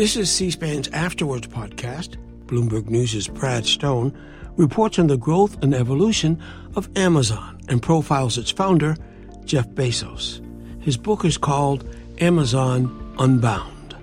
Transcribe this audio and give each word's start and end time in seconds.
This 0.00 0.16
is 0.16 0.30
C 0.30 0.50
SPAN's 0.50 0.88
After 0.94 1.26
Words 1.26 1.48
podcast. 1.48 2.16
Bloomberg 2.46 2.88
News' 2.88 3.28
Brad 3.28 3.66
Stone 3.66 4.18
reports 4.56 4.98
on 4.98 5.08
the 5.08 5.18
growth 5.18 5.62
and 5.62 5.74
evolution 5.74 6.42
of 6.74 6.88
Amazon 6.96 7.60
and 7.68 7.82
profiles 7.82 8.38
its 8.38 8.50
founder, 8.50 8.96
Jeff 9.44 9.68
Bezos. 9.68 10.40
His 10.82 10.96
book 10.96 11.26
is 11.26 11.36
called 11.36 11.84
Amazon 12.18 13.14
Unbound. 13.18 13.94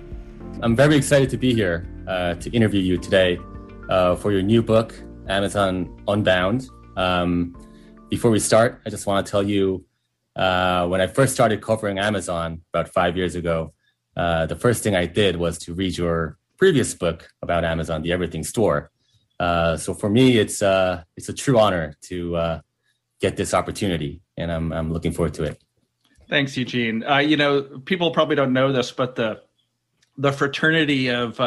I'm 0.62 0.76
very 0.76 0.94
excited 0.94 1.30
to 1.30 1.36
be 1.36 1.52
here 1.52 1.84
uh, 2.06 2.34
to 2.34 2.50
interview 2.50 2.80
you 2.80 2.98
today 2.98 3.40
uh, 3.90 4.14
for 4.14 4.30
your 4.30 4.42
new 4.42 4.62
book, 4.62 4.94
Amazon 5.28 6.00
Unbound. 6.06 6.70
Um, 6.96 7.56
before 8.08 8.30
we 8.30 8.38
start, 8.38 8.80
I 8.86 8.90
just 8.90 9.04
want 9.04 9.26
to 9.26 9.28
tell 9.28 9.42
you 9.42 9.84
uh, 10.36 10.86
when 10.86 11.00
I 11.00 11.08
first 11.08 11.34
started 11.34 11.60
covering 11.60 11.98
Amazon 11.98 12.62
about 12.72 12.88
five 12.88 13.16
years 13.16 13.34
ago, 13.34 13.72
uh, 14.18 14.46
the 14.46 14.56
first 14.56 14.82
thing 14.82 14.96
I 14.96 15.06
did 15.06 15.36
was 15.36 15.58
to 15.60 15.74
read 15.74 15.96
your 15.96 16.36
previous 16.58 16.92
book 16.92 17.28
about 17.40 17.64
Amazon, 17.64 18.02
The 18.02 18.12
Everything 18.12 18.42
Store. 18.42 18.90
Uh, 19.38 19.76
so 19.76 19.94
for 19.94 20.10
me, 20.10 20.38
it's 20.38 20.60
uh, 20.60 21.04
it's 21.16 21.28
a 21.28 21.32
true 21.32 21.58
honor 21.58 21.94
to 22.02 22.36
uh, 22.36 22.60
get 23.20 23.36
this 23.36 23.54
opportunity, 23.54 24.20
and 24.36 24.50
I'm 24.50 24.72
I'm 24.72 24.92
looking 24.92 25.12
forward 25.12 25.34
to 25.34 25.44
it. 25.44 25.62
Thanks, 26.28 26.56
Eugene. 26.56 27.04
Uh, 27.04 27.18
you 27.18 27.36
know, 27.36 27.62
people 27.84 28.10
probably 28.10 28.34
don't 28.34 28.52
know 28.52 28.72
this, 28.72 28.90
but 28.90 29.14
the 29.14 29.42
the 30.16 30.32
fraternity 30.32 31.10
of 31.10 31.40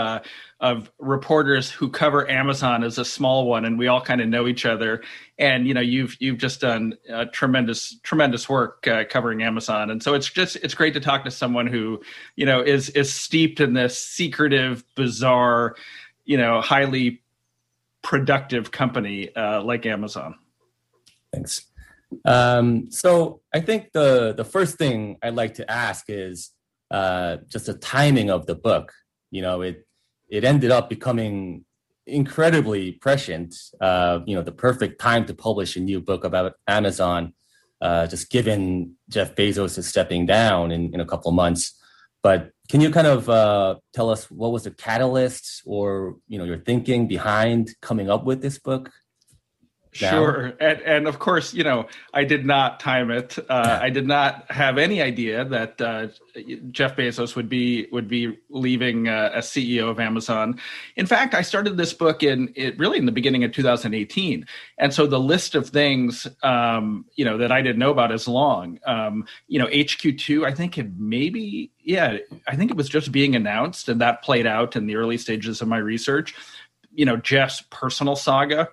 of 0.61 0.91
reporters 0.99 1.69
who 1.69 1.89
cover 1.89 2.29
Amazon 2.29 2.83
is 2.83 2.97
a 2.97 3.03
small 3.03 3.47
one, 3.47 3.65
and 3.65 3.77
we 3.77 3.87
all 3.87 3.99
kind 3.99 4.21
of 4.21 4.29
know 4.29 4.47
each 4.47 4.65
other. 4.65 5.01
And 5.41 5.67
you 5.67 5.73
know, 5.73 5.81
you've 5.81 6.15
you've 6.19 6.37
just 6.37 6.61
done 6.61 6.93
uh, 7.11 7.25
tremendous 7.33 7.99
tremendous 8.03 8.47
work 8.47 8.87
uh, 8.87 9.05
covering 9.09 9.41
Amazon, 9.41 9.89
and 9.89 10.01
so 10.01 10.13
it's 10.13 10.29
just 10.29 10.55
it's 10.57 10.75
great 10.75 10.93
to 10.93 10.99
talk 10.99 11.25
to 11.25 11.31
someone 11.31 11.65
who 11.65 11.99
you 12.35 12.45
know 12.45 12.61
is 12.61 12.89
is 12.89 13.11
steeped 13.11 13.59
in 13.59 13.73
this 13.73 13.99
secretive, 13.99 14.83
bizarre, 14.95 15.75
you 16.25 16.37
know, 16.37 16.61
highly 16.61 17.23
productive 18.03 18.71
company 18.71 19.35
uh, 19.35 19.63
like 19.63 19.87
Amazon. 19.87 20.35
Thanks. 21.33 21.65
Um, 22.25 22.91
so 22.91 23.41
I 23.51 23.61
think 23.61 23.93
the 23.93 24.33
the 24.33 24.45
first 24.45 24.77
thing 24.77 25.17
I'd 25.23 25.33
like 25.33 25.55
to 25.55 25.69
ask 25.69 26.05
is 26.07 26.51
uh, 26.91 27.37
just 27.47 27.65
the 27.65 27.73
timing 27.73 28.29
of 28.29 28.45
the 28.45 28.55
book. 28.55 28.93
You 29.31 29.41
know, 29.41 29.61
it 29.61 29.87
it 30.29 30.43
ended 30.43 30.69
up 30.69 30.87
becoming 30.87 31.65
incredibly 32.11 32.91
prescient. 32.93 33.55
Uh, 33.79 34.19
you 34.25 34.35
know, 34.35 34.41
the 34.41 34.51
perfect 34.51 34.99
time 34.99 35.25
to 35.25 35.33
publish 35.33 35.75
a 35.75 35.79
new 35.79 35.99
book 35.99 36.23
about 36.23 36.53
Amazon, 36.67 37.33
uh, 37.81 38.07
just 38.07 38.29
given 38.29 38.95
Jeff 39.09 39.35
Bezos 39.35 39.77
is 39.77 39.87
stepping 39.87 40.25
down 40.25 40.71
in, 40.71 40.93
in 40.93 40.99
a 40.99 41.05
couple 41.05 41.29
of 41.29 41.35
months. 41.35 41.77
But 42.21 42.51
can 42.69 42.81
you 42.81 42.91
kind 42.91 43.07
of 43.07 43.29
uh, 43.29 43.75
tell 43.93 44.09
us 44.09 44.29
what 44.29 44.51
was 44.51 44.63
the 44.63 44.71
catalyst 44.71 45.63
or 45.65 46.17
you 46.27 46.37
know 46.37 46.45
your 46.45 46.59
thinking 46.59 47.07
behind 47.07 47.71
coming 47.81 48.09
up 48.09 48.23
with 48.25 48.41
this 48.41 48.59
book? 48.59 48.91
Sure, 49.93 50.53
and, 50.61 50.79
and 50.81 51.07
of 51.07 51.19
course, 51.19 51.53
you 51.53 51.65
know, 51.65 51.87
I 52.13 52.23
did 52.23 52.45
not 52.45 52.79
time 52.79 53.11
it. 53.11 53.37
Uh, 53.49 53.79
I 53.81 53.89
did 53.89 54.07
not 54.07 54.49
have 54.49 54.77
any 54.77 55.01
idea 55.01 55.43
that 55.43 55.81
uh, 55.81 56.07
Jeff 56.71 56.95
Bezos 56.95 57.35
would 57.35 57.49
be 57.49 57.87
would 57.91 58.07
be 58.07 58.39
leaving 58.49 59.09
uh, 59.09 59.31
as 59.33 59.47
CEO 59.47 59.89
of 59.89 59.99
Amazon. 59.99 60.59
In 60.95 61.05
fact, 61.05 61.33
I 61.33 61.41
started 61.41 61.75
this 61.75 61.91
book 61.91 62.23
in 62.23 62.53
it 62.55 62.79
really 62.79 62.99
in 62.99 63.05
the 63.05 63.11
beginning 63.11 63.43
of 63.43 63.51
2018, 63.51 64.45
and 64.77 64.93
so 64.93 65.07
the 65.07 65.19
list 65.19 65.55
of 65.55 65.69
things, 65.69 66.25
um, 66.41 67.03
you 67.15 67.25
know, 67.25 67.37
that 67.37 67.51
I 67.51 67.61
didn't 67.61 67.79
know 67.79 67.91
about 67.91 68.13
is 68.13 68.29
long. 68.29 68.79
Um, 68.85 69.25
you 69.49 69.59
know, 69.59 69.67
HQ2, 69.67 70.45
I 70.45 70.53
think 70.53 70.77
it 70.77 70.87
maybe, 70.97 71.69
yeah, 71.83 72.17
I 72.47 72.55
think 72.55 72.71
it 72.71 72.77
was 72.77 72.87
just 72.87 73.11
being 73.11 73.35
announced, 73.35 73.89
and 73.89 73.99
that 73.99 74.23
played 74.23 74.47
out 74.47 74.77
in 74.77 74.85
the 74.85 74.95
early 74.95 75.17
stages 75.17 75.61
of 75.61 75.67
my 75.67 75.79
research. 75.79 76.33
You 76.93 77.03
know, 77.05 77.17
Jeff's 77.17 77.61
personal 77.69 78.15
saga 78.15 78.69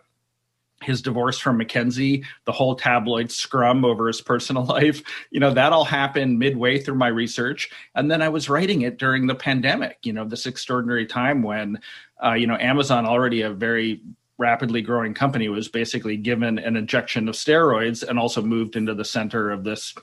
his 0.82 1.02
divorce 1.02 1.38
from 1.38 1.56
Mackenzie, 1.56 2.24
the 2.44 2.52
whole 2.52 2.76
tabloid 2.76 3.30
scrum 3.30 3.84
over 3.84 4.06
his 4.06 4.20
personal 4.20 4.64
life, 4.66 5.02
you 5.30 5.40
know, 5.40 5.52
that 5.52 5.72
all 5.72 5.84
happened 5.84 6.38
midway 6.38 6.78
through 6.78 6.94
my 6.94 7.08
research. 7.08 7.70
And 7.94 8.10
then 8.10 8.22
I 8.22 8.28
was 8.28 8.48
writing 8.48 8.82
it 8.82 8.98
during 8.98 9.26
the 9.26 9.34
pandemic, 9.34 9.98
you 10.02 10.12
know, 10.12 10.24
this 10.24 10.46
extraordinary 10.46 11.06
time 11.06 11.42
when, 11.42 11.80
uh, 12.24 12.32
you 12.32 12.46
know, 12.46 12.56
Amazon, 12.58 13.06
already 13.06 13.42
a 13.42 13.50
very 13.50 14.02
rapidly 14.38 14.82
growing 14.82 15.14
company, 15.14 15.48
was 15.48 15.68
basically 15.68 16.16
given 16.16 16.58
an 16.58 16.76
injection 16.76 17.28
of 17.28 17.34
steroids 17.34 18.06
and 18.06 18.18
also 18.18 18.40
moved 18.40 18.76
into 18.76 18.94
the 18.94 19.04
center 19.04 19.50
of 19.50 19.64
this, 19.64 19.94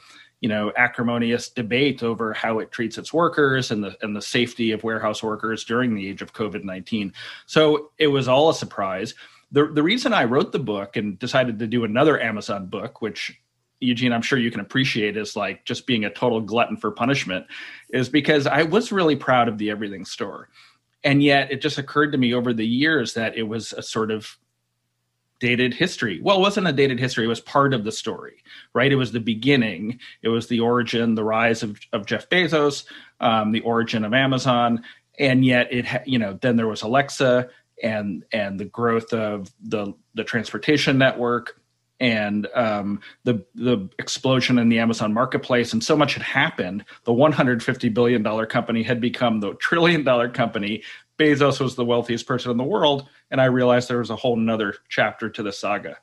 you 0.41 0.49
know, 0.49 0.73
acrimonious 0.75 1.49
debate 1.49 2.03
over 2.03 2.33
how 2.33 2.59
it 2.59 2.69
treats 2.71 2.97
its 2.97 3.13
workers 3.13 3.71
and 3.71 3.81
the 3.81 3.95
and 4.01 4.13
the 4.13 4.21
safety 4.21 4.71
of 4.71 4.83
warehouse 4.83 5.23
workers 5.23 5.63
during 5.63 5.95
the 5.95 6.07
age 6.09 6.21
of 6.21 6.33
COVID 6.33 6.65
nineteen. 6.65 7.13
So 7.45 7.91
it 7.97 8.07
was 8.07 8.27
all 8.27 8.49
a 8.49 8.53
surprise 8.53 9.13
the 9.55 9.71
the 9.73 9.81
reason 9.81 10.11
I 10.11 10.25
wrote 10.25 10.51
the 10.51 10.59
book 10.59 10.97
and 10.97 11.17
decided 11.17 11.59
to 11.59 11.67
do 11.67 11.85
another 11.85 12.21
Amazon 12.21 12.67
book, 12.67 13.01
which 13.01 13.39
Eugene, 13.79 14.11
I'm 14.11 14.21
sure 14.21 14.37
you 14.37 14.51
can 14.51 14.59
appreciate 14.59 15.15
is 15.15 15.37
like 15.37 15.63
just 15.63 15.87
being 15.87 16.03
a 16.03 16.09
total 16.09 16.41
glutton 16.41 16.75
for 16.75 16.91
punishment, 16.91 17.45
is 17.89 18.09
because 18.09 18.47
I 18.47 18.63
was 18.63 18.91
really 18.91 19.15
proud 19.15 19.47
of 19.47 19.57
the 19.57 19.69
Everything 19.69 20.03
Store. 20.03 20.49
And 21.05 21.23
yet 21.23 21.51
it 21.51 21.61
just 21.61 21.77
occurred 21.77 22.11
to 22.11 22.17
me 22.17 22.33
over 22.33 22.51
the 22.51 22.67
years 22.67 23.13
that 23.13 23.37
it 23.37 23.43
was 23.43 23.71
a 23.71 23.81
sort 23.81 24.11
of 24.11 24.37
dated 25.39 25.73
history. 25.73 26.19
Well, 26.21 26.37
it 26.37 26.41
wasn't 26.41 26.67
a 26.67 26.73
dated 26.73 26.99
history, 26.99 27.23
it 27.23 27.29
was 27.29 27.41
part 27.41 27.73
of 27.73 27.85
the 27.85 27.91
story, 27.91 28.43
right? 28.73 28.91
It 28.91 28.95
was 28.95 29.13
the 29.13 29.19
beginning, 29.21 29.99
it 30.21 30.29
was 30.29 30.47
the 30.47 30.59
origin, 30.59 31.15
the 31.15 31.23
rise 31.23 31.63
of, 31.63 31.79
of 31.93 32.05
Jeff 32.05 32.27
Bezos, 32.29 32.85
um, 33.21 33.51
the 33.53 33.61
origin 33.61 34.03
of 34.03 34.13
Amazon. 34.13 34.83
And 35.17 35.45
yet 35.45 35.71
it, 35.71 35.85
ha- 35.85 36.03
you 36.05 36.19
know, 36.19 36.37
then 36.41 36.57
there 36.57 36.67
was 36.67 36.81
Alexa, 36.81 37.49
and 37.81 38.23
and 38.31 38.59
the 38.59 38.65
growth 38.65 39.13
of 39.13 39.51
the 39.61 39.93
the 40.13 40.23
transportation 40.23 40.97
network 40.97 41.59
and 41.99 42.47
um, 42.53 42.99
the 43.23 43.45
the 43.55 43.89
explosion 43.99 44.57
in 44.57 44.69
the 44.69 44.79
Amazon 44.79 45.13
marketplace, 45.13 45.73
and 45.73 45.83
so 45.83 45.95
much 45.95 46.13
had 46.13 46.23
happened. 46.23 46.85
The 47.05 47.13
150 47.13 47.89
billion 47.89 48.21
dollar 48.21 48.45
company 48.45 48.83
had 48.83 48.99
become 48.99 49.39
the 49.39 49.53
trillion 49.55 50.03
dollar 50.03 50.29
company. 50.29 50.83
Bezos 51.17 51.61
was 51.61 51.75
the 51.75 51.85
wealthiest 51.85 52.27
person 52.27 52.51
in 52.51 52.57
the 52.57 52.63
world, 52.63 53.07
and 53.31 53.39
I 53.39 53.45
realized 53.45 53.87
there 53.87 53.99
was 53.99 54.09
a 54.09 54.15
whole 54.15 54.37
another 54.37 54.75
chapter 54.89 55.29
to 55.29 55.43
the 55.43 55.53
saga. 55.53 55.97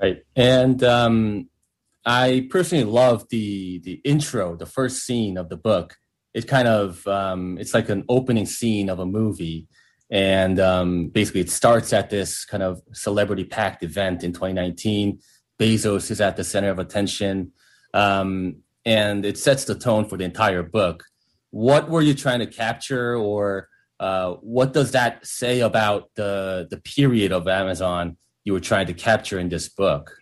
Right, 0.00 0.24
and 0.34 0.82
um, 0.82 1.50
I 2.04 2.48
personally 2.50 2.84
love 2.84 3.28
the 3.28 3.80
the 3.80 4.00
intro, 4.04 4.56
the 4.56 4.66
first 4.66 5.04
scene 5.04 5.36
of 5.36 5.50
the 5.50 5.58
book, 5.58 5.98
it 6.34 6.46
kind 6.46 6.68
of 6.68 7.06
um, 7.06 7.58
it's 7.58 7.74
like 7.74 7.88
an 7.88 8.04
opening 8.08 8.46
scene 8.46 8.88
of 8.88 8.98
a 8.98 9.06
movie. 9.06 9.66
And 10.10 10.58
um, 10.58 11.08
basically 11.08 11.40
it 11.40 11.50
starts 11.50 11.92
at 11.92 12.10
this 12.10 12.44
kind 12.44 12.62
of 12.62 12.82
celebrity 12.92 13.44
packed 13.44 13.82
event 13.84 14.24
in 14.24 14.32
2019 14.32 15.20
bezos 15.58 16.10
is 16.10 16.20
at 16.20 16.36
the 16.36 16.42
center 16.42 16.70
of 16.70 16.78
attention. 16.78 17.52
Um, 17.94 18.56
and 18.84 19.24
it 19.26 19.38
sets 19.38 19.64
the 19.64 19.74
tone 19.74 20.08
for 20.08 20.16
the 20.16 20.24
entire 20.24 20.62
book. 20.62 21.04
What 21.50 21.90
were 21.90 22.00
you 22.00 22.14
trying 22.14 22.38
to 22.40 22.46
capture 22.46 23.16
or 23.16 23.68
uh, 24.00 24.32
what 24.40 24.72
does 24.72 24.92
that 24.92 25.26
say 25.26 25.60
about 25.60 26.10
the 26.14 26.66
the 26.70 26.78
period 26.78 27.32
of 27.32 27.46
amazon 27.46 28.16
you 28.44 28.54
were 28.54 28.60
trying 28.60 28.86
to 28.86 28.94
capture 28.94 29.38
in 29.38 29.50
this 29.50 29.68
book 29.68 30.19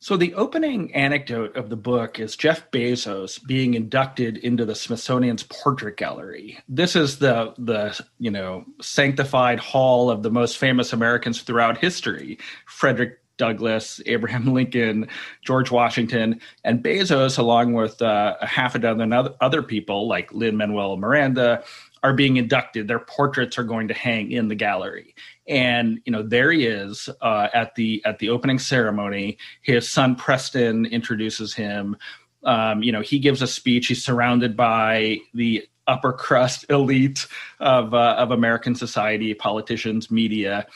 so 0.00 0.16
the 0.16 0.34
opening 0.34 0.94
anecdote 0.94 1.56
of 1.56 1.70
the 1.70 1.76
book 1.76 2.20
is 2.20 2.36
Jeff 2.36 2.70
Bezos 2.70 3.44
being 3.44 3.74
inducted 3.74 4.36
into 4.38 4.64
the 4.64 4.76
Smithsonian's 4.76 5.42
Portrait 5.42 5.96
Gallery. 5.96 6.58
This 6.68 6.94
is 6.94 7.18
the 7.18 7.52
the 7.58 7.98
you 8.18 8.30
know 8.30 8.64
sanctified 8.80 9.58
hall 9.58 10.08
of 10.10 10.22
the 10.22 10.30
most 10.30 10.56
famous 10.58 10.92
Americans 10.92 11.42
throughout 11.42 11.78
history. 11.78 12.38
Frederick 12.66 13.18
Douglass, 13.38 14.00
Abraham 14.06 14.46
Lincoln, 14.54 15.08
George 15.44 15.70
Washington, 15.70 16.40
and 16.62 16.82
Bezos, 16.82 17.38
along 17.38 17.72
with 17.72 18.00
uh, 18.00 18.36
a 18.40 18.46
half 18.46 18.76
a 18.76 18.78
dozen 18.78 19.12
other 19.12 19.62
people 19.62 20.06
like 20.06 20.32
Lin 20.32 20.56
Manuel 20.56 20.96
Miranda, 20.96 21.64
are 22.04 22.12
being 22.12 22.36
inducted. 22.36 22.86
Their 22.86 23.00
portraits 23.00 23.58
are 23.58 23.64
going 23.64 23.88
to 23.88 23.94
hang 23.94 24.30
in 24.30 24.46
the 24.46 24.54
gallery 24.54 25.16
and 25.48 26.00
you 26.04 26.12
know 26.12 26.22
there 26.22 26.52
he 26.52 26.66
is 26.66 27.08
uh, 27.22 27.48
at 27.54 27.74
the 27.74 28.02
at 28.04 28.18
the 28.18 28.28
opening 28.28 28.58
ceremony. 28.58 29.38
His 29.62 29.88
son 29.88 30.14
preston 30.14 30.86
introduces 30.86 31.54
him. 31.54 31.96
Um, 32.44 32.82
you 32.82 32.92
know 32.92 33.00
he 33.00 33.18
gives 33.18 33.42
a 33.42 33.46
speech. 33.46 33.88
He's 33.88 34.04
surrounded 34.04 34.56
by 34.56 35.18
the 35.34 35.66
upper 35.86 36.12
crust 36.12 36.66
elite 36.70 37.26
of 37.60 37.94
uh, 37.94 38.14
of 38.18 38.30
american 38.30 38.74
society 38.74 39.34
politicians 39.34 40.10
media. 40.10 40.66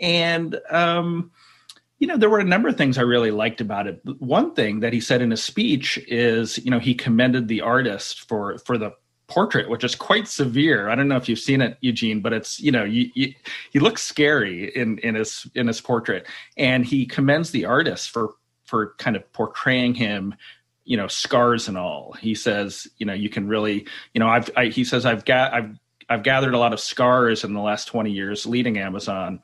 And 0.00 0.58
um, 0.70 1.32
you 1.98 2.06
know 2.06 2.16
there 2.16 2.30
were 2.30 2.38
a 2.38 2.44
number 2.44 2.68
of 2.68 2.76
things 2.76 2.96
i 2.96 3.02
really 3.02 3.32
liked 3.32 3.60
about 3.60 3.86
it. 3.86 4.00
One 4.18 4.54
thing 4.54 4.80
that 4.80 4.92
he 4.92 5.00
said 5.00 5.20
in 5.20 5.32
his 5.32 5.42
speech 5.42 5.98
is 6.08 6.56
you 6.58 6.70
know 6.70 6.78
he 6.78 6.94
commended 6.94 7.48
the 7.48 7.60
artist 7.60 8.28
for 8.28 8.58
for 8.58 8.78
the 8.78 8.92
portrait, 9.30 9.70
which 9.70 9.84
is 9.84 9.94
quite 9.94 10.28
severe. 10.28 10.88
I 10.88 10.94
don't 10.94 11.08
know 11.08 11.16
if 11.16 11.28
you've 11.28 11.38
seen 11.38 11.60
it, 11.62 11.78
Eugene, 11.80 12.20
but 12.20 12.32
it's 12.32 12.60
you 12.60 12.72
know 12.72 12.84
you, 12.84 13.10
you, 13.14 13.32
he 13.70 13.78
looks 13.78 14.02
scary 14.02 14.74
in 14.76 14.98
in 14.98 15.14
his 15.14 15.46
in 15.54 15.66
his 15.66 15.80
portrait, 15.80 16.26
and 16.56 16.84
he 16.84 17.06
commends 17.06 17.50
the 17.50 17.64
artist 17.64 18.10
for 18.10 18.34
for 18.64 18.94
kind 18.98 19.16
of 19.16 19.32
portraying 19.32 19.94
him 19.94 20.34
you 20.84 20.96
know 20.96 21.06
scars 21.06 21.68
and 21.68 21.78
all. 21.78 22.12
He 22.20 22.34
says 22.34 22.88
you 22.98 23.06
know 23.06 23.14
you 23.14 23.30
can 23.30 23.48
really 23.48 23.86
you 24.12 24.18
know 24.18 24.28
i've 24.28 24.50
I, 24.56 24.66
he 24.66 24.84
says 24.84 25.06
i've 25.06 25.24
got 25.24 25.52
i've 25.54 25.78
i've 26.08 26.22
gathered 26.22 26.54
a 26.54 26.58
lot 26.58 26.72
of 26.72 26.80
scars 26.80 27.44
in 27.44 27.54
the 27.54 27.60
last 27.60 27.86
20 27.86 28.10
years 28.10 28.44
leading 28.44 28.78
amazon 28.78 29.40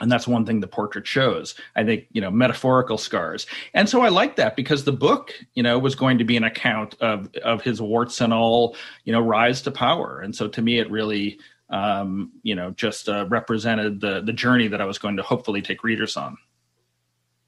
and 0.00 0.10
that's 0.10 0.28
one 0.28 0.46
thing 0.46 0.60
the 0.60 0.66
portrait 0.66 1.06
shows 1.06 1.54
i 1.76 1.84
think 1.84 2.06
you 2.12 2.20
know 2.20 2.30
metaphorical 2.30 2.98
scars. 2.98 3.46
And 3.74 3.88
so 3.88 4.00
i 4.02 4.08
like 4.08 4.36
that 4.36 4.56
because 4.56 4.84
the 4.84 4.92
book 4.92 5.34
you 5.54 5.62
know 5.62 5.78
was 5.78 5.94
going 5.94 6.18
to 6.18 6.24
be 6.24 6.36
an 6.36 6.44
account 6.44 6.94
of 7.00 7.28
of 7.42 7.62
his 7.62 7.80
warts 7.80 8.20
and 8.20 8.32
all 8.32 8.76
you 9.04 9.12
know 9.12 9.20
rise 9.20 9.62
to 9.62 9.70
power. 9.70 10.20
And 10.20 10.34
so 10.34 10.48
to 10.48 10.62
me 10.62 10.78
it 10.78 10.90
really 10.90 11.38
um 11.70 12.32
you 12.42 12.54
know 12.54 12.70
just 12.70 13.08
uh, 13.08 13.26
represented 13.28 14.00
the 14.00 14.22
the 14.22 14.32
journey 14.32 14.68
that 14.68 14.80
i 14.80 14.86
was 14.86 14.98
going 14.98 15.16
to 15.16 15.22
hopefully 15.22 15.62
take 15.62 15.84
readers 15.84 16.16
on. 16.16 16.36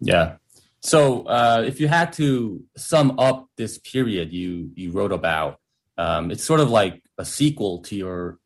Yeah. 0.01 0.37
So 0.81 1.23
uh 1.25 1.65
if 1.67 1.81
you 1.81 1.89
had 1.89 2.13
to 2.15 2.63
sum 2.77 3.19
up 3.19 3.49
this 3.57 3.79
period 3.79 4.33
you 4.33 4.71
you 4.75 4.93
wrote 4.93 5.13
about 5.13 5.61
um 5.99 6.31
it's 6.31 6.45
sort 6.45 6.61
of 6.61 6.71
like 6.71 7.03
a 7.19 7.25
sequel 7.25 7.83
to 7.83 7.97
your 7.97 8.39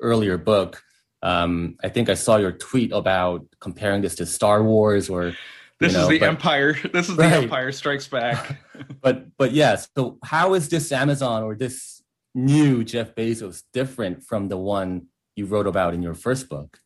earlier 0.00 0.38
book 0.38 0.82
um, 1.22 1.76
I 1.82 1.88
think 1.88 2.08
I 2.08 2.14
saw 2.14 2.36
your 2.36 2.52
tweet 2.52 2.92
about 2.92 3.46
comparing 3.60 4.02
this 4.02 4.14
to 4.16 4.26
Star 4.26 4.62
Wars 4.62 5.10
or 5.10 5.34
this 5.78 5.94
know, 5.94 6.02
is 6.02 6.08
the 6.08 6.18
but, 6.18 6.28
Empire. 6.28 6.76
This 6.92 7.08
is 7.08 7.16
the 7.16 7.22
right. 7.22 7.44
Empire 7.44 7.72
Strikes 7.72 8.08
Back. 8.08 8.60
but 9.00 9.26
but 9.36 9.52
yes. 9.52 9.88
So 9.96 10.18
how 10.24 10.54
is 10.54 10.68
this 10.68 10.92
Amazon 10.92 11.42
or 11.42 11.54
this 11.54 12.02
new 12.34 12.84
Jeff 12.84 13.14
Bezos 13.14 13.62
different 13.72 14.24
from 14.24 14.48
the 14.48 14.56
one 14.56 15.06
you 15.36 15.46
wrote 15.46 15.66
about 15.66 15.94
in 15.94 16.02
your 16.02 16.14
first 16.14 16.48
book? 16.48 16.79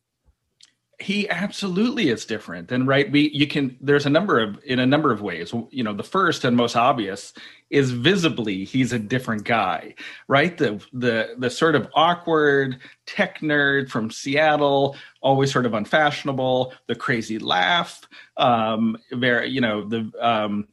He 0.99 1.29
absolutely 1.29 2.09
is 2.09 2.25
different 2.25 2.71
and 2.71 2.87
right 2.87 3.11
we 3.11 3.29
you 3.31 3.47
can 3.47 3.75
there's 3.81 4.05
a 4.05 4.09
number 4.09 4.39
of 4.39 4.59
in 4.63 4.79
a 4.79 4.85
number 4.85 5.11
of 5.11 5.21
ways 5.21 5.53
you 5.69 5.83
know 5.83 5.93
the 5.93 6.03
first 6.03 6.45
and 6.45 6.55
most 6.55 6.75
obvious 6.75 7.33
is 7.69 7.91
visibly 7.91 8.63
he's 8.63 8.93
a 8.93 8.99
different 8.99 9.43
guy 9.43 9.93
right 10.27 10.57
the 10.57 10.81
the 10.93 11.35
the 11.37 11.49
sort 11.49 11.75
of 11.75 11.87
awkward 11.95 12.77
tech 13.05 13.39
nerd 13.39 13.89
from 13.89 14.09
seattle 14.09 14.95
always 15.21 15.51
sort 15.51 15.65
of 15.65 15.73
unfashionable 15.73 16.73
the 16.87 16.95
crazy 16.95 17.39
laugh 17.39 18.01
um 18.37 18.97
very 19.11 19.49
you 19.49 19.61
know 19.61 19.87
the 19.87 20.09
um 20.21 20.67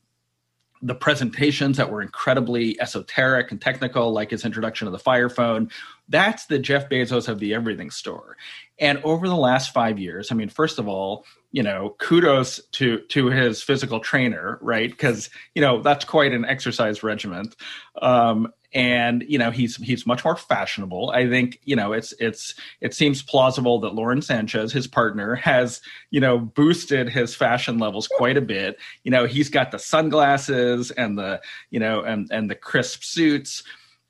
the 0.82 0.94
presentations 0.94 1.76
that 1.76 1.90
were 1.90 2.02
incredibly 2.02 2.78
esoteric 2.80 3.52
and 3.52 3.60
technical, 3.60 4.12
like 4.12 4.32
his 4.32 4.44
introduction 4.44 4.88
of 4.88 4.92
the 4.92 4.98
Fire 4.98 5.28
Phone. 5.28 5.70
That's 6.08 6.46
the 6.46 6.58
Jeff 6.58 6.88
Bezos 6.90 7.28
of 7.28 7.38
the 7.38 7.54
everything 7.54 7.90
store. 7.90 8.36
And 8.82 9.00
over 9.05 9.29
the 9.29 9.37
last 9.37 9.73
five 9.73 10.00
years, 10.00 10.32
I 10.32 10.34
mean, 10.34 10.49
first 10.49 10.81
of 10.81 10.88
all, 10.88 11.25
you 11.52 11.62
know, 11.62 11.94
kudos 12.00 12.61
to 12.73 12.99
to 13.11 13.26
his 13.26 13.62
physical 13.62 14.00
trainer, 14.00 14.58
right? 14.61 14.90
Because 14.90 15.31
you 15.55 15.62
know 15.62 15.81
that's 15.81 16.05
quite 16.05 16.32
an 16.32 16.44
exercise 16.44 17.05
regiment. 17.05 17.55
Um, 18.02 18.52
and 18.75 19.25
you 19.29 19.38
know 19.38 19.50
he's 19.50 19.76
he's 19.76 20.06
much 20.06 20.25
more 20.25 20.34
fashionable 20.34 21.11
i 21.11 21.29
think 21.29 21.61
you 21.64 21.76
know 21.76 21.93
it's 21.93 22.14
it's 22.19 22.55
it 22.81 22.94
seems 22.94 23.23
plausible 23.23 23.79
that 23.79 23.94
lauren 23.94 24.23
sanchez 24.23 24.73
his 24.73 24.87
partner 24.87 25.34
has 25.34 25.82
you 26.11 26.19
know 26.19 26.38
boosted 26.38 27.06
his 27.06 27.34
fashion 27.34 27.79
levels 27.79 28.08
quite 28.17 28.38
a 28.38 28.40
bit 28.40 28.79
you 29.05 29.11
know 29.11 29.26
he's 29.26 29.50
got 29.50 29.73
the 29.73 29.79
sunglasses 29.79 30.90
and 30.93 31.19
the 31.19 31.38
you 31.70 31.79
know 31.79 32.00
and 32.00 32.29
and 32.31 32.50
the 32.50 32.55
crisp 32.55 33.02
suits 33.02 33.62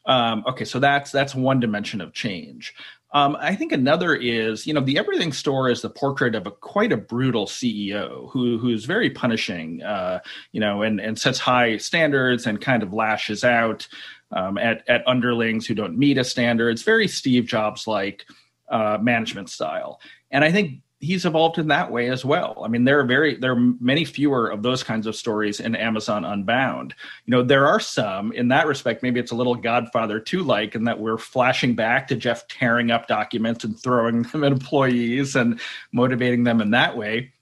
um, 0.06 0.44
okay 0.46 0.64
so 0.64 0.78
that's 0.78 1.10
that's 1.10 1.34
one 1.34 1.58
dimension 1.58 2.00
of 2.00 2.12
change 2.12 2.72
um, 3.14 3.36
I 3.38 3.54
think 3.54 3.72
another 3.72 4.14
is, 4.14 4.66
you 4.66 4.72
know, 4.72 4.80
the 4.80 4.98
Everything 4.98 5.32
Store 5.32 5.68
is 5.68 5.82
the 5.82 5.90
portrait 5.90 6.34
of 6.34 6.46
a 6.46 6.50
quite 6.50 6.92
a 6.92 6.96
brutal 6.96 7.46
CEO 7.46 8.30
who 8.30 8.58
who's 8.58 8.86
very 8.86 9.10
punishing, 9.10 9.82
uh, 9.82 10.20
you 10.52 10.60
know, 10.60 10.82
and 10.82 10.98
and 11.00 11.18
sets 11.18 11.38
high 11.38 11.76
standards 11.76 12.46
and 12.46 12.60
kind 12.60 12.82
of 12.82 12.92
lashes 12.92 13.44
out 13.44 13.86
um, 14.30 14.56
at 14.56 14.88
at 14.88 15.06
underlings 15.06 15.66
who 15.66 15.74
don't 15.74 15.98
meet 15.98 16.16
a 16.16 16.24
standard. 16.24 16.70
It's 16.70 16.82
very 16.82 17.06
Steve 17.06 17.44
Jobs 17.44 17.86
like 17.86 18.24
uh, 18.70 18.96
management 19.00 19.50
style, 19.50 20.00
and 20.30 20.42
I 20.42 20.50
think 20.50 20.80
he's 21.02 21.26
evolved 21.26 21.58
in 21.58 21.66
that 21.66 21.90
way 21.90 22.08
as 22.08 22.24
well. 22.24 22.62
I 22.64 22.68
mean, 22.68 22.84
there 22.84 23.00
are 23.00 23.04
very 23.04 23.34
there 23.34 23.52
are 23.52 23.74
many 23.80 24.04
fewer 24.04 24.48
of 24.48 24.62
those 24.62 24.84
kinds 24.84 25.08
of 25.08 25.16
stories 25.16 25.58
in 25.58 25.74
Amazon 25.74 26.24
Unbound. 26.24 26.94
You 27.26 27.32
know, 27.32 27.42
there 27.42 27.66
are 27.66 27.80
some 27.80 28.32
in 28.32 28.48
that 28.48 28.68
respect. 28.68 29.02
Maybe 29.02 29.18
it's 29.18 29.32
a 29.32 29.34
little 29.34 29.56
Godfather 29.56 30.20
2 30.20 30.44
like, 30.44 30.76
in 30.76 30.84
that 30.84 31.00
we're 31.00 31.18
flashing 31.18 31.74
back 31.74 32.06
to 32.08 32.14
Jeff 32.14 32.46
tearing 32.46 32.92
up 32.92 33.08
documents 33.08 33.64
and 33.64 33.78
throwing 33.78 34.22
them 34.32 34.44
at 34.44 34.52
employees 34.52 35.34
and 35.34 35.60
motivating 35.90 36.44
them 36.44 36.60
in 36.60 36.70
that 36.70 36.96
way. 36.96 37.32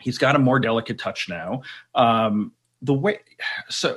He's 0.00 0.18
got 0.18 0.34
a 0.34 0.40
more 0.40 0.58
delicate 0.58 0.98
touch 0.98 1.28
now. 1.28 1.62
Um, 1.94 2.52
the 2.82 2.94
way 2.94 3.20
so 3.70 3.96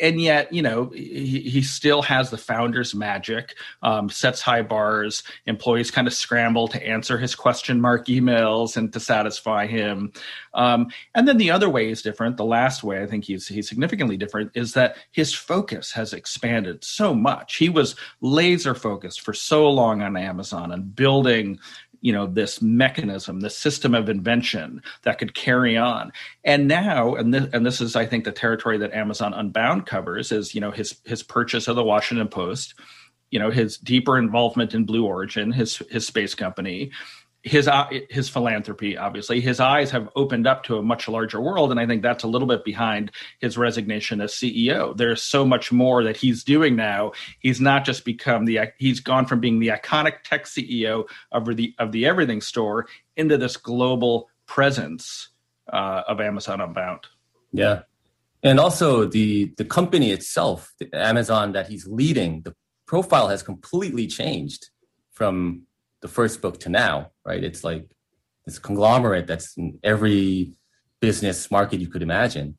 and 0.00 0.20
yet 0.20 0.52
you 0.52 0.62
know 0.62 0.90
he, 0.94 1.40
he 1.40 1.62
still 1.62 2.02
has 2.02 2.30
the 2.30 2.38
founder's 2.38 2.94
magic 2.94 3.56
um, 3.82 4.08
sets 4.08 4.40
high 4.40 4.62
bars 4.62 5.22
employees 5.46 5.90
kind 5.90 6.06
of 6.06 6.14
scramble 6.14 6.68
to 6.68 6.86
answer 6.86 7.18
his 7.18 7.34
question 7.34 7.80
mark 7.80 8.06
emails 8.06 8.76
and 8.76 8.92
to 8.92 9.00
satisfy 9.00 9.66
him. 9.66 10.12
Um, 10.54 10.88
and 11.14 11.26
then 11.26 11.38
the 11.38 11.50
other 11.50 11.68
way 11.68 11.90
is 11.90 12.02
different. 12.02 12.36
The 12.36 12.44
last 12.44 12.82
way 12.82 13.02
i 13.02 13.06
think 13.06 13.24
he's 13.24 13.46
he's 13.46 13.68
significantly 13.68 14.16
different 14.16 14.50
is 14.54 14.74
that 14.74 14.96
his 15.10 15.34
focus 15.34 15.92
has 15.92 16.12
expanded 16.12 16.84
so 16.84 17.14
much. 17.14 17.56
He 17.56 17.68
was 17.68 17.96
laser 18.20 18.74
focused 18.74 19.20
for 19.20 19.32
so 19.32 19.68
long 19.68 20.02
on 20.02 20.16
amazon 20.16 20.72
and 20.72 20.94
building 20.94 21.58
you 22.04 22.12
know 22.12 22.26
this 22.26 22.60
mechanism 22.60 23.40
this 23.40 23.56
system 23.56 23.94
of 23.94 24.10
invention 24.10 24.82
that 25.02 25.18
could 25.18 25.34
carry 25.34 25.76
on. 25.76 26.12
And 26.44 26.68
now 26.68 27.14
and 27.14 27.32
this, 27.32 27.48
and 27.54 27.64
this 27.64 27.80
is 27.80 27.96
i 27.96 28.04
think 28.04 28.24
the 28.24 28.30
territory 28.30 28.76
that 28.78 28.92
amazon 28.92 29.32
unbound 29.32 29.86
covers 29.86 30.30
is 30.30 30.54
you 30.54 30.60
know 30.60 30.70
his 30.70 31.00
his 31.04 31.22
purchase 31.22 31.66
of 31.66 31.76
the 31.76 31.82
washington 31.82 32.28
post 32.28 32.74
you 33.30 33.38
know 33.38 33.50
his 33.50 33.78
deeper 33.78 34.18
involvement 34.18 34.74
in 34.74 34.84
blue 34.84 35.06
origin 35.06 35.50
his 35.50 35.78
his 35.90 36.06
space 36.06 36.34
company 36.34 36.92
his 37.44 37.68
his 38.10 38.28
philanthropy 38.28 38.96
obviously. 38.96 39.40
His 39.40 39.60
eyes 39.60 39.90
have 39.90 40.08
opened 40.16 40.46
up 40.46 40.64
to 40.64 40.78
a 40.78 40.82
much 40.82 41.08
larger 41.08 41.40
world 41.40 41.70
and 41.70 41.78
i 41.78 41.86
think 41.86 42.02
that's 42.02 42.24
a 42.24 42.28
little 42.28 42.48
bit 42.48 42.64
behind 42.64 43.10
his 43.40 43.58
resignation 43.58 44.20
as 44.20 44.32
ceo 44.32 44.96
there's 44.96 45.22
so 45.22 45.44
much 45.44 45.70
more 45.70 46.02
that 46.04 46.16
he's 46.16 46.44
doing 46.44 46.76
now. 46.76 47.12
He's 47.40 47.60
not 47.60 47.84
just 47.84 48.04
become 48.04 48.44
the 48.44 48.58
he's 48.78 49.00
gone 49.00 49.26
from 49.26 49.40
being 49.40 49.60
the 49.60 49.68
iconic 49.68 50.22
tech 50.24 50.44
ceo 50.44 51.06
of 51.32 51.56
the 51.56 51.74
of 51.78 51.92
the 51.92 52.06
everything 52.06 52.40
store 52.40 52.86
into 53.16 53.36
this 53.36 53.56
global 53.56 54.28
presence 54.46 55.30
uh, 55.72 56.02
of 56.08 56.20
amazon 56.20 56.60
unbound. 56.60 57.06
Yeah. 57.52 57.82
And 58.42 58.60
also 58.60 59.06
the 59.06 59.52
the 59.56 59.64
company 59.64 60.10
itself 60.10 60.72
the 60.78 60.88
amazon 60.94 61.52
that 61.52 61.68
he's 61.68 61.86
leading 61.86 62.42
the 62.42 62.54
profile 62.86 63.28
has 63.28 63.42
completely 63.42 64.06
changed 64.06 64.70
from 65.12 65.62
the 66.04 66.08
first 66.08 66.42
book 66.42 66.60
to 66.60 66.68
now, 66.68 67.10
right? 67.24 67.42
It's 67.42 67.64
like 67.64 67.88
this 68.44 68.58
conglomerate 68.58 69.26
that's 69.26 69.56
in 69.56 69.78
every 69.82 70.52
business 71.00 71.50
market 71.50 71.80
you 71.80 71.88
could 71.88 72.02
imagine. 72.02 72.58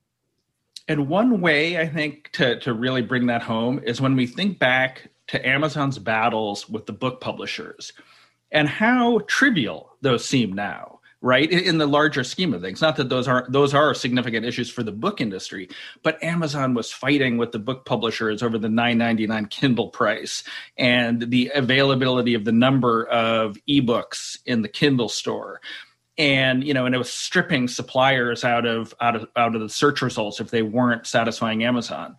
And 0.88 1.08
one 1.08 1.42
way 1.42 1.80
I 1.80 1.88
think 1.88 2.32
to 2.34 2.60
to 2.62 2.74
really 2.74 3.04
bring 3.04 3.28
that 3.28 3.44
home 3.44 3.80
is 3.84 4.02
when 4.02 4.16
we 4.16 4.26
think 4.26 4.58
back 4.58 5.12
to 5.28 5.48
Amazon's 5.48 6.00
battles 6.00 6.68
with 6.68 6.88
the 6.88 6.94
book 6.94 7.22
publishers 7.22 7.94
and 8.52 8.68
how 8.68 9.20
trivial 9.28 9.96
those 10.02 10.26
seem 10.26 10.54
now 10.54 10.95
right 11.26 11.52
in 11.52 11.80
the 11.80 11.88
larger 11.88 12.24
scheme 12.24 12.54
of 12.54 12.62
things. 12.62 12.82
Not 12.82 12.98
that 12.98 13.10
those 13.10 13.28
are 13.28 13.48
those 13.50 13.74
are 13.74 13.96
significant 13.96 14.46
issues 14.46 14.70
for 14.70 14.84
the 14.84 14.92
book 14.92 15.20
industry 15.20 15.70
but 16.04 16.22
amazon 16.24 16.76
was 16.76 16.92
fighting 16.92 17.38
with 17.38 17.52
the 17.52 17.60
book 17.60 17.84
publishers 17.84 18.44
over 18.44 18.60
the 18.60 18.68
9.99 18.68 19.50
kindle 19.50 19.90
price 19.90 20.44
and 20.78 21.32
the 21.32 21.52
availability 21.56 22.36
of 22.36 22.46
the 22.46 22.52
number 22.52 23.06
of 23.06 23.58
ebooks 23.68 24.38
in 24.46 24.62
the 24.62 24.70
kindle 24.70 25.10
store. 25.10 25.62
And 26.18 26.64
you 26.64 26.74
know 26.74 26.86
and 26.86 26.94
it 26.94 27.00
was 27.00 27.12
stripping 27.12 27.68
suppliers 27.68 28.44
out 28.44 28.66
of 28.66 28.94
out 29.02 29.16
of 29.16 29.28
out 29.36 29.56
of 29.56 29.62
the 29.62 29.70
search 29.70 30.02
results 30.04 30.40
if 30.40 30.52
they 30.52 30.62
weren't 30.62 31.08
satisfying 31.08 31.64
amazon. 31.64 32.16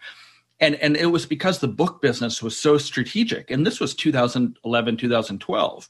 And 0.58 0.74
and 0.76 0.96
it 0.96 1.06
was 1.06 1.26
because 1.26 1.60
the 1.60 1.68
book 1.68 2.02
business 2.02 2.42
was 2.42 2.58
so 2.58 2.76
strategic. 2.76 3.50
And 3.50 3.64
this 3.64 3.78
was 3.78 3.94
2011 3.94 4.96
2012 4.96 5.88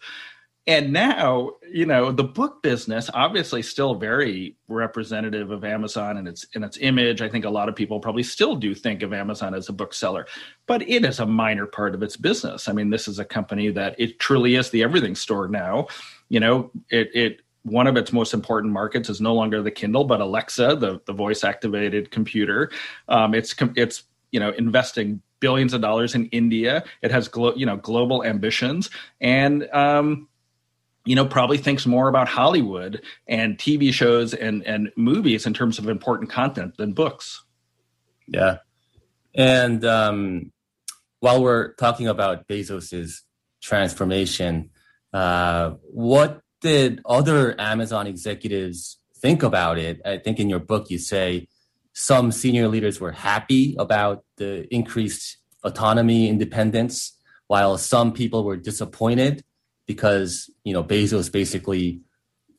and 0.66 0.92
now 0.92 1.52
you 1.73 1.87
know 1.87 2.11
the 2.11 2.25
book 2.25 2.62
business 2.62 3.08
obviously 3.14 3.62
still 3.62 3.94
very 3.94 4.56
representative 4.68 5.50
of 5.50 5.64
amazon 5.64 6.16
and 6.16 6.26
its 6.26 6.44
in 6.54 6.64
its 6.64 6.78
image. 6.80 7.23
I 7.23 7.28
think 7.28 7.44
a 7.44 7.50
lot 7.50 7.68
of 7.68 7.76
people 7.76 8.00
probably 8.00 8.23
still 8.23 8.56
do 8.56 8.75
think 8.75 9.02
of 9.02 9.12
amazon 9.12 9.54
as 9.54 9.68
a 9.68 9.73
bookseller 9.73 10.26
but 10.66 10.82
it 10.82 11.04
is 11.04 11.20
a 11.20 11.26
minor 11.26 11.66
part 11.66 11.94
of 11.94 12.02
its 12.02 12.16
business. 12.16 12.68
I 12.68 12.73
mean 12.73 12.90
this 12.90 13.08
is 13.08 13.18
a 13.18 13.25
company 13.25 13.70
that 13.70 13.94
it 13.99 14.18
truly 14.18 14.56
is 14.56 14.70
the 14.70 14.82
everything 14.82 15.14
store 15.14 15.49
now. 15.49 15.87
You 16.28 16.40
know 16.40 16.70
it 16.90 17.11
it 17.14 17.40
one 17.62 17.87
of 17.87 17.96
its 17.96 18.12
most 18.12 18.32
important 18.32 18.73
markets 18.73 19.08
is 19.08 19.20
no 19.20 19.35
longer 19.35 19.61
the 19.61 19.73
kindle 19.73 20.04
but 20.04 20.20
alexa 20.20 20.76
the, 20.76 21.00
the 21.06 21.12
voice 21.12 21.44
activated 21.44 22.11
computer. 22.11 22.70
Um, 23.08 23.35
it's 23.35 23.54
it's 23.76 24.04
you 24.32 24.40
know 24.40 24.50
investing 24.50 25.23
billions 25.38 25.75
of 25.75 25.80
dollars 25.80 26.14
in 26.14 26.26
india. 26.26 26.82
It 27.02 27.12
has 27.12 27.28
glo- 27.28 27.54
you 27.54 27.66
know 27.66 27.76
global 27.76 28.25
ambitions. 28.25 28.90
And 29.20 29.68
um, 29.73 30.28
you 31.06 31.14
know, 31.14 31.25
probably 31.25 31.56
thinks 31.56 31.86
more 31.86 32.08
about 32.08 32.28
Hollywood 32.28 33.00
and 33.28 33.56
TV 33.56 33.92
shows 33.92 34.34
and 34.34 34.62
and 34.64 34.90
movies 34.96 35.46
in 35.46 35.54
terms 35.54 35.78
of 35.78 35.88
important 35.88 36.28
content 36.28 36.76
than 36.76 36.92
books. 36.92 37.44
Yeah. 38.26 38.58
And 39.34 39.84
um, 39.84 40.52
while 41.20 41.42
we're 41.42 41.75
talking 41.75 42.08
about 42.08 42.48
Bezos's 42.48 43.22
transformation, 43.62 44.70
uh, 45.12 45.75
what 45.82 46.40
did 46.60 47.00
other 47.04 47.58
Amazon 47.60 48.06
executives 48.06 48.98
think 49.18 49.42
about 49.42 49.78
it? 49.78 50.00
I 50.04 50.18
think 50.18 50.40
in 50.40 50.50
your 50.50 50.58
book 50.58 50.90
you 50.90 50.98
say 50.98 51.48
some 51.92 52.32
senior 52.32 52.66
leaders 52.68 53.00
were 53.00 53.12
happy 53.12 53.76
about 53.78 54.25
the 54.36 54.66
increased 54.75 55.38
autonomy, 55.62 56.28
independence, 56.28 57.16
while 57.46 57.78
some 57.78 58.12
people 58.12 58.42
were 58.42 58.56
disappointed 58.56 59.44
because 59.87 60.50
you 60.64 60.73
know 60.73 60.83
Bezos 60.83 61.31
basically 61.31 62.00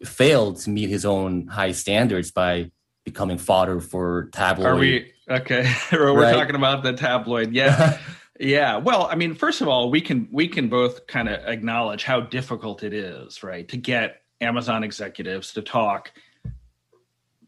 failed 0.04 0.60
to 0.62 0.70
meet 0.70 0.90
his 0.90 1.06
own 1.06 1.48
high 1.48 1.72
standards 1.72 2.32
by 2.32 2.72
becoming 3.04 3.38
fodder 3.38 3.80
for 3.80 4.30
tabloid. 4.34 4.68
Are 4.68 4.76
we 4.76 5.14
okay? 5.30 5.72
We're 5.92 6.14
right? 6.14 6.34
talking 6.34 6.56
about 6.56 6.84
the 6.84 6.94
tabloid, 6.94 7.54
yeah. 7.54 8.00
yeah. 8.40 8.78
Well, 8.78 9.08
I 9.10 9.16
mean, 9.16 9.34
first 9.34 9.62
of 9.62 9.68
all, 9.68 9.90
we 9.90 10.02
can 10.02 10.28
we 10.32 10.48
can 10.48 10.70
both 10.70 11.08
kind 11.08 11.30
of 11.30 11.40
acknowledge 11.48 12.04
how 12.04 12.22
difficult 12.22 12.84
it 12.84 12.94
is, 12.94 13.44
right, 13.44 13.68
to 13.70 13.78
get 13.78 14.22
Amazon 14.42 14.84
executives 14.84 15.54
to 15.54 15.62
talk, 15.62 16.12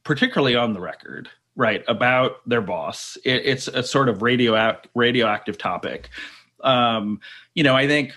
particularly 0.03 0.55
on 0.55 0.74
the 0.74 0.79
record, 0.79 1.29
right, 1.55 1.83
about 1.88 2.38
their 2.48 2.62
boss. 2.62 3.17
It, 3.24 3.41
it's 3.45 3.67
a 3.67 3.83
sort 3.83 4.09
of 4.09 4.21
radio 4.21 4.77
radioactive 4.95 5.57
topic. 5.57 6.09
Um, 6.62 7.19
you 7.53 7.63
know, 7.63 7.75
I 7.75 7.88
think 7.88 8.13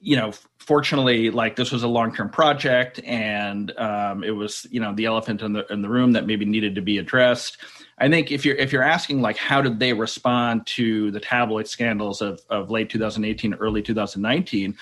you 0.00 0.16
know 0.16 0.32
fortunately 0.58 1.30
like 1.30 1.56
this 1.56 1.72
was 1.72 1.82
a 1.82 1.88
long-term 1.88 2.30
project 2.30 3.00
and 3.04 3.76
um, 3.78 4.22
it 4.22 4.30
was 4.30 4.66
you 4.70 4.80
know 4.80 4.94
the 4.94 5.06
elephant 5.06 5.42
in 5.42 5.52
the 5.52 5.66
in 5.72 5.82
the 5.82 5.88
room 5.88 6.12
that 6.12 6.26
maybe 6.26 6.44
needed 6.44 6.74
to 6.76 6.82
be 6.82 6.98
addressed. 6.98 7.58
I 7.98 8.08
think 8.08 8.30
if 8.30 8.44
you're 8.44 8.56
if 8.56 8.72
you're 8.72 8.82
asking 8.82 9.22
like 9.22 9.36
how 9.36 9.60
did 9.60 9.80
they 9.80 9.92
respond 9.92 10.66
to 10.68 11.10
the 11.10 11.20
tabloid 11.20 11.66
scandals 11.66 12.22
of 12.22 12.40
of 12.48 12.70
late 12.70 12.90
2018 12.90 13.54
early 13.54 13.82
2019 13.82 14.76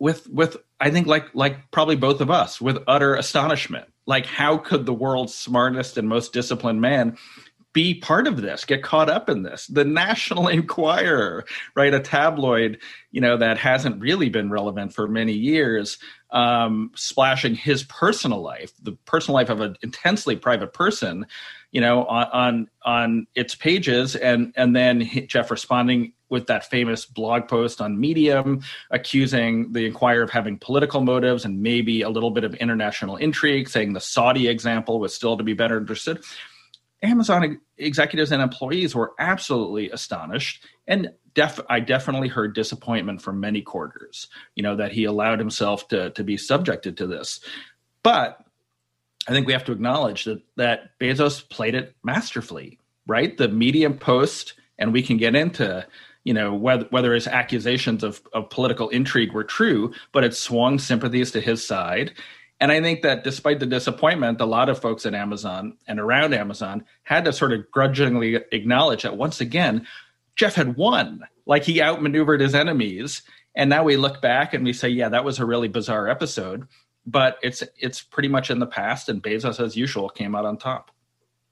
with 0.00 0.26
with 0.28 0.56
i 0.80 0.90
think 0.90 1.06
like 1.06 1.26
like 1.34 1.70
probably 1.70 1.94
both 1.94 2.20
of 2.20 2.30
us 2.30 2.60
with 2.60 2.78
utter 2.88 3.14
astonishment 3.14 3.86
like 4.06 4.26
how 4.26 4.56
could 4.56 4.86
the 4.86 4.94
world's 4.94 5.34
smartest 5.34 5.96
and 5.96 6.08
most 6.08 6.32
disciplined 6.32 6.80
man 6.80 7.16
be 7.72 7.94
part 7.94 8.26
of 8.26 8.40
this, 8.40 8.64
get 8.64 8.82
caught 8.82 9.08
up 9.08 9.28
in 9.28 9.42
this. 9.42 9.66
The 9.66 9.84
National 9.84 10.48
Enquirer, 10.48 11.44
right, 11.74 11.94
a 11.94 12.00
tabloid, 12.00 12.78
you 13.12 13.20
know, 13.20 13.36
that 13.36 13.58
hasn't 13.58 14.00
really 14.00 14.28
been 14.28 14.50
relevant 14.50 14.92
for 14.94 15.06
many 15.06 15.32
years, 15.32 15.98
um, 16.30 16.90
splashing 16.94 17.54
his 17.54 17.84
personal 17.84 18.40
life, 18.40 18.72
the 18.82 18.92
personal 19.04 19.34
life 19.34 19.50
of 19.50 19.60
an 19.60 19.76
intensely 19.82 20.36
private 20.36 20.72
person, 20.72 21.26
you 21.72 21.80
know, 21.80 22.04
on 22.06 22.26
on, 22.32 22.68
on 22.84 23.26
its 23.34 23.54
pages, 23.54 24.16
and 24.16 24.52
and 24.56 24.74
then 24.74 25.08
Jeff 25.28 25.50
responding 25.50 26.12
with 26.28 26.46
that 26.46 26.70
famous 26.70 27.04
blog 27.04 27.48
post 27.48 27.80
on 27.80 27.98
Medium, 27.98 28.62
accusing 28.90 29.72
the 29.72 29.84
Enquirer 29.86 30.22
of 30.22 30.30
having 30.30 30.56
political 30.58 31.00
motives 31.00 31.44
and 31.44 31.60
maybe 31.60 32.02
a 32.02 32.08
little 32.08 32.30
bit 32.30 32.44
of 32.44 32.54
international 32.54 33.16
intrigue, 33.16 33.68
saying 33.68 33.92
the 33.92 34.00
Saudi 34.00 34.48
example 34.48 35.00
was 35.00 35.14
still 35.14 35.36
to 35.36 35.44
be 35.44 35.52
better 35.52 35.76
understood. 35.76 36.22
Amazon 37.02 37.60
executives 37.78 38.30
and 38.30 38.42
employees 38.42 38.94
were 38.94 39.12
absolutely 39.18 39.90
astonished, 39.90 40.64
and 40.86 41.10
def- 41.34 41.60
I 41.68 41.80
definitely 41.80 42.28
heard 42.28 42.54
disappointment 42.54 43.22
from 43.22 43.40
many 43.40 43.62
quarters. 43.62 44.28
You 44.54 44.62
know 44.62 44.76
that 44.76 44.92
he 44.92 45.04
allowed 45.04 45.38
himself 45.38 45.88
to 45.88 46.10
to 46.10 46.24
be 46.24 46.36
subjected 46.36 46.96
to 46.98 47.06
this, 47.06 47.40
but 48.02 48.44
I 49.28 49.32
think 49.32 49.46
we 49.46 49.52
have 49.52 49.64
to 49.64 49.72
acknowledge 49.72 50.24
that 50.24 50.42
that 50.56 50.98
Bezos 50.98 51.48
played 51.48 51.74
it 51.74 51.96
masterfully. 52.02 52.78
Right, 53.06 53.36
the 53.36 53.48
Medium 53.48 53.98
post, 53.98 54.54
and 54.78 54.92
we 54.92 55.02
can 55.02 55.16
get 55.16 55.34
into 55.34 55.86
you 56.24 56.34
know 56.34 56.54
whether 56.54 56.84
whether 56.90 57.14
his 57.14 57.26
accusations 57.26 58.04
of, 58.04 58.20
of 58.34 58.50
political 58.50 58.90
intrigue 58.90 59.32
were 59.32 59.44
true, 59.44 59.94
but 60.12 60.22
it 60.22 60.34
swung 60.34 60.78
sympathies 60.78 61.30
to 61.32 61.40
his 61.40 61.66
side 61.66 62.12
and 62.60 62.70
I 62.70 62.80
think 62.82 63.02
that 63.02 63.24
despite 63.24 63.58
the 63.58 63.66
disappointment, 63.66 64.40
a 64.40 64.44
lot 64.44 64.68
of 64.68 64.78
folks 64.78 65.06
at 65.06 65.14
Amazon 65.14 65.78
and 65.88 65.98
around 65.98 66.34
Amazon 66.34 66.84
had 67.02 67.24
to 67.24 67.32
sort 67.32 67.52
of 67.52 67.70
grudgingly 67.70 68.36
acknowledge 68.52 69.02
that 69.02 69.16
once 69.16 69.40
again, 69.40 69.86
Jeff 70.36 70.56
had 70.56 70.76
won. 70.76 71.26
Like 71.46 71.64
he 71.64 71.82
outmaneuvered 71.82 72.42
his 72.42 72.54
enemies. 72.54 73.22
And 73.54 73.70
now 73.70 73.82
we 73.82 73.96
look 73.96 74.20
back 74.20 74.52
and 74.52 74.62
we 74.62 74.74
say, 74.74 74.90
yeah, 74.90 75.08
that 75.08 75.24
was 75.24 75.38
a 75.38 75.46
really 75.46 75.68
bizarre 75.68 76.06
episode. 76.06 76.68
But 77.06 77.38
it's 77.42 77.62
it's 77.78 78.02
pretty 78.02 78.28
much 78.28 78.50
in 78.50 78.58
the 78.58 78.66
past, 78.66 79.08
and 79.08 79.22
Bezos, 79.22 79.58
as 79.58 79.74
usual, 79.74 80.10
came 80.10 80.34
out 80.34 80.44
on 80.44 80.58
top. 80.58 80.90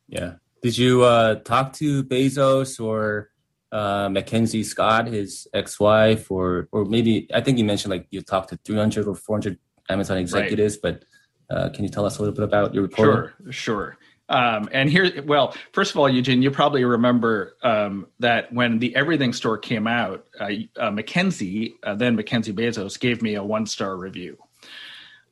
Yeah. 0.06 0.34
Did 0.62 0.76
you 0.76 1.04
uh, 1.04 1.36
talk 1.36 1.72
to 1.74 2.04
Bezos 2.04 2.78
or 2.78 3.30
uh, 3.72 4.10
Mackenzie 4.10 4.62
Scott, 4.62 5.06
his 5.06 5.48
ex-wife, 5.54 6.30
or 6.30 6.68
or 6.70 6.84
maybe 6.84 7.28
I 7.32 7.40
think 7.40 7.56
you 7.56 7.64
mentioned 7.64 7.90
like 7.90 8.06
you 8.10 8.20
talked 8.20 8.50
to 8.50 8.58
300 8.62 9.08
or 9.08 9.14
400 9.14 9.58
Amazon 9.88 10.18
executives, 10.18 10.78
right. 10.82 11.00
but 11.50 11.56
uh, 11.56 11.68
can 11.70 11.84
you 11.84 11.90
tell 11.90 12.04
us 12.04 12.18
a 12.18 12.22
little 12.22 12.34
bit 12.34 12.44
about 12.44 12.74
your 12.74 12.84
report? 12.84 13.34
Sure, 13.42 13.52
sure. 13.52 13.98
Um, 14.30 14.68
and 14.72 14.90
here, 14.90 15.22
well, 15.22 15.54
first 15.72 15.92
of 15.92 15.96
all, 15.96 16.08
Eugene, 16.08 16.42
you 16.42 16.50
probably 16.50 16.84
remember 16.84 17.56
um, 17.62 18.08
that 18.20 18.52
when 18.52 18.78
the 18.78 18.94
Everything 18.94 19.32
Store 19.32 19.56
came 19.56 19.86
out, 19.86 20.26
uh, 20.38 20.50
uh, 20.78 20.90
Mackenzie, 20.90 21.76
uh, 21.82 21.94
then 21.94 22.14
Mackenzie 22.14 22.52
Bezos, 22.52 23.00
gave 23.00 23.22
me 23.22 23.34
a 23.34 23.42
one 23.42 23.64
star 23.64 23.96
review. 23.96 24.36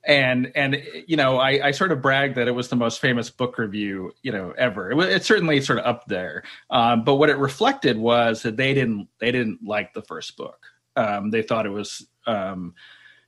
And 0.06 0.52
and 0.54 0.82
you 1.06 1.16
know, 1.16 1.38
I, 1.38 1.66
I, 1.66 1.70
sort 1.72 1.90
of 1.90 2.00
bragged 2.00 2.36
that 2.36 2.46
it 2.46 2.52
was 2.52 2.68
the 2.68 2.76
most 2.76 3.00
famous 3.00 3.28
book 3.28 3.58
review 3.58 4.12
you 4.22 4.30
know 4.30 4.54
ever. 4.56 4.92
It, 4.92 4.98
it's 5.12 5.26
certainly 5.26 5.60
sort 5.60 5.80
of 5.80 5.84
up 5.84 6.06
there. 6.06 6.44
Um, 6.70 7.02
but 7.02 7.16
what 7.16 7.28
it 7.28 7.38
reflected 7.38 7.98
was 7.98 8.42
that 8.42 8.56
they 8.56 8.72
didn't 8.72 9.08
they 9.18 9.32
didn't 9.32 9.64
like 9.64 9.92
the 9.94 10.02
first 10.02 10.36
book. 10.36 10.64
Um, 10.94 11.30
they 11.30 11.42
thought 11.42 11.66
it 11.66 11.70
was 11.70 12.06
um, 12.24 12.74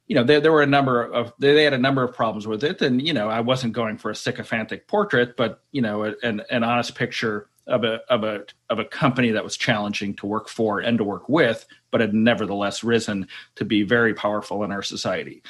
you 0.08 0.14
know, 0.14 0.24
there, 0.24 0.40
there 0.40 0.52
were 0.52 0.62
a 0.62 0.66
number 0.66 1.04
of 1.04 1.32
they 1.38 1.62
had 1.62 1.74
a 1.74 1.78
number 1.78 2.02
of 2.02 2.14
problems 2.14 2.46
with 2.46 2.64
it, 2.64 2.80
and 2.82 3.06
you 3.06 3.12
know, 3.12 3.28
I 3.28 3.40
wasn't 3.40 3.74
going 3.74 3.98
for 3.98 4.10
a 4.10 4.14
sycophantic 4.14 4.88
portrait, 4.88 5.36
but 5.36 5.62
you 5.70 5.82
know, 5.82 6.14
an, 6.22 6.42
an 6.50 6.64
honest 6.64 6.94
picture 6.94 7.48
of 7.66 7.84
a 7.84 8.00
of 8.08 8.24
a 8.24 8.44
of 8.70 8.78
a 8.78 8.84
company 8.86 9.30
that 9.32 9.44
was 9.44 9.56
challenging 9.56 10.14
to 10.16 10.26
work 10.26 10.48
for 10.48 10.80
and 10.80 10.96
to 10.98 11.04
work 11.04 11.28
with, 11.28 11.66
but 11.90 12.00
had 12.00 12.14
nevertheless 12.14 12.82
risen 12.82 13.28
to 13.56 13.66
be 13.66 13.82
very 13.82 14.14
powerful 14.14 14.64
in 14.64 14.72
our 14.72 14.82
society. 14.82 15.42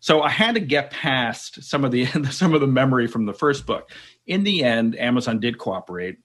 So 0.00 0.22
I 0.22 0.30
had 0.30 0.54
to 0.54 0.60
get 0.60 0.90
past 0.90 1.62
some 1.62 1.84
of 1.84 1.92
the 1.92 2.06
some 2.32 2.52
of 2.52 2.60
the 2.60 2.66
memory 2.66 3.06
from 3.06 3.26
the 3.26 3.34
first 3.34 3.64
book. 3.64 3.90
In 4.26 4.42
the 4.42 4.64
end, 4.64 4.98
Amazon 4.98 5.38
did 5.38 5.56
cooperate 5.56 6.18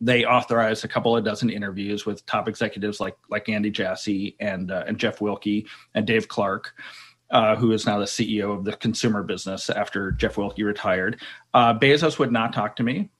they 0.00 0.24
authorized 0.24 0.84
a 0.84 0.88
couple 0.88 1.16
of 1.16 1.24
dozen 1.24 1.50
interviews 1.50 2.04
with 2.04 2.24
top 2.26 2.48
executives 2.48 3.00
like 3.00 3.16
like 3.30 3.48
Andy 3.48 3.70
Jassy 3.70 4.36
and 4.40 4.70
uh, 4.70 4.84
and 4.86 4.98
Jeff 4.98 5.18
Wilke 5.18 5.66
and 5.94 6.06
Dave 6.06 6.28
Clark. 6.28 6.74
Uh, 7.28 7.56
who 7.56 7.72
is 7.72 7.86
now 7.86 7.98
the 7.98 8.04
CEO 8.04 8.56
of 8.56 8.64
the 8.64 8.72
consumer 8.74 9.24
business 9.24 9.68
after 9.68 10.12
Jeff 10.12 10.36
Wilke 10.36 10.64
retired. 10.64 11.20
Uh, 11.52 11.76
Bezos 11.76 12.20
would 12.20 12.30
not 12.30 12.52
talk 12.52 12.76
to 12.76 12.84
me. 12.84 13.10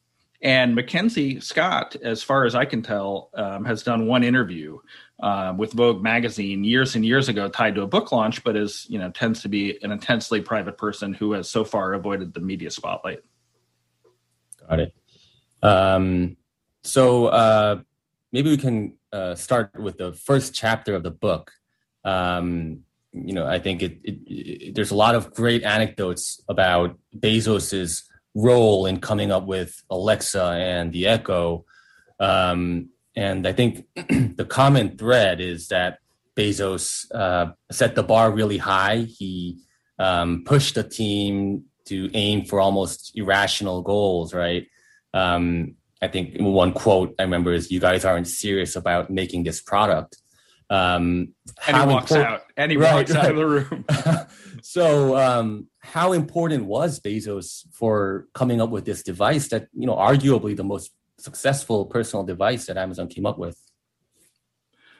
And 0.40 0.76
Mackenzie 0.76 1.40
Scott, 1.40 1.96
as 1.96 2.22
far 2.22 2.44
as 2.44 2.54
I 2.54 2.66
can 2.66 2.82
tell, 2.82 3.30
um, 3.34 3.64
has 3.64 3.82
done 3.82 4.06
one 4.06 4.22
interview 4.22 4.78
uh, 5.20 5.54
with 5.56 5.72
Vogue 5.72 6.02
magazine 6.02 6.62
years 6.62 6.94
and 6.94 7.04
years 7.04 7.28
ago, 7.28 7.48
tied 7.48 7.74
to 7.76 7.82
a 7.82 7.86
book 7.86 8.12
launch, 8.12 8.44
but 8.44 8.56
is 8.56 8.86
you 8.88 8.98
know 8.98 9.10
tends 9.10 9.42
to 9.42 9.48
be 9.48 9.82
an 9.82 9.90
intensely 9.90 10.40
private 10.40 10.78
person 10.78 11.14
who 11.14 11.32
has 11.32 11.48
so 11.48 11.64
far 11.64 11.94
avoided 11.94 12.34
the 12.34 12.40
media 12.40 12.70
spotlight. 12.70 13.20
Got 14.68 14.80
it. 14.80 14.94
Um, 15.62 16.36
so 16.86 17.26
uh, 17.26 17.80
maybe 18.32 18.50
we 18.50 18.56
can 18.56 18.94
uh, 19.12 19.34
start 19.34 19.78
with 19.78 19.98
the 19.98 20.12
first 20.12 20.54
chapter 20.54 20.94
of 20.94 21.02
the 21.02 21.10
book. 21.10 21.52
Um, 22.04 22.80
you 23.12 23.32
know, 23.32 23.46
I 23.46 23.58
think 23.58 23.82
it, 23.82 23.98
it, 24.04 24.18
it, 24.26 24.74
there's 24.74 24.90
a 24.90 24.96
lot 24.96 25.14
of 25.14 25.34
great 25.34 25.62
anecdotes 25.62 26.42
about 26.48 26.98
Bezos's 27.18 28.04
role 28.34 28.86
in 28.86 29.00
coming 29.00 29.32
up 29.32 29.46
with 29.46 29.82
Alexa 29.90 30.42
and 30.42 30.92
the 30.92 31.06
Echo. 31.06 31.64
Um, 32.20 32.90
and 33.16 33.46
I 33.46 33.52
think 33.52 33.86
the 34.36 34.46
common 34.48 34.98
thread 34.98 35.40
is 35.40 35.68
that 35.68 35.98
Bezos 36.36 37.06
uh, 37.14 37.52
set 37.72 37.94
the 37.94 38.02
bar 38.02 38.30
really 38.30 38.58
high. 38.58 38.98
He 38.98 39.58
um, 39.98 40.44
pushed 40.44 40.74
the 40.74 40.82
team 40.82 41.64
to 41.86 42.10
aim 42.12 42.44
for 42.44 42.60
almost 42.60 43.12
irrational 43.14 43.80
goals, 43.80 44.34
right? 44.34 44.66
Um, 45.14 45.76
I 46.02 46.08
think 46.08 46.36
one 46.38 46.72
quote 46.72 47.14
I 47.18 47.22
remember 47.22 47.52
is, 47.52 47.70
"You 47.70 47.80
guys 47.80 48.04
aren't 48.04 48.28
serious 48.28 48.76
about 48.76 49.10
making 49.10 49.44
this 49.44 49.60
product." 49.60 50.16
Um, 50.68 51.34
and 51.66 51.76
he 51.76 51.86
walks 51.86 52.12
out. 52.12 52.42
And 52.56 52.70
he 52.70 52.76
right, 52.76 52.94
walks 52.94 53.12
right. 53.12 53.24
out 53.24 53.30
of 53.30 53.36
the 53.36 53.46
room. 53.46 53.84
so, 54.62 55.16
um, 55.16 55.68
how 55.78 56.12
important 56.12 56.64
was 56.64 56.98
Bezos 57.00 57.64
for 57.72 58.26
coming 58.34 58.60
up 58.60 58.70
with 58.70 58.84
this 58.84 59.02
device 59.02 59.48
that 59.48 59.68
you 59.72 59.86
know, 59.86 59.94
arguably 59.94 60.56
the 60.56 60.64
most 60.64 60.92
successful 61.18 61.86
personal 61.86 62.24
device 62.24 62.66
that 62.66 62.76
Amazon 62.76 63.08
came 63.08 63.26
up 63.26 63.38
with? 63.38 63.60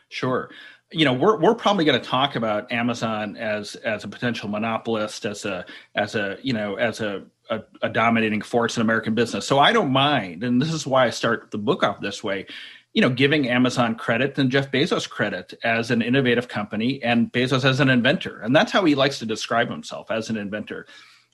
Sure. 0.08 0.50
you 0.92 1.04
know 1.04 1.12
we're 1.12 1.36
we're 1.40 1.56
probably 1.56 1.84
going 1.84 2.00
to 2.00 2.06
talk 2.06 2.36
about 2.36 2.70
Amazon 2.70 3.36
as 3.36 3.74
as 3.74 4.04
a 4.04 4.08
potential 4.08 4.48
monopolist, 4.48 5.26
as 5.26 5.44
a 5.44 5.66
as 5.96 6.14
a 6.14 6.38
you 6.42 6.52
know 6.52 6.76
as 6.76 7.00
a, 7.00 7.24
a, 7.50 7.62
a 7.82 7.88
dominating 7.88 8.42
force 8.42 8.76
in 8.76 8.82
American 8.82 9.14
business. 9.14 9.46
So 9.46 9.58
I 9.58 9.72
don't 9.72 9.92
mind, 9.92 10.44
and 10.44 10.60
this 10.60 10.72
is 10.72 10.86
why 10.86 11.06
I 11.06 11.10
start 11.10 11.50
the 11.50 11.58
book 11.58 11.82
off 11.82 12.00
this 12.00 12.22
way. 12.22 12.46
You 12.92 13.02
know, 13.02 13.10
giving 13.10 13.48
Amazon 13.48 13.94
credit 13.94 14.38
and 14.38 14.50
Jeff 14.50 14.72
Bezos 14.72 15.08
credit 15.08 15.52
as 15.62 15.90
an 15.90 16.00
innovative 16.00 16.48
company, 16.48 17.02
and 17.02 17.30
Bezos 17.30 17.64
as 17.64 17.80
an 17.80 17.90
inventor, 17.90 18.40
and 18.40 18.56
that's 18.56 18.72
how 18.72 18.84
he 18.84 18.94
likes 18.94 19.18
to 19.18 19.26
describe 19.26 19.68
himself 19.68 20.10
as 20.10 20.30
an 20.30 20.36
inventor. 20.36 20.86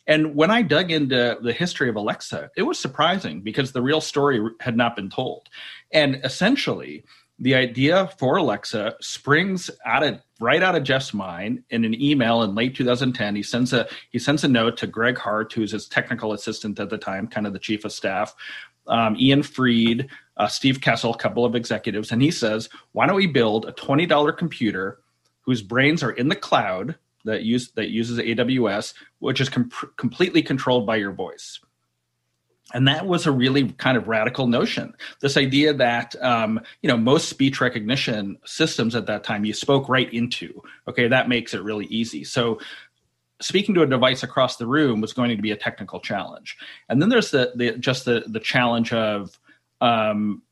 And 0.06 0.34
when 0.34 0.50
I 0.50 0.62
dug 0.62 0.90
into 0.90 1.38
the 1.40 1.52
history 1.52 1.88
of 1.88 1.94
Alexa, 1.94 2.50
it 2.56 2.62
was 2.62 2.78
surprising 2.78 3.40
because 3.40 3.70
the 3.70 3.82
real 3.82 4.00
story 4.00 4.40
had 4.58 4.76
not 4.76 4.96
been 4.96 5.08
told. 5.08 5.48
And 5.92 6.20
essentially, 6.24 7.04
the 7.38 7.54
idea 7.54 8.10
for 8.18 8.36
Alexa 8.36 8.94
springs 9.00 9.70
out 9.84 10.02
of 10.02 10.20
right 10.40 10.62
out 10.62 10.74
of 10.74 10.82
Jeff's 10.82 11.14
mind 11.14 11.62
in 11.70 11.84
an 11.84 12.00
email 12.00 12.42
in 12.42 12.54
late 12.54 12.74
2010. 12.74 13.34
He 13.34 13.42
sends 13.42 13.72
a 13.72 13.88
he 14.10 14.18
sends 14.18 14.44
a 14.44 14.48
note 14.48 14.76
to 14.78 14.86
Greg 14.86 15.18
Hart, 15.18 15.52
who's 15.52 15.72
his 15.72 15.88
technical 15.88 16.32
assistant 16.32 16.78
at 16.78 16.90
the 16.90 16.98
time, 16.98 17.26
kind 17.26 17.46
of 17.46 17.52
the 17.52 17.58
chief 17.58 17.84
of 17.84 17.92
staff, 17.92 18.34
um, 18.86 19.16
Ian 19.18 19.42
Freed, 19.42 20.08
uh, 20.36 20.46
Steve 20.46 20.80
Kessel, 20.80 21.14
a 21.14 21.18
couple 21.18 21.44
of 21.44 21.54
executives, 21.54 22.12
and 22.12 22.22
he 22.22 22.30
says, 22.30 22.68
"Why 22.92 23.06
don't 23.06 23.16
we 23.16 23.26
build 23.26 23.66
a 23.66 23.72
twenty 23.72 24.06
dollar 24.06 24.32
computer 24.32 24.98
whose 25.42 25.62
brains 25.62 26.02
are 26.02 26.12
in 26.12 26.28
the 26.28 26.36
cloud 26.36 26.96
that 27.24 27.42
use 27.44 27.70
that 27.72 27.90
uses 27.90 28.18
AWS, 28.18 28.94
which 29.20 29.40
is 29.40 29.48
com- 29.48 29.70
completely 29.96 30.42
controlled 30.42 30.86
by 30.86 30.96
your 30.96 31.12
voice?" 31.12 31.60
And 32.72 32.88
that 32.88 33.06
was 33.06 33.26
a 33.26 33.32
really 33.32 33.72
kind 33.72 33.96
of 33.96 34.08
radical 34.08 34.46
notion. 34.46 34.94
This 35.20 35.36
idea 35.36 35.74
that 35.74 36.14
um, 36.22 36.60
you 36.82 36.88
know 36.88 36.96
most 36.96 37.28
speech 37.28 37.60
recognition 37.60 38.38
systems 38.44 38.94
at 38.94 39.06
that 39.06 39.24
time 39.24 39.44
you 39.44 39.52
spoke 39.52 39.88
right 39.88 40.12
into 40.12 40.62
okay? 40.88 41.08
That 41.08 41.28
makes 41.28 41.54
it 41.54 41.62
really 41.62 41.86
easy. 41.86 42.24
So 42.24 42.58
speaking 43.40 43.74
to 43.74 43.82
a 43.82 43.86
device 43.86 44.22
across 44.22 44.56
the 44.56 44.66
room 44.66 45.00
was 45.00 45.12
going 45.12 45.36
to 45.36 45.42
be 45.42 45.50
a 45.50 45.56
technical 45.56 46.00
challenge. 46.00 46.56
And 46.88 47.02
then 47.02 47.08
there's 47.08 47.30
the, 47.30 47.52
the 47.54 47.72
just 47.72 48.04
the 48.04 48.24
the 48.26 48.40
challenge 48.40 48.92
of 48.92 49.38
um, 49.80 50.42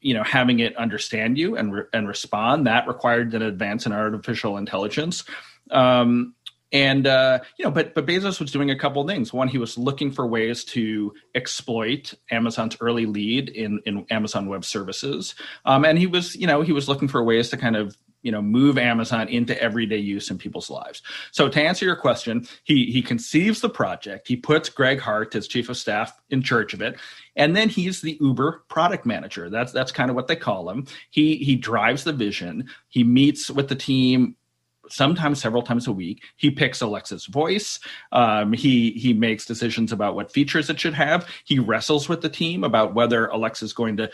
you 0.00 0.14
know 0.14 0.22
having 0.22 0.60
it 0.60 0.76
understand 0.76 1.38
you 1.38 1.56
and 1.56 1.72
re- 1.72 1.84
and 1.92 2.08
respond. 2.08 2.66
That 2.66 2.88
required 2.88 3.34
an 3.34 3.42
advance 3.42 3.86
in 3.86 3.92
artificial 3.92 4.56
intelligence. 4.56 5.24
Um, 5.70 6.34
and 6.72 7.06
uh, 7.06 7.40
you 7.56 7.64
know, 7.64 7.70
but 7.70 7.94
but 7.94 8.06
Bezos 8.06 8.40
was 8.40 8.52
doing 8.52 8.70
a 8.70 8.78
couple 8.78 9.06
things. 9.06 9.32
One, 9.32 9.48
he 9.48 9.58
was 9.58 9.76
looking 9.76 10.10
for 10.10 10.26
ways 10.26 10.64
to 10.64 11.12
exploit 11.34 12.14
Amazon's 12.30 12.76
early 12.80 13.06
lead 13.06 13.48
in 13.48 13.80
in 13.86 14.06
Amazon 14.10 14.46
Web 14.46 14.64
Services, 14.64 15.34
um, 15.64 15.84
and 15.84 15.98
he 15.98 16.06
was 16.06 16.36
you 16.36 16.46
know 16.46 16.62
he 16.62 16.72
was 16.72 16.88
looking 16.88 17.08
for 17.08 17.22
ways 17.24 17.48
to 17.50 17.56
kind 17.56 17.76
of 17.76 17.96
you 18.22 18.30
know 18.30 18.42
move 18.42 18.78
Amazon 18.78 19.28
into 19.28 19.60
everyday 19.60 19.96
use 19.96 20.30
in 20.30 20.38
people's 20.38 20.70
lives. 20.70 21.02
So 21.32 21.48
to 21.48 21.60
answer 21.60 21.84
your 21.84 21.96
question, 21.96 22.46
he 22.64 22.86
he 22.86 23.02
conceives 23.02 23.60
the 23.60 23.70
project. 23.70 24.28
He 24.28 24.36
puts 24.36 24.68
Greg 24.68 25.00
Hart, 25.00 25.32
his 25.32 25.48
chief 25.48 25.68
of 25.68 25.76
staff, 25.76 26.18
in 26.30 26.42
charge 26.42 26.74
of 26.74 26.82
it, 26.82 26.98
and 27.34 27.56
then 27.56 27.68
he's 27.68 28.00
the 28.00 28.16
Uber 28.20 28.64
product 28.68 29.06
manager. 29.06 29.50
That's 29.50 29.72
that's 29.72 29.92
kind 29.92 30.10
of 30.10 30.16
what 30.16 30.28
they 30.28 30.36
call 30.36 30.70
him. 30.70 30.86
He 31.10 31.36
he 31.36 31.56
drives 31.56 32.04
the 32.04 32.12
vision. 32.12 32.68
He 32.88 33.04
meets 33.04 33.50
with 33.50 33.68
the 33.68 33.76
team 33.76 34.36
sometimes 34.92 35.40
several 35.40 35.62
times 35.62 35.86
a 35.86 35.92
week. 35.92 36.24
He 36.36 36.50
picks 36.50 36.80
Alexa's 36.80 37.26
voice. 37.26 37.80
Um, 38.12 38.52
he 38.52 38.92
he 38.92 39.12
makes 39.12 39.46
decisions 39.46 39.92
about 39.92 40.14
what 40.14 40.32
features 40.32 40.70
it 40.70 40.80
should 40.80 40.94
have. 40.94 41.28
He 41.44 41.58
wrestles 41.58 42.08
with 42.08 42.20
the 42.22 42.28
team 42.28 42.64
about 42.64 42.94
whether 42.94 43.26
Alexa's 43.26 43.72
going 43.72 43.96
to 43.98 44.10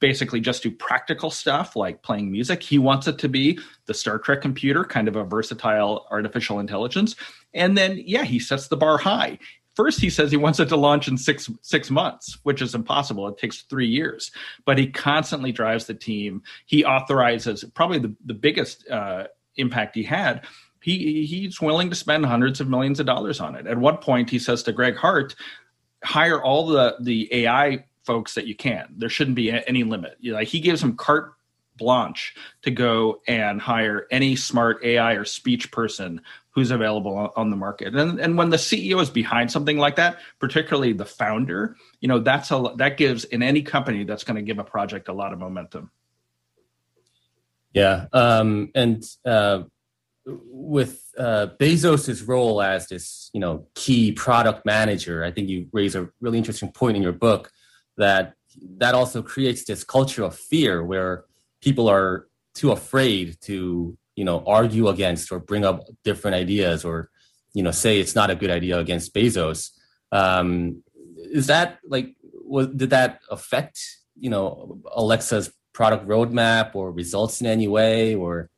basically 0.00 0.40
just 0.40 0.62
do 0.62 0.70
practical 0.70 1.30
stuff 1.30 1.76
like 1.76 2.02
playing 2.02 2.32
music. 2.32 2.62
He 2.62 2.78
wants 2.78 3.06
it 3.06 3.18
to 3.18 3.28
be 3.28 3.58
the 3.86 3.94
Star 3.94 4.18
Trek 4.18 4.40
computer, 4.40 4.82
kind 4.82 5.08
of 5.08 5.16
a 5.16 5.24
versatile 5.24 6.06
artificial 6.10 6.58
intelligence. 6.58 7.14
And 7.52 7.76
then, 7.76 8.02
yeah, 8.04 8.24
he 8.24 8.38
sets 8.38 8.68
the 8.68 8.76
bar 8.76 8.98
high. 8.98 9.38
First, 9.76 10.00
he 10.00 10.10
says 10.10 10.30
he 10.30 10.36
wants 10.36 10.58
it 10.58 10.68
to 10.70 10.76
launch 10.76 11.06
in 11.06 11.16
six 11.16 11.48
six 11.62 11.90
months, 11.90 12.38
which 12.42 12.60
is 12.60 12.74
impossible. 12.74 13.28
It 13.28 13.38
takes 13.38 13.62
three 13.62 13.86
years. 13.86 14.32
But 14.64 14.78
he 14.78 14.88
constantly 14.88 15.52
drives 15.52 15.86
the 15.86 15.94
team. 15.94 16.42
He 16.66 16.84
authorizes 16.84 17.64
probably 17.74 17.98
the 17.98 18.14
the 18.24 18.34
biggest 18.34 18.88
uh, 18.88 19.28
impact 19.56 19.94
he 19.94 20.02
had, 20.02 20.46
he 20.80 21.24
he's 21.26 21.60
willing 21.60 21.90
to 21.90 21.96
spend 21.96 22.26
hundreds 22.26 22.60
of 22.60 22.68
millions 22.68 23.00
of 23.00 23.06
dollars 23.06 23.40
on 23.40 23.54
it. 23.54 23.66
At 23.66 23.78
one 23.78 23.98
point, 23.98 24.30
he 24.30 24.38
says 24.38 24.62
to 24.64 24.72
Greg 24.72 24.96
Hart, 24.96 25.34
"Hire 26.04 26.42
all 26.42 26.66
the 26.66 26.96
the 27.00 27.28
AI 27.32 27.84
folks 28.04 28.34
that 28.34 28.46
you 28.46 28.54
can. 28.54 28.94
There 28.96 29.08
shouldn't 29.10 29.36
be 29.36 29.50
any 29.50 29.84
limit." 29.84 30.16
You 30.20 30.32
know, 30.32 30.38
like 30.38 30.48
he 30.48 30.60
gives 30.60 30.82
him 30.82 30.96
carte 30.96 31.32
blanche 31.76 32.34
to 32.62 32.70
go 32.70 33.20
and 33.26 33.60
hire 33.60 34.06
any 34.10 34.36
smart 34.36 34.84
AI 34.84 35.14
or 35.14 35.24
speech 35.24 35.72
person 35.72 36.20
who's 36.52 36.70
available 36.70 37.32
on 37.36 37.50
the 37.50 37.56
market. 37.56 37.94
And 37.94 38.20
and 38.20 38.36
when 38.36 38.50
the 38.50 38.56
CEO 38.56 39.00
is 39.00 39.10
behind 39.10 39.50
something 39.50 39.78
like 39.78 39.96
that, 39.96 40.18
particularly 40.38 40.92
the 40.92 41.04
founder, 41.04 41.76
you 42.00 42.08
know, 42.08 42.18
that's 42.20 42.50
a 42.50 42.72
that 42.76 42.96
gives 42.96 43.24
in 43.24 43.42
any 43.42 43.62
company 43.62 44.04
that's 44.04 44.24
going 44.24 44.36
to 44.36 44.42
give 44.42 44.58
a 44.58 44.64
project 44.64 45.08
a 45.08 45.12
lot 45.12 45.32
of 45.32 45.38
momentum. 45.38 45.90
Yeah, 47.72 48.06
um, 48.12 48.70
and 48.74 49.04
uh, 49.24 49.62
with 50.26 51.02
uh, 51.18 51.48
Bezos's 51.58 52.22
role 52.22 52.60
as 52.60 52.88
this, 52.88 53.30
you 53.32 53.40
know, 53.40 53.66
key 53.74 54.12
product 54.12 54.66
manager, 54.66 55.24
I 55.24 55.30
think 55.30 55.48
you 55.48 55.68
raise 55.72 55.94
a 55.94 56.08
really 56.20 56.38
interesting 56.38 56.72
point 56.72 56.96
in 56.96 57.02
your 57.02 57.12
book 57.12 57.50
that 57.96 58.34
that 58.78 58.94
also 58.94 59.22
creates 59.22 59.64
this 59.64 59.84
culture 59.84 60.24
of 60.24 60.34
fear 60.34 60.84
where 60.84 61.24
people 61.62 61.88
are 61.88 62.26
too 62.54 62.72
afraid 62.72 63.36
to, 63.42 63.96
you 64.16 64.24
know, 64.24 64.42
argue 64.46 64.88
against 64.88 65.30
or 65.30 65.38
bring 65.38 65.64
up 65.64 65.84
different 66.04 66.34
ideas 66.34 66.84
or, 66.84 67.10
you 67.54 67.62
know, 67.62 67.70
say 67.70 68.00
it's 68.00 68.14
not 68.14 68.30
a 68.30 68.34
good 68.34 68.50
idea 68.50 68.78
against 68.78 69.14
Bezos. 69.14 69.70
Um, 70.10 70.82
is 71.16 71.46
that 71.46 71.78
like, 71.84 72.16
was, 72.44 72.66
did 72.68 72.90
that 72.90 73.20
affect, 73.30 73.80
you 74.18 74.30
know, 74.30 74.80
Alexa's 74.94 75.52
product 75.72 76.06
roadmap 76.06 76.74
or 76.74 76.90
results 76.90 77.40
in 77.40 77.46
any 77.46 77.68
way 77.68 78.14
or 78.14 78.48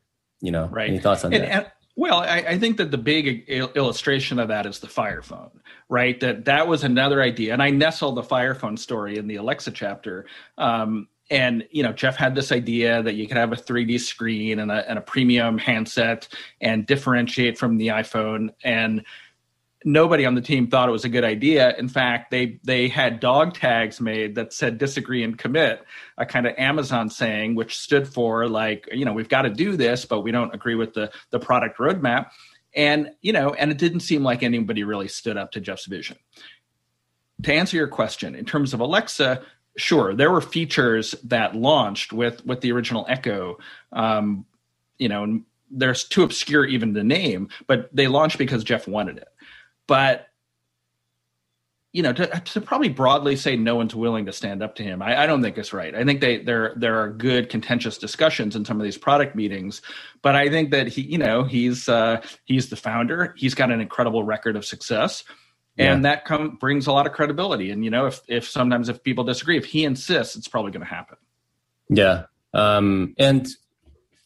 you 0.40 0.50
know 0.50 0.66
right. 0.66 0.88
any 0.88 0.98
thoughts 0.98 1.24
on 1.24 1.32
and, 1.32 1.44
that? 1.44 1.50
and, 1.50 1.66
well 1.94 2.20
I, 2.20 2.44
I, 2.48 2.58
think 2.58 2.78
that 2.78 2.90
the 2.90 2.98
big 2.98 3.44
il- 3.48 3.72
illustration 3.74 4.38
of 4.38 4.48
that 4.48 4.64
is 4.66 4.78
the 4.78 4.88
fire 4.88 5.22
phone 5.22 5.60
right? 5.92 6.18
That 6.20 6.46
that 6.46 6.66
was 6.66 6.84
another 6.84 7.22
idea. 7.22 7.52
And 7.52 7.62
i 7.62 7.68
nestled 7.68 8.16
the 8.16 8.22
fire 8.22 8.54
phone 8.54 8.78
story 8.78 9.18
in 9.18 9.26
the 9.28 9.36
alexa 9.36 9.72
chapter. 9.72 10.24
Um, 10.56 11.06
and 11.30 11.66
you 11.70 11.82
know 11.82 11.92
jeff 11.92 12.16
had 12.16 12.34
this 12.34 12.50
idea 12.50 13.02
that 13.02 13.14
you 13.14 13.28
could 13.28 13.36
have 13.36 13.52
a 13.52 13.56
3d 13.56 14.00
screen 14.00 14.58
and 14.58 14.72
a, 14.72 14.88
and 14.90 14.98
a 14.98 15.02
premium 15.02 15.56
handset 15.56 16.28
and 16.60 16.86
differentiate 16.86 17.58
from 17.58 17.76
the 17.76 17.88
iphone. 17.88 18.48
And 18.64 19.04
nobody 19.84 20.24
on 20.26 20.34
the 20.34 20.40
team 20.40 20.66
thought 20.66 20.88
it 20.88 20.92
was 20.92 21.04
a 21.04 21.08
good 21.08 21.24
idea. 21.24 21.74
In 21.76 21.88
fact, 21.88 22.30
they 22.30 22.60
they 22.64 22.88
had 22.88 23.20
dog 23.20 23.54
tags 23.54 24.00
made 24.00 24.34
that 24.34 24.52
said 24.52 24.78
disagree 24.78 25.22
and 25.22 25.38
commit, 25.38 25.84
a 26.18 26.26
kind 26.26 26.46
of 26.46 26.54
Amazon 26.58 27.10
saying, 27.10 27.54
which 27.54 27.78
stood 27.78 28.08
for 28.08 28.48
like, 28.48 28.88
you 28.92 29.04
know, 29.04 29.12
we've 29.12 29.28
got 29.28 29.42
to 29.42 29.50
do 29.50 29.76
this, 29.76 30.04
but 30.04 30.20
we 30.20 30.30
don't 30.30 30.54
agree 30.54 30.74
with 30.74 30.94
the 30.94 31.10
the 31.30 31.38
product 31.38 31.78
roadmap. 31.78 32.30
And, 32.74 33.10
you 33.20 33.32
know, 33.32 33.52
and 33.52 33.70
it 33.70 33.78
didn't 33.78 34.00
seem 34.00 34.22
like 34.22 34.42
anybody 34.42 34.82
really 34.82 35.08
stood 35.08 35.36
up 35.36 35.52
to 35.52 35.60
Jeff's 35.60 35.86
vision. 35.86 36.16
To 37.42 37.52
answer 37.52 37.76
your 37.76 37.88
question, 37.88 38.34
in 38.34 38.46
terms 38.46 38.72
of 38.72 38.80
Alexa, 38.80 39.42
sure, 39.76 40.14
there 40.14 40.30
were 40.30 40.40
features 40.40 41.14
that 41.24 41.54
launched 41.54 42.12
with 42.12 42.44
with 42.46 42.60
the 42.60 42.72
original 42.72 43.04
Echo. 43.08 43.58
Um, 43.92 44.46
you 44.98 45.08
know, 45.08 45.42
they're 45.70 45.94
too 45.94 46.22
obscure 46.22 46.64
even 46.64 46.94
to 46.94 47.02
name, 47.02 47.48
but 47.66 47.94
they 47.94 48.06
launched 48.06 48.38
because 48.38 48.62
Jeff 48.62 48.86
wanted 48.86 49.16
it 49.16 49.28
but 49.86 50.28
you 51.92 52.02
know, 52.02 52.12
to, 52.12 52.26
to, 52.26 52.60
probably 52.60 52.88
broadly 52.88 53.36
say 53.36 53.54
no 53.54 53.76
one's 53.76 53.94
willing 53.94 54.24
to 54.24 54.32
stand 54.32 54.62
up 54.62 54.74
to 54.76 54.82
him, 54.82 55.02
I, 55.02 55.24
I, 55.24 55.26
don't 55.26 55.42
think 55.42 55.58
it's 55.58 55.74
right. 55.74 55.94
I 55.94 56.04
think 56.04 56.22
they 56.22 56.38
there 56.38 56.72
there 56.74 56.98
are 57.02 57.10
good 57.10 57.50
contentious 57.50 57.98
discussions 57.98 58.56
in 58.56 58.64
some 58.64 58.80
of 58.80 58.84
these 58.84 58.96
product 58.96 59.36
meetings, 59.36 59.82
but 60.22 60.34
I 60.34 60.48
think 60.48 60.70
that 60.70 60.88
he, 60.88 61.02
you 61.02 61.18
know, 61.18 61.44
he's 61.44 61.90
uh, 61.90 62.22
he's 62.44 62.70
the 62.70 62.76
founder. 62.76 63.34
He's 63.36 63.54
got 63.54 63.70
an 63.70 63.82
incredible 63.82 64.24
record 64.24 64.56
of 64.56 64.64
success, 64.64 65.22
and 65.76 66.02
yeah. 66.02 66.10
that 66.14 66.24
come, 66.24 66.56
brings 66.56 66.86
a 66.86 66.92
lot 66.92 67.06
of 67.06 67.12
credibility. 67.12 67.70
And 67.70 67.84
you 67.84 67.90
know, 67.90 68.06
if 68.06 68.22
if 68.26 68.48
sometimes 68.48 68.88
if 68.88 69.02
people 69.02 69.24
disagree, 69.24 69.58
if 69.58 69.66
he 69.66 69.84
insists, 69.84 70.34
it's 70.34 70.48
probably 70.48 70.72
going 70.72 70.86
to 70.86 70.92
happen. 70.92 71.18
Yeah, 71.90 72.24
um, 72.54 73.14
and 73.18 73.46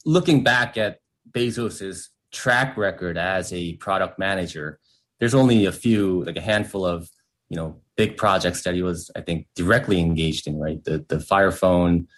looking 0.05 0.45
back 0.45 0.77
at 0.77 1.01
Bezos's 1.33 2.11
track 2.31 2.77
record 2.77 3.19
as 3.19 3.53
a 3.53 3.73
product 3.75 4.21
manager 4.21 4.79
there's 5.19 5.35
only 5.35 5.65
a 5.65 5.73
few, 5.73 6.25
like 6.25 6.37
a 6.37 6.41
handful 6.41 6.85
of, 6.85 7.11
you 7.49 7.57
know, 7.57 7.81
big 7.97 8.17
projects 8.17 8.63
that 8.65 8.75
he 8.75 8.83
was, 8.83 9.11
I 9.17 9.21
think, 9.21 9.47
directly 9.55 10.01
engaged 10.01 10.47
in, 10.47 10.59
right? 10.59 10.83
The 10.85 11.05
the 11.09 11.21
Fire 11.21 11.53
Phone, 11.53 12.09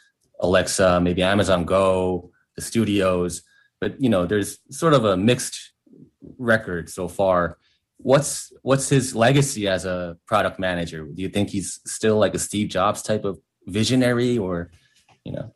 Alexa, 0.40 1.00
maybe 1.00 1.22
Amazon 1.22 1.64
Go, 1.64 2.30
the 2.56 2.62
studios. 2.62 3.42
But 3.80 4.00
you 4.00 4.08
know, 4.08 4.26
there's 4.26 4.58
sort 4.70 4.94
of 4.94 5.04
a 5.04 5.16
mixed 5.16 5.72
record 6.38 6.88
so 6.90 7.08
far. 7.08 7.58
What's 7.98 8.52
what's 8.62 8.88
his 8.88 9.14
legacy 9.14 9.68
as 9.68 9.84
a 9.84 10.16
product 10.26 10.58
manager? 10.58 11.04
Do 11.04 11.22
you 11.22 11.28
think 11.28 11.50
he's 11.50 11.80
still 11.87 12.16
like 12.16 12.34
a 12.34 12.38
Steve 12.38 12.68
Jobs 12.68 13.02
type 13.02 13.24
of 13.24 13.38
visionary, 13.66 14.38
or 14.38 14.70
you 15.24 15.32
know? 15.32 15.54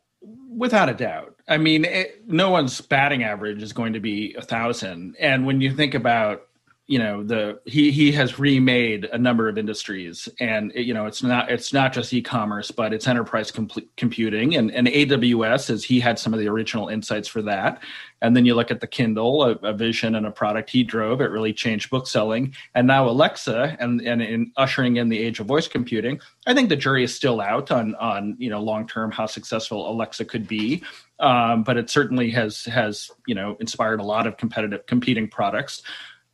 Without 0.55 0.87
a 0.87 0.93
doubt, 0.93 1.35
I 1.47 1.57
mean, 1.57 1.83
it, 1.83 2.27
no 2.27 2.51
one's 2.51 2.79
batting 2.79 3.23
average 3.23 3.63
is 3.63 3.73
going 3.73 3.93
to 3.93 3.99
be 3.99 4.35
a 4.37 4.41
thousand. 4.41 5.15
And 5.19 5.45
when 5.45 5.61
you 5.61 5.75
think 5.75 5.95
about 5.95 6.43
you 6.87 6.99
know 6.99 7.23
the 7.23 7.59
he 7.65 7.91
he 7.91 8.11
has 8.11 8.37
remade 8.37 9.05
a 9.05 9.17
number 9.17 9.47
of 9.47 9.57
industries 9.57 10.27
and 10.41 10.71
you 10.75 10.93
know 10.93 11.05
it's 11.05 11.23
not 11.23 11.49
it's 11.49 11.71
not 11.71 11.93
just 11.93 12.13
e-commerce 12.13 12.71
but 12.71 12.93
it's 12.93 13.07
enterprise 13.07 13.51
com- 13.51 13.69
computing 13.95 14.55
and, 14.55 14.69
and 14.71 14.87
aws 14.87 15.69
as 15.69 15.83
he 15.83 16.01
had 16.01 16.19
some 16.19 16.33
of 16.33 16.39
the 16.41 16.47
original 16.47 16.89
insights 16.89 17.27
for 17.27 17.41
that. 17.41 17.81
And 18.21 18.37
then 18.37 18.45
you 18.45 18.55
look 18.55 18.71
at 18.71 18.79
the 18.79 18.87
kindle 18.87 19.43
a, 19.43 19.51
a, 19.67 19.73
vision 19.73 20.15
and 20.15 20.25
a 20.25 20.31
product 20.31 20.69
he 20.69 20.83
drove 20.83 21.19
it 21.21 21.25
really 21.25 21.53
changed 21.53 21.89
book 21.89 22.05
selling. 22.05 22.53
And 22.75 22.85
now 22.85 23.07
alexa 23.07 23.77
and 23.79 24.01
and 24.01 24.21
in 24.21 24.51
ushering 24.57 24.97
in 24.97 25.07
the 25.07 25.19
age 25.19 25.39
of 25.39 25.47
voice 25.47 25.69
computing 25.69 26.19
i 26.47 26.53
think 26.53 26.67
the 26.67 26.75
jury 26.75 27.05
is 27.05 27.15
still 27.15 27.39
out 27.39 27.71
on 27.71 27.95
on 27.95 28.35
you 28.39 28.49
know 28.49 28.61
long 28.61 28.87
term 28.87 29.09
how 29.09 29.25
successful 29.25 29.89
alexa 29.89 30.25
could 30.25 30.49
be. 30.49 30.83
Um, 31.19 31.63
but 31.63 31.77
it 31.77 31.89
certainly 31.89 32.31
has 32.31 32.65
has 32.65 33.09
you 33.25 33.35
know 33.35 33.55
inspired 33.61 34.01
a 34.01 34.03
lot 34.03 34.27
of 34.27 34.35
competitive 34.35 34.85
competing 34.85 35.29
products 35.29 35.81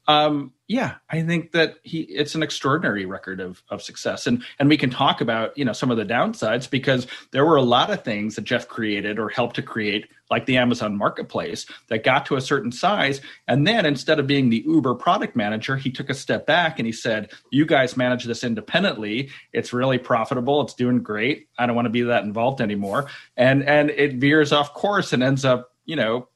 um, 0.09 0.53
yeah, 0.67 0.95
I 1.11 1.21
think 1.21 1.51
that 1.51 1.75
he 1.83 1.99
it's 2.01 2.33
an 2.33 2.41
extraordinary 2.41 3.05
record 3.05 3.39
of 3.39 3.61
of 3.69 3.83
success, 3.83 4.25
and 4.25 4.43
and 4.57 4.67
we 4.67 4.75
can 4.75 4.89
talk 4.89 5.21
about 5.21 5.55
you 5.55 5.63
know 5.63 5.71
some 5.71 5.91
of 5.91 5.97
the 5.97 6.05
downsides 6.05 6.67
because 6.67 7.05
there 7.29 7.45
were 7.45 7.57
a 7.57 7.61
lot 7.61 7.91
of 7.91 8.03
things 8.03 8.35
that 8.35 8.41
Jeff 8.43 8.67
created 8.67 9.19
or 9.19 9.29
helped 9.29 9.55
to 9.57 9.61
create, 9.61 10.07
like 10.31 10.47
the 10.47 10.57
Amazon 10.57 10.97
Marketplace, 10.97 11.67
that 11.89 12.03
got 12.03 12.25
to 12.25 12.37
a 12.37 12.41
certain 12.41 12.71
size, 12.71 13.21
and 13.47 13.67
then 13.67 13.85
instead 13.85 14.17
of 14.17 14.25
being 14.25 14.49
the 14.49 14.63
Uber 14.65 14.95
product 14.95 15.35
manager, 15.35 15.77
he 15.77 15.91
took 15.91 16.09
a 16.09 16.15
step 16.15 16.47
back 16.47 16.79
and 16.79 16.87
he 16.87 16.91
said, 16.91 17.31
"You 17.51 17.67
guys 17.67 17.95
manage 17.95 18.25
this 18.25 18.43
independently. 18.43 19.29
It's 19.53 19.73
really 19.73 19.99
profitable. 19.99 20.59
It's 20.61 20.73
doing 20.73 21.03
great. 21.03 21.49
I 21.59 21.67
don't 21.67 21.75
want 21.75 21.85
to 21.85 21.91
be 21.91 22.01
that 22.01 22.23
involved 22.23 22.61
anymore." 22.61 23.11
And 23.37 23.61
and 23.61 23.91
it 23.91 24.15
veers 24.15 24.51
off 24.51 24.73
course 24.73 25.13
and 25.13 25.21
ends 25.21 25.45
up 25.45 25.69
you 25.85 25.95
know 25.95 26.29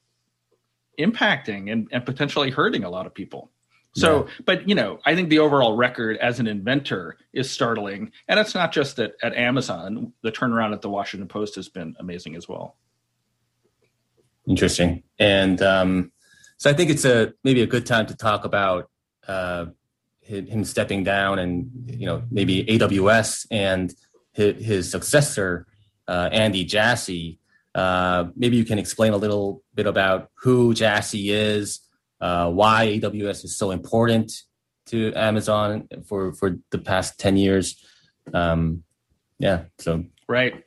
impacting 1.00 1.72
and, 1.72 1.88
and 1.92 2.06
potentially 2.06 2.52
hurting 2.52 2.84
a 2.84 2.90
lot 2.90 3.08
of 3.08 3.16
people. 3.16 3.50
So, 3.96 4.26
yeah. 4.26 4.34
but 4.46 4.68
you 4.68 4.74
know, 4.74 5.00
I 5.06 5.16
think 5.16 5.30
the 5.30 5.40
overall 5.40 5.76
record 5.76 6.18
as 6.18 6.40
an 6.40 6.48
inventor 6.48 7.18
is 7.32 7.50
startling, 7.50 8.12
and 8.28 8.40
it's 8.40 8.56
not 8.56 8.72
just 8.72 8.98
at, 9.00 9.14
at 9.22 9.36
Amazon. 9.36 10.14
The 10.24 10.32
turnaround 10.32 10.74
at 10.74 10.82
the 10.82 10.90
Washington 10.90 11.28
Post 11.28 11.56
has 11.56 11.70
been 11.70 11.96
amazing 12.00 12.36
as 12.36 12.50
well. 12.50 12.76
Interesting, 14.48 15.04
and 15.20 15.62
um, 15.62 16.12
so 16.58 16.70
I 16.70 16.74
think 16.74 16.90
it's 16.90 17.06
a 17.06 17.34
maybe 17.44 17.62
a 17.62 17.68
good 17.68 17.86
time 17.86 18.08
to 18.08 18.16
talk 18.16 18.46
about 18.46 18.90
uh, 19.28 19.68
him 20.22 20.64
stepping 20.64 21.04
down, 21.04 21.38
and 21.38 21.70
you 21.88 22.08
know, 22.08 22.24
maybe 22.32 22.64
AWS 22.66 23.46
and 23.52 23.94
his, 24.32 24.66
his 24.66 24.92
successor, 24.92 25.68
uh, 26.08 26.30
Andy 26.32 26.66
Jassy. 26.66 27.40
Uh, 27.76 28.26
maybe 28.36 28.58
you 28.58 28.66
can 28.66 28.80
explain 28.80 29.14
a 29.14 29.18
little 29.18 29.64
bit 29.76 29.88
about 29.88 30.30
who 30.36 30.74
Jassy 30.74 31.32
is 31.32 31.80
uh, 32.22 32.50
why 32.50 33.00
AWS 33.00 33.46
is 33.46 33.58
so 33.58 33.72
important 33.72 34.32
to 34.88 35.14
Amazon 35.16 35.88
for 36.08 36.34
for 36.34 36.58
the 36.72 36.78
past 36.78 37.20
ten 37.20 37.38
years. 37.38 37.84
Um, 38.34 38.84
yeah, 39.40 39.66
so 39.80 40.06
right. 40.28 40.64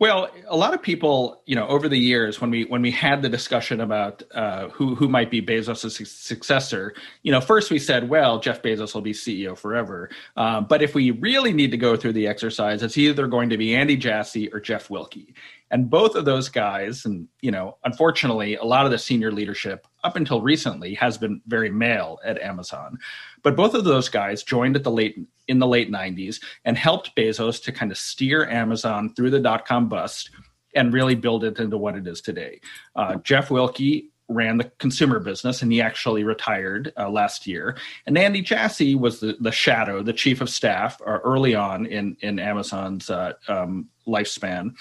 Well, 0.00 0.28
a 0.46 0.56
lot 0.56 0.74
of 0.74 0.82
people, 0.82 1.42
you 1.44 1.56
know, 1.56 1.66
over 1.66 1.88
the 1.88 1.98
years 1.98 2.40
when 2.40 2.50
we 2.50 2.64
when 2.64 2.82
we 2.82 2.92
had 2.92 3.20
the 3.20 3.28
discussion 3.28 3.80
about 3.80 4.22
uh, 4.32 4.68
who 4.68 4.94
who 4.94 5.08
might 5.08 5.28
be 5.28 5.42
Bezos' 5.42 6.06
successor, 6.06 6.94
you 7.24 7.32
know, 7.32 7.40
first 7.40 7.72
we 7.72 7.80
said, 7.80 8.08
well, 8.08 8.38
Jeff 8.38 8.62
Bezos 8.62 8.94
will 8.94 9.00
be 9.00 9.12
CEO 9.12 9.58
forever. 9.58 10.08
Uh, 10.36 10.60
but 10.60 10.82
if 10.82 10.94
we 10.94 11.10
really 11.10 11.52
need 11.52 11.72
to 11.72 11.76
go 11.76 11.96
through 11.96 12.12
the 12.12 12.28
exercise, 12.28 12.82
it's 12.84 12.96
either 12.96 13.26
going 13.26 13.50
to 13.50 13.56
be 13.56 13.74
Andy 13.74 13.96
Jassy 13.96 14.52
or 14.52 14.60
Jeff 14.60 14.86
Wilke. 14.86 15.34
And 15.70 15.90
both 15.90 16.14
of 16.14 16.24
those 16.24 16.48
guys, 16.48 17.04
and 17.04 17.28
you 17.40 17.50
know, 17.50 17.76
unfortunately, 17.84 18.56
a 18.56 18.64
lot 18.64 18.86
of 18.86 18.90
the 18.90 18.98
senior 18.98 19.30
leadership 19.30 19.86
up 20.04 20.16
until 20.16 20.40
recently 20.40 20.94
has 20.94 21.18
been 21.18 21.40
very 21.46 21.70
male 21.70 22.18
at 22.24 22.40
Amazon. 22.40 22.98
But 23.42 23.56
both 23.56 23.74
of 23.74 23.84
those 23.84 24.08
guys 24.08 24.42
joined 24.42 24.76
at 24.76 24.84
the 24.84 24.90
late 24.90 25.18
in 25.46 25.58
the 25.58 25.66
late 25.66 25.90
90s 25.90 26.40
and 26.64 26.76
helped 26.76 27.16
Bezos 27.16 27.62
to 27.64 27.72
kind 27.72 27.90
of 27.90 27.98
steer 27.98 28.48
Amazon 28.48 29.14
through 29.14 29.30
the 29.30 29.40
dot 29.40 29.66
com 29.66 29.88
bust 29.88 30.30
and 30.74 30.92
really 30.92 31.14
build 31.14 31.44
it 31.44 31.58
into 31.58 31.78
what 31.78 31.96
it 31.96 32.06
is 32.06 32.20
today. 32.20 32.60
Uh, 32.94 33.16
Jeff 33.16 33.48
Wilke 33.48 34.08
ran 34.28 34.58
the 34.58 34.70
consumer 34.78 35.18
business 35.18 35.62
and 35.62 35.72
he 35.72 35.80
actually 35.80 36.22
retired 36.22 36.92
uh, 36.98 37.08
last 37.08 37.46
year. 37.46 37.76
And 38.06 38.16
Andy 38.18 38.42
Jassy 38.42 38.94
was 38.94 39.20
the, 39.20 39.36
the 39.40 39.50
shadow, 39.50 40.02
the 40.02 40.12
chief 40.12 40.40
of 40.42 40.50
staff 40.50 41.00
uh, 41.00 41.18
early 41.24 41.54
on 41.54 41.86
in, 41.86 42.16
in 42.20 42.38
Amazon's 42.38 43.08
uh, 43.08 43.32
um, 43.48 43.88
lifespan. 44.06 44.74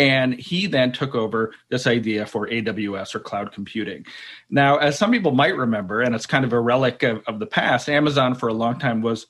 And 0.00 0.32
he 0.32 0.66
then 0.66 0.92
took 0.92 1.14
over 1.14 1.52
this 1.68 1.86
idea 1.86 2.24
for 2.24 2.48
AWS 2.48 3.14
or 3.14 3.20
cloud 3.20 3.52
computing. 3.52 4.06
Now, 4.48 4.78
as 4.78 4.98
some 4.98 5.10
people 5.10 5.32
might 5.32 5.54
remember, 5.54 6.00
and 6.00 6.14
it's 6.14 6.24
kind 6.24 6.42
of 6.42 6.54
a 6.54 6.60
relic 6.60 7.02
of, 7.02 7.22
of 7.26 7.38
the 7.38 7.44
past, 7.44 7.86
Amazon 7.86 8.34
for 8.34 8.48
a 8.48 8.54
long 8.54 8.78
time 8.78 9.02
was 9.02 9.26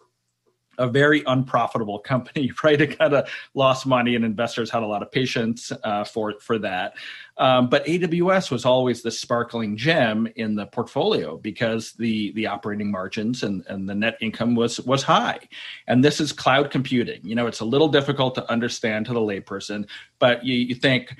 a 0.80 0.88
very 0.88 1.22
unprofitable 1.26 1.98
company, 1.98 2.50
right? 2.64 2.80
It 2.80 2.98
kind 2.98 3.14
of 3.14 3.30
lost 3.54 3.86
money, 3.86 4.16
and 4.16 4.24
investors 4.24 4.70
had 4.70 4.82
a 4.82 4.86
lot 4.86 5.02
of 5.02 5.12
patience 5.12 5.70
uh, 5.84 6.04
for 6.04 6.34
for 6.40 6.58
that. 6.58 6.94
Um, 7.36 7.68
but 7.68 7.86
AWS 7.86 8.50
was 8.50 8.64
always 8.64 9.02
the 9.02 9.10
sparkling 9.10 9.76
gem 9.76 10.28
in 10.36 10.56
the 10.56 10.66
portfolio 10.66 11.36
because 11.36 11.92
the 11.92 12.32
the 12.32 12.46
operating 12.46 12.90
margins 12.90 13.42
and, 13.42 13.64
and 13.68 13.88
the 13.88 13.94
net 13.94 14.18
income 14.20 14.54
was 14.54 14.80
was 14.80 15.02
high. 15.02 15.38
And 15.86 16.04
this 16.04 16.20
is 16.20 16.32
cloud 16.32 16.70
computing. 16.70 17.20
You 17.22 17.34
know, 17.34 17.46
it's 17.46 17.60
a 17.60 17.64
little 17.64 17.88
difficult 17.88 18.34
to 18.34 18.50
understand 18.50 19.06
to 19.06 19.12
the 19.12 19.20
layperson, 19.20 19.88
but 20.18 20.44
you, 20.44 20.54
you 20.54 20.74
think 20.74 21.16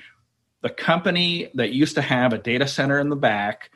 the 0.61 0.69
company 0.69 1.49
that 1.55 1.71
used 1.71 1.95
to 1.95 2.01
have 2.01 2.33
a 2.33 2.37
data 2.37 2.67
center 2.67 2.99
in 2.99 3.09
the 3.09 3.15
back 3.15 3.71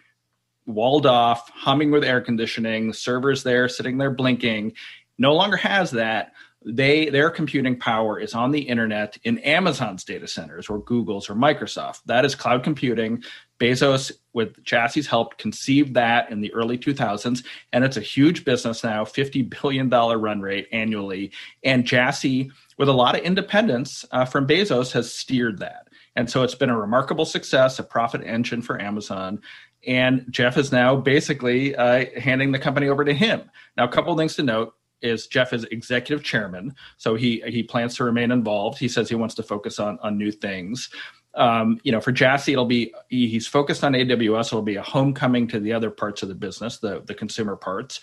walled 0.66 1.06
off, 1.06 1.50
humming 1.50 1.92
with 1.92 2.04
air 2.04 2.22
conditioning, 2.22 2.94
servers 2.94 3.44
there 3.44 3.68
sitting 3.68 3.98
there 3.98 4.12
blinking, 4.12 4.74
no 5.18 5.34
longer 5.34 5.58
has 5.58 5.92
that 5.92 6.34
they 6.66 7.10
their 7.10 7.30
computing 7.30 7.78
power 7.78 8.20
is 8.20 8.34
on 8.34 8.52
the 8.52 8.62
internet 8.62 9.18
in 9.24 9.38
Amazon's 9.40 10.04
data 10.04 10.28
centers 10.28 10.68
or 10.68 10.80
Google's 10.80 11.30
or 11.30 11.36
Microsoft. 11.36 12.02
That 12.08 12.26
is 12.26 12.34
cloud 12.34 12.64
computing. 12.64 13.24
Bezos, 13.60 14.12
with 14.34 14.62
Jassy's 14.64 15.08
help, 15.08 15.38
conceived 15.38 15.94
that 15.94 16.30
in 16.30 16.42
the 16.42 16.54
early 16.54 16.78
2000s, 16.78 17.46
and 17.72 17.86
it's 17.86 17.96
a 17.96 18.02
huge 18.02 18.44
business 18.44 18.84
now, 18.84 19.06
$50 19.06 19.50
billion 19.62 19.90
run 19.90 20.42
rate 20.42 20.68
annually. 20.74 21.32
And 21.64 21.86
Jassy, 21.86 22.52
with 22.78 22.90
a 22.90 22.94
lot 22.94 23.18
of 23.18 23.24
independence 23.24 24.04
uh, 24.12 24.26
from 24.26 24.46
Bezos, 24.46 24.92
has 24.92 25.10
steered 25.10 25.60
that. 25.60 25.88
And 26.18 26.30
so 26.30 26.44
it's 26.44 26.56
been 26.56 26.70
a 26.70 26.78
remarkable 26.78 27.26
success, 27.26 27.80
a 27.80 27.84
profit 27.84 28.24
engine 28.26 28.62
for 28.62 28.82
Amazon. 28.82 29.40
And 29.88 30.26
Jeff 30.30 30.58
is 30.58 30.74
now 30.74 30.98
basically 30.98 31.76
uh, 31.76 32.06
handing 32.20 32.52
the 32.52 32.60
company 32.60 32.90
over 32.90 33.06
to 33.06 33.14
him. 33.14 33.50
Now, 33.78 33.86
a 33.86 33.90
couple 33.90 34.18
things 34.18 34.36
to 34.36 34.44
note 34.44 34.74
is 35.02 35.28
Jeff 35.28 35.54
is 35.54 35.64
executive 35.66 36.24
chairman, 36.24 36.74
so 36.98 37.16
he 37.16 37.44
he 37.48 37.64
plans 37.64 37.96
to 37.96 38.04
remain 38.04 38.32
involved. 38.32 38.78
He 38.78 38.88
says 38.88 39.10
he 39.10 39.16
wants 39.16 39.36
to 39.36 39.44
focus 39.44 39.80
on 39.80 40.00
on 40.02 40.18
new 40.18 40.32
things. 40.32 40.90
Um, 41.36 41.80
you 41.84 41.92
know, 41.92 42.00
for 42.00 42.12
Jassy, 42.12 42.54
it'll 42.54 42.66
be 42.66 42.94
he's 43.10 43.48
focused 43.48 43.84
on 43.84 43.94
AWS. 43.94 44.48
It'll 44.48 44.62
be 44.62 44.78
a 44.78 44.82
homecoming 44.82 45.48
to 45.50 45.60
the 45.60 45.74
other 45.74 45.92
parts 45.92 46.24
of 46.24 46.30
the 46.30 46.36
business, 46.36 46.78
the 46.78 47.02
the 47.06 47.14
consumer 47.14 47.56
parts. 47.56 48.02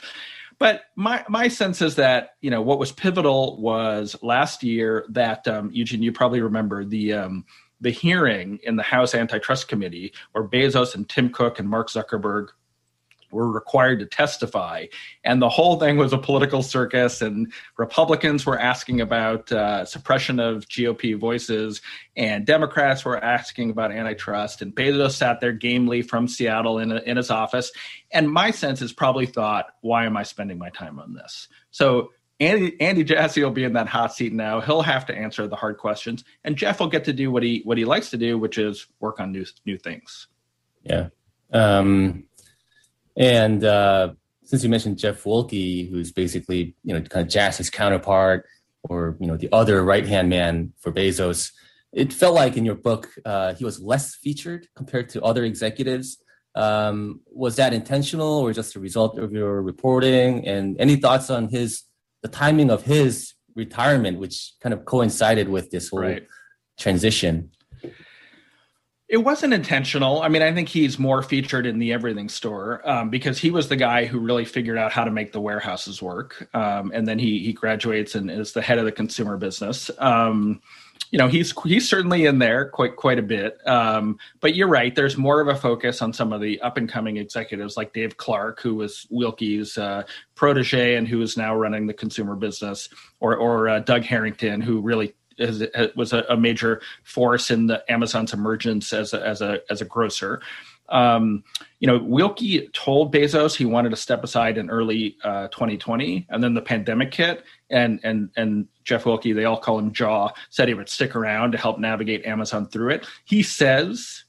But 0.58 0.82
my 0.96 1.24
my 1.28 1.48
sense 1.48 1.82
is 1.82 1.96
that 1.96 2.36
you 2.40 2.50
know 2.50 2.62
what 2.62 2.78
was 2.78 2.92
pivotal 2.92 3.60
was 3.60 4.16
last 4.22 4.62
year 4.62 5.06
that 5.10 5.48
um, 5.48 5.70
Eugene, 5.72 6.02
you 6.02 6.12
probably 6.12 6.40
remember 6.40 6.84
the 6.84 7.14
um, 7.14 7.44
the 7.80 7.90
hearing 7.90 8.60
in 8.62 8.76
the 8.76 8.82
House 8.82 9.14
Antitrust 9.14 9.66
Committee 9.68 10.12
where 10.32 10.44
Bezos 10.44 10.94
and 10.94 11.08
Tim 11.08 11.30
Cook 11.30 11.58
and 11.58 11.68
Mark 11.68 11.88
Zuckerberg 11.88 12.48
were 13.32 13.50
required 13.50 13.98
to 14.00 14.06
testify. 14.06 14.86
And 15.24 15.40
the 15.40 15.48
whole 15.48 15.78
thing 15.78 15.96
was 15.96 16.12
a 16.12 16.18
political 16.18 16.62
circus, 16.62 17.22
and 17.22 17.52
Republicans 17.76 18.46
were 18.46 18.58
asking 18.58 19.00
about 19.00 19.50
uh, 19.50 19.84
suppression 19.84 20.38
of 20.38 20.68
GOP 20.68 21.18
voices, 21.18 21.80
and 22.16 22.46
Democrats 22.46 23.04
were 23.04 23.22
asking 23.22 23.70
about 23.70 23.90
antitrust. 23.92 24.62
And 24.62 24.74
Bezos 24.74 25.12
sat 25.12 25.40
there 25.40 25.52
gamely 25.52 26.02
from 26.02 26.28
Seattle 26.28 26.78
in, 26.78 26.92
a, 26.92 27.00
in 27.00 27.16
his 27.16 27.30
office. 27.30 27.72
And 28.10 28.30
my 28.30 28.50
sense 28.50 28.82
is 28.82 28.92
probably 28.92 29.26
thought, 29.26 29.66
why 29.80 30.04
am 30.04 30.16
I 30.16 30.22
spending 30.22 30.58
my 30.58 30.70
time 30.70 30.98
on 30.98 31.14
this? 31.14 31.48
So 31.70 32.10
Andy, 32.42 32.80
Andy 32.80 33.04
Jassy 33.04 33.42
will 33.44 33.52
be 33.52 33.62
in 33.62 33.74
that 33.74 33.86
hot 33.86 34.14
seat 34.14 34.32
now. 34.32 34.60
He'll 34.60 34.82
have 34.82 35.06
to 35.06 35.14
answer 35.14 35.46
the 35.46 35.54
hard 35.54 35.78
questions, 35.78 36.24
and 36.42 36.56
Jeff 36.56 36.80
will 36.80 36.88
get 36.88 37.04
to 37.04 37.12
do 37.12 37.30
what 37.30 37.44
he 37.44 37.62
what 37.64 37.78
he 37.78 37.84
likes 37.84 38.10
to 38.10 38.16
do, 38.16 38.36
which 38.36 38.58
is 38.58 38.86
work 38.98 39.20
on 39.20 39.30
new 39.30 39.46
new 39.64 39.78
things. 39.78 40.26
Yeah. 40.82 41.10
Um, 41.52 42.24
and 43.16 43.64
uh, 43.64 44.12
since 44.44 44.62
you 44.62 44.68
mentioned 44.68 44.98
Jeff 44.98 45.22
Wilke, 45.24 45.90
who's 45.90 46.12
basically 46.12 46.74
you 46.84 46.94
know 46.94 47.00
kind 47.02 47.26
of 47.26 47.32
Jassy's 47.32 47.70
counterpart, 47.70 48.46
or 48.82 49.16
you 49.20 49.26
know 49.26 49.36
the 49.36 49.48
other 49.52 49.84
right 49.84 50.06
hand 50.06 50.28
man 50.28 50.72
for 50.78 50.92
Bezos, 50.92 51.52
it 51.92 52.12
felt 52.12 52.34
like 52.34 52.56
in 52.56 52.64
your 52.64 52.74
book 52.74 53.08
uh, 53.24 53.54
he 53.54 53.64
was 53.64 53.80
less 53.80 54.14
featured 54.14 54.66
compared 54.74 55.08
to 55.10 55.22
other 55.22 55.44
executives. 55.44 56.18
Um, 56.54 57.20
was 57.32 57.56
that 57.56 57.72
intentional 57.72 58.40
or 58.40 58.52
just 58.52 58.76
a 58.76 58.80
result 58.80 59.18
of 59.18 59.32
your 59.32 59.62
reporting? 59.62 60.46
And 60.46 60.76
any 60.78 60.96
thoughts 60.96 61.30
on 61.30 61.48
his 61.48 61.84
the 62.22 62.28
timing 62.28 62.70
of 62.70 62.82
his 62.82 63.34
retirement, 63.54 64.18
which 64.18 64.52
kind 64.60 64.72
of 64.72 64.84
coincided 64.84 65.48
with 65.48 65.70
this 65.70 65.88
whole 65.88 66.00
right. 66.00 66.26
transition? 66.78 67.50
It 69.12 69.18
wasn't 69.18 69.52
intentional. 69.52 70.22
I 70.22 70.28
mean, 70.28 70.40
I 70.40 70.54
think 70.54 70.70
he's 70.70 70.98
more 70.98 71.22
featured 71.22 71.66
in 71.66 71.78
the 71.78 71.92
Everything 71.92 72.30
Store 72.30 72.80
um, 72.88 73.10
because 73.10 73.36
he 73.36 73.50
was 73.50 73.68
the 73.68 73.76
guy 73.76 74.06
who 74.06 74.18
really 74.18 74.46
figured 74.46 74.78
out 74.78 74.90
how 74.90 75.04
to 75.04 75.10
make 75.10 75.32
the 75.32 75.40
warehouses 75.40 76.00
work, 76.00 76.48
um, 76.54 76.90
and 76.94 77.06
then 77.06 77.18
he 77.18 77.38
he 77.40 77.52
graduates 77.52 78.14
and 78.14 78.30
is 78.30 78.54
the 78.54 78.62
head 78.62 78.78
of 78.78 78.86
the 78.86 78.90
consumer 78.90 79.36
business. 79.36 79.90
Um, 79.98 80.62
you 81.10 81.18
know, 81.18 81.28
he's 81.28 81.52
he's 81.64 81.86
certainly 81.86 82.24
in 82.24 82.38
there 82.38 82.70
quite 82.70 82.96
quite 82.96 83.18
a 83.18 83.22
bit. 83.22 83.58
Um, 83.68 84.16
but 84.40 84.54
you're 84.54 84.66
right. 84.66 84.94
There's 84.94 85.18
more 85.18 85.42
of 85.42 85.48
a 85.48 85.56
focus 85.56 86.00
on 86.00 86.14
some 86.14 86.32
of 86.32 86.40
the 86.40 86.58
up 86.62 86.78
and 86.78 86.88
coming 86.88 87.18
executives 87.18 87.76
like 87.76 87.92
Dave 87.92 88.16
Clark, 88.16 88.62
who 88.62 88.76
was 88.76 89.06
Wilke's 89.10 89.76
uh, 89.76 90.04
protege 90.36 90.94
and 90.94 91.06
who 91.06 91.20
is 91.20 91.36
now 91.36 91.54
running 91.54 91.86
the 91.86 91.92
consumer 91.92 92.34
business, 92.34 92.88
or 93.20 93.36
or 93.36 93.68
uh, 93.68 93.80
Doug 93.80 94.04
Harrington, 94.04 94.62
who 94.62 94.80
really 94.80 95.12
is, 95.42 95.64
was 95.96 96.12
a, 96.12 96.24
a, 96.28 96.36
major 96.36 96.80
force 97.02 97.50
in 97.50 97.66
the 97.66 97.82
Amazon's 97.90 98.32
emergence 98.32 98.92
as 98.92 99.12
a, 99.12 99.26
as 99.26 99.40
a 99.40 99.60
as 99.70 99.80
a 99.80 99.84
grocer. 99.84 100.40
Um, 100.88 101.42
you 101.80 101.86
know, 101.86 101.98
Wilke 101.98 102.72
told 102.72 103.14
Bezos 103.14 103.56
he 103.56 103.64
wanted 103.64 103.90
to 103.90 103.96
step 103.96 104.22
aside 104.22 104.58
in 104.58 104.68
early 104.68 105.16
uh, 105.24 105.48
2020, 105.48 106.26
and 106.28 106.44
then 106.44 106.54
the 106.54 106.60
pandemic 106.60 107.14
hit, 107.14 107.44
and 107.70 108.00
and 108.04 108.30
and 108.36 108.68
Jeff 108.84 109.04
Wilke, 109.04 109.34
they 109.34 109.44
all 109.44 109.58
call 109.58 109.78
him 109.78 109.92
Jaw, 109.92 110.30
said 110.50 110.68
he 110.68 110.74
would 110.74 110.88
stick 110.88 111.16
around 111.16 111.52
to 111.52 111.58
help 111.58 111.78
navigate 111.78 112.26
Amazon 112.26 112.68
through 112.68 112.90
it. 112.90 113.06
He 113.24 113.42
says 113.42 114.24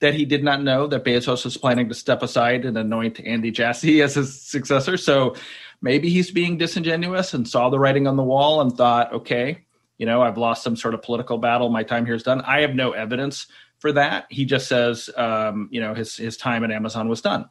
that 0.00 0.14
he 0.14 0.24
did 0.24 0.44
not 0.44 0.62
know 0.62 0.86
that 0.86 1.04
Bezos 1.04 1.44
was 1.44 1.56
planning 1.56 1.88
to 1.88 1.94
step 1.94 2.22
aside 2.22 2.64
and 2.64 2.76
anoint 2.76 3.20
Andy 3.20 3.50
Jassy 3.50 4.02
as 4.02 4.14
his 4.14 4.40
successor. 4.40 4.96
So 4.96 5.34
maybe 5.80 6.10
he's 6.10 6.30
being 6.30 6.58
disingenuous 6.58 7.32
and 7.32 7.48
saw 7.48 7.70
the 7.70 7.78
writing 7.78 8.06
on 8.06 8.16
the 8.16 8.22
wall 8.22 8.60
and 8.60 8.76
thought, 8.76 9.12
okay, 9.12 9.63
you 9.98 10.06
know, 10.06 10.22
I've 10.22 10.38
lost 10.38 10.62
some 10.62 10.76
sort 10.76 10.94
of 10.94 11.02
political 11.02 11.38
battle. 11.38 11.68
My 11.68 11.82
time 11.82 12.06
here 12.06 12.14
is 12.14 12.22
done. 12.22 12.40
I 12.42 12.60
have 12.60 12.74
no 12.74 12.92
evidence 12.92 13.46
for 13.78 13.92
that. 13.92 14.26
He 14.30 14.44
just 14.44 14.66
says, 14.68 15.10
um, 15.16 15.68
you 15.70 15.80
know, 15.80 15.94
his 15.94 16.16
his 16.16 16.36
time 16.36 16.64
at 16.64 16.70
Amazon 16.70 17.08
was 17.08 17.20
done. 17.20 17.48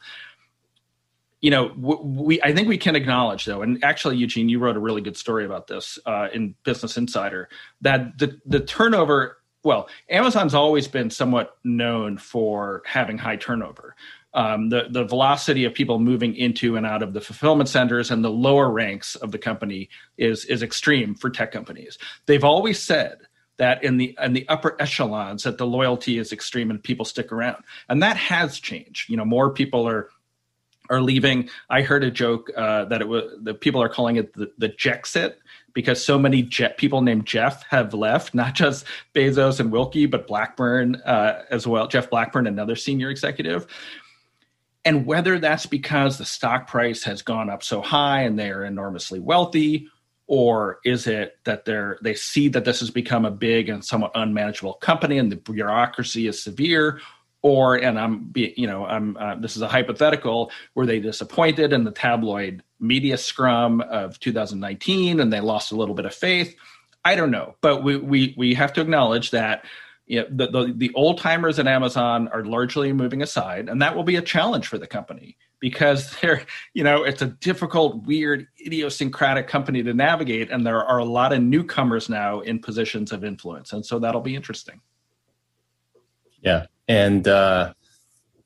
You 1.41 1.51
know, 1.51 1.73
we 1.77 2.41
I 2.41 2.53
think 2.53 2.67
we 2.67 2.77
can 2.77 2.95
acknowledge 2.95 3.45
though, 3.45 3.62
and 3.62 3.84
actually, 3.84 4.17
Eugene, 4.17 4.49
you 4.49 4.60
wrote 4.60 4.77
a 4.77 4.79
really 4.79 5.01
good 5.01 5.17
story 5.17 5.45
about 5.45 5.67
this 5.67 5.99
uh, 6.06 6.29
in 6.34 6.56
Business 6.63 6.97
Insider 6.97 7.49
that 7.82 8.17
the 8.17 8.39
the 8.45 8.60
turnover. 8.60 9.38
Well, 9.65 9.88
Amazon's 10.10 10.53
always 10.53 10.89
been 10.89 11.10
somewhat 11.10 11.56
known 11.63 12.17
for 12.17 12.82
having 12.86 13.17
high 13.17 13.38
turnover 13.38 13.95
um, 14.34 14.69
the 14.69 14.88
the 14.89 15.04
velocity 15.04 15.65
of 15.65 15.74
people 15.74 16.00
moving 16.00 16.36
into 16.36 16.76
and 16.76 16.86
out 16.86 17.04
of 17.04 17.13
the 17.13 17.22
fulfillment 17.22 17.69
centers 17.69 18.10
and 18.12 18.24
the 18.24 18.32
lower 18.32 18.69
ranks 18.69 19.15
of 19.15 19.32
the 19.32 19.38
company 19.38 19.89
is 20.17 20.46
is 20.46 20.63
extreme 20.63 21.15
for 21.15 21.30
tech 21.30 21.52
companies. 21.52 21.98
They've 22.26 22.43
always 22.43 22.82
said 22.82 23.19
that 23.58 23.84
in 23.84 23.98
the 23.98 24.17
in 24.22 24.34
the 24.34 24.48
upper 24.50 24.76
echelons 24.82 25.43
that 25.43 25.58
the 25.58 25.67
loyalty 25.67 26.17
is 26.17 26.32
extreme 26.32 26.72
and 26.72 26.84
people 26.84 27.06
stick 27.06 27.32
around, 27.32 27.63
and 27.89 28.02
that 28.02 28.17
has 28.17 28.60
changed. 28.60 29.10
You 29.10 29.17
know, 29.17 29.26
more 29.26 29.52
people 29.52 29.88
are 29.88 30.10
are 30.89 31.02
leaving. 31.02 31.50
I 31.69 31.82
heard 31.82 32.04
a 32.04 32.12
joke 32.12 32.50
uh, 32.58 32.86
that 32.86 33.02
it 33.02 33.08
was 33.08 33.32
the 33.41 33.54
people 33.54 33.82
are 33.82 33.89
calling 33.89 34.15
it 34.15 34.34
the, 34.34 34.52
the 34.58 34.69
Jexit 34.69 35.36
because 35.74 36.04
so 36.04 36.19
many 36.19 36.43
people 36.78 37.02
named 37.02 37.26
Jeff 37.26 37.63
have 37.69 37.93
left, 37.93 38.36
not 38.36 38.54
just 38.54 38.86
Bezos 39.15 39.60
and 39.60 39.72
Wilke, 39.72 40.10
but 40.10 40.28
Blackburn 40.28 40.96
uh, 40.98 41.43
as 41.50 41.65
well. 41.65 41.88
Jeff 41.88 42.10
Blackburn, 42.10 42.48
another 42.48 42.76
senior 42.76 43.10
executive. 43.10 43.65
And 44.86 45.06
whether 45.06 45.39
that's 45.39 45.65
because 45.65 46.17
the 46.17 46.26
stock 46.26 46.67
price 46.67 47.04
has 47.04 47.22
gone 47.22 47.50
up 47.50 47.63
so 47.63 47.82
high 47.82 48.24
and 48.24 48.38
they 48.38 48.50
are 48.50 48.65
enormously 48.65 49.19
wealthy, 49.19 49.88
or 50.28 50.80
is 50.84 51.08
it 51.08 51.38
that 51.46 51.65
they're 51.65 51.98
they 52.02 52.15
see 52.15 52.48
that 52.50 52.65
this 52.65 52.80
has 52.80 52.89
become 52.89 53.26
a 53.26 53.32
big 53.32 53.69
and 53.69 53.84
somewhat 53.84 54.12
unmanageable 54.15 54.74
company 54.76 55.17
and 55.17 55.32
the 55.32 55.36
bureaucracy 55.36 56.28
is 56.28 56.41
severe, 56.41 57.00
or 57.41 57.76
and 57.76 58.00
I'm 58.00 58.32
you 58.36 58.67
know 58.67 58.86
I'm 58.86 59.15
uh, 59.17 59.36
this 59.36 59.56
is 59.56 59.62
a 59.62 59.67
hypothetical 59.67 60.52
were 60.76 60.86
they 60.86 61.00
disappointed 61.00 61.72
in 61.72 61.84
the 61.84 61.91
tabloid 61.91 62.63
media 62.80 63.17
scrum 63.17 63.82
of 63.82 64.19
2019 64.19 65.19
and 65.19 65.32
they 65.32 65.39
lost 65.39 65.72
a 65.72 65.76
little 65.76 65.96
bit 65.96 66.06
of 66.06 66.13
faith? 66.13 66.56
I 67.06 67.15
don't 67.15 67.32
know, 67.32 67.56
but 67.62 67.84
we 67.84 67.98
we 67.98 68.34
we 68.38 68.54
have 68.54 68.74
to 68.74 68.82
acknowledge 68.82 69.32
that 69.32 69.65
you 70.06 70.22
know, 70.22 70.28
the, 70.30 70.48
the, 70.48 70.74
the 70.76 70.92
old 70.96 71.18
timers 71.18 71.60
at 71.60 71.68
Amazon 71.68 72.28
are 72.30 72.44
largely 72.44 72.92
moving 72.92 73.22
aside, 73.22 73.70
and 73.70 73.82
that 73.82 73.96
will 73.96 74.04
be 74.04 74.18
a 74.18 74.22
challenge 74.22 74.68
for 74.68 74.78
the 74.78 74.88
company 74.88 75.38
because 75.60 76.16
they're, 76.22 76.46
you 76.74 76.84
know, 76.84 77.04
it's 77.04 77.22
a 77.22 77.28
difficult, 77.28 78.04
weird, 78.06 78.48
idiosyncratic 78.66 79.48
company 79.48 79.82
to 79.84 79.94
navigate, 79.94 80.52
and 80.52 80.66
there 80.66 80.84
are 80.84 80.98
a 80.98 81.06
lot 81.06 81.32
of 81.32 81.42
newcomers 81.42 82.10
now 82.10 82.42
in 82.42 82.60
positions 82.60 83.12
of 83.12 83.24
influence, 83.24 83.74
and 83.74 83.86
so 83.86 84.00
that'll 84.00 84.22
be 84.22 84.36
interesting. 84.36 84.82
Yeah, 86.42 86.66
and 86.88 87.26
uh, 87.28 87.74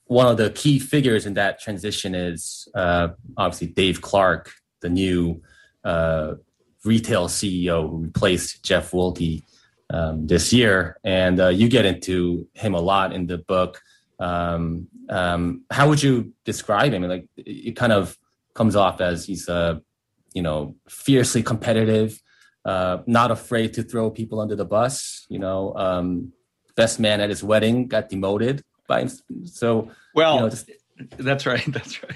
one 0.05 0.27
of 0.27 0.37
the 0.37 0.51
key 0.51 0.79
figures 0.79 1.25
in 1.25 1.33
that 1.33 1.59
transition 1.59 2.13
is 2.13 2.67
uh, 2.75 3.09
obviously 3.35 3.67
Dave 3.67 4.01
Clark, 4.01 4.53
the 4.81 4.89
new 4.89 5.41
uh, 5.83 6.35
retail 6.85 7.27
CEO 7.27 7.89
who 7.89 7.97
replaced 7.97 8.63
Jeff 8.63 8.91
Wilke 8.91 9.43
um, 9.89 10.27
this 10.27 10.51
year, 10.51 10.97
and 11.03 11.39
uh, 11.39 11.47
you 11.47 11.69
get 11.69 11.85
into 11.85 12.47
him 12.53 12.73
a 12.73 12.79
lot 12.79 13.13
in 13.13 13.27
the 13.27 13.37
book. 13.37 13.81
Um, 14.19 14.87
um, 15.09 15.63
how 15.71 15.87
would 15.89 16.01
you 16.01 16.33
describe 16.43 16.93
him? 16.93 17.03
Like 17.03 17.27
it 17.37 17.75
kind 17.75 17.93
of 17.93 18.17
comes 18.53 18.75
off 18.75 19.01
as 19.01 19.25
he's 19.25 19.47
a 19.47 19.53
uh, 19.53 19.79
you 20.33 20.41
know 20.41 20.75
fiercely 20.89 21.43
competitive, 21.43 22.21
uh, 22.65 22.99
not 23.05 23.31
afraid 23.31 23.73
to 23.73 23.83
throw 23.83 24.09
people 24.09 24.39
under 24.39 24.55
the 24.55 24.65
bus. 24.65 25.25
You 25.29 25.39
know, 25.39 25.73
um, 25.75 26.33
best 26.75 26.99
man 26.99 27.21
at 27.21 27.29
his 27.29 27.43
wedding 27.43 27.87
got 27.87 28.09
demoted 28.09 28.63
by 28.87 29.01
him. 29.01 29.09
So 29.45 29.91
well, 30.13 30.35
you 30.35 30.41
know, 30.41 30.49
just, 30.49 30.69
that's 31.17 31.45
right. 31.45 31.63
That's 31.71 32.01
right. 32.03 32.15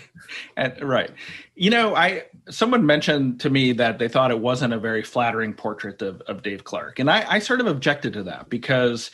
And, 0.58 0.82
right. 0.82 1.12
You 1.56 1.70
know, 1.70 1.96
I 1.96 2.24
someone 2.50 2.86
mentioned 2.86 3.42
to 3.42 3.50
me 3.50 3.74
that 3.74 4.00
they 4.00 4.08
thought 4.08 4.32
it 4.32 4.40
wasn't 4.40 4.74
a 4.74 4.80
very 4.80 5.04
flattering 5.04 5.54
portrait 5.54 6.02
of, 6.02 6.22
of 6.22 6.42
Dave 6.42 6.64
Clark, 6.64 7.00
and 7.00 7.10
I, 7.10 7.26
I 7.28 7.40
sort 7.40 7.62
of 7.62 7.68
objected 7.68 8.14
to 8.14 8.24
that 8.24 8.50
because 8.50 9.12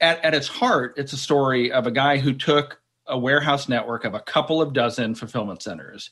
at, 0.00 0.24
at 0.24 0.34
its 0.34 0.48
heart, 0.48 0.94
it's 0.96 1.12
a 1.12 1.16
story 1.16 1.72
of 1.72 1.86
a 1.86 1.90
guy 1.90 2.18
who 2.18 2.32
took 2.32 2.80
a 3.06 3.18
warehouse 3.18 3.68
network 3.68 4.04
of 4.04 4.14
a 4.14 4.20
couple 4.20 4.60
of 4.60 4.72
dozen 4.72 5.14
fulfillment 5.14 5.62
centers, 5.62 6.10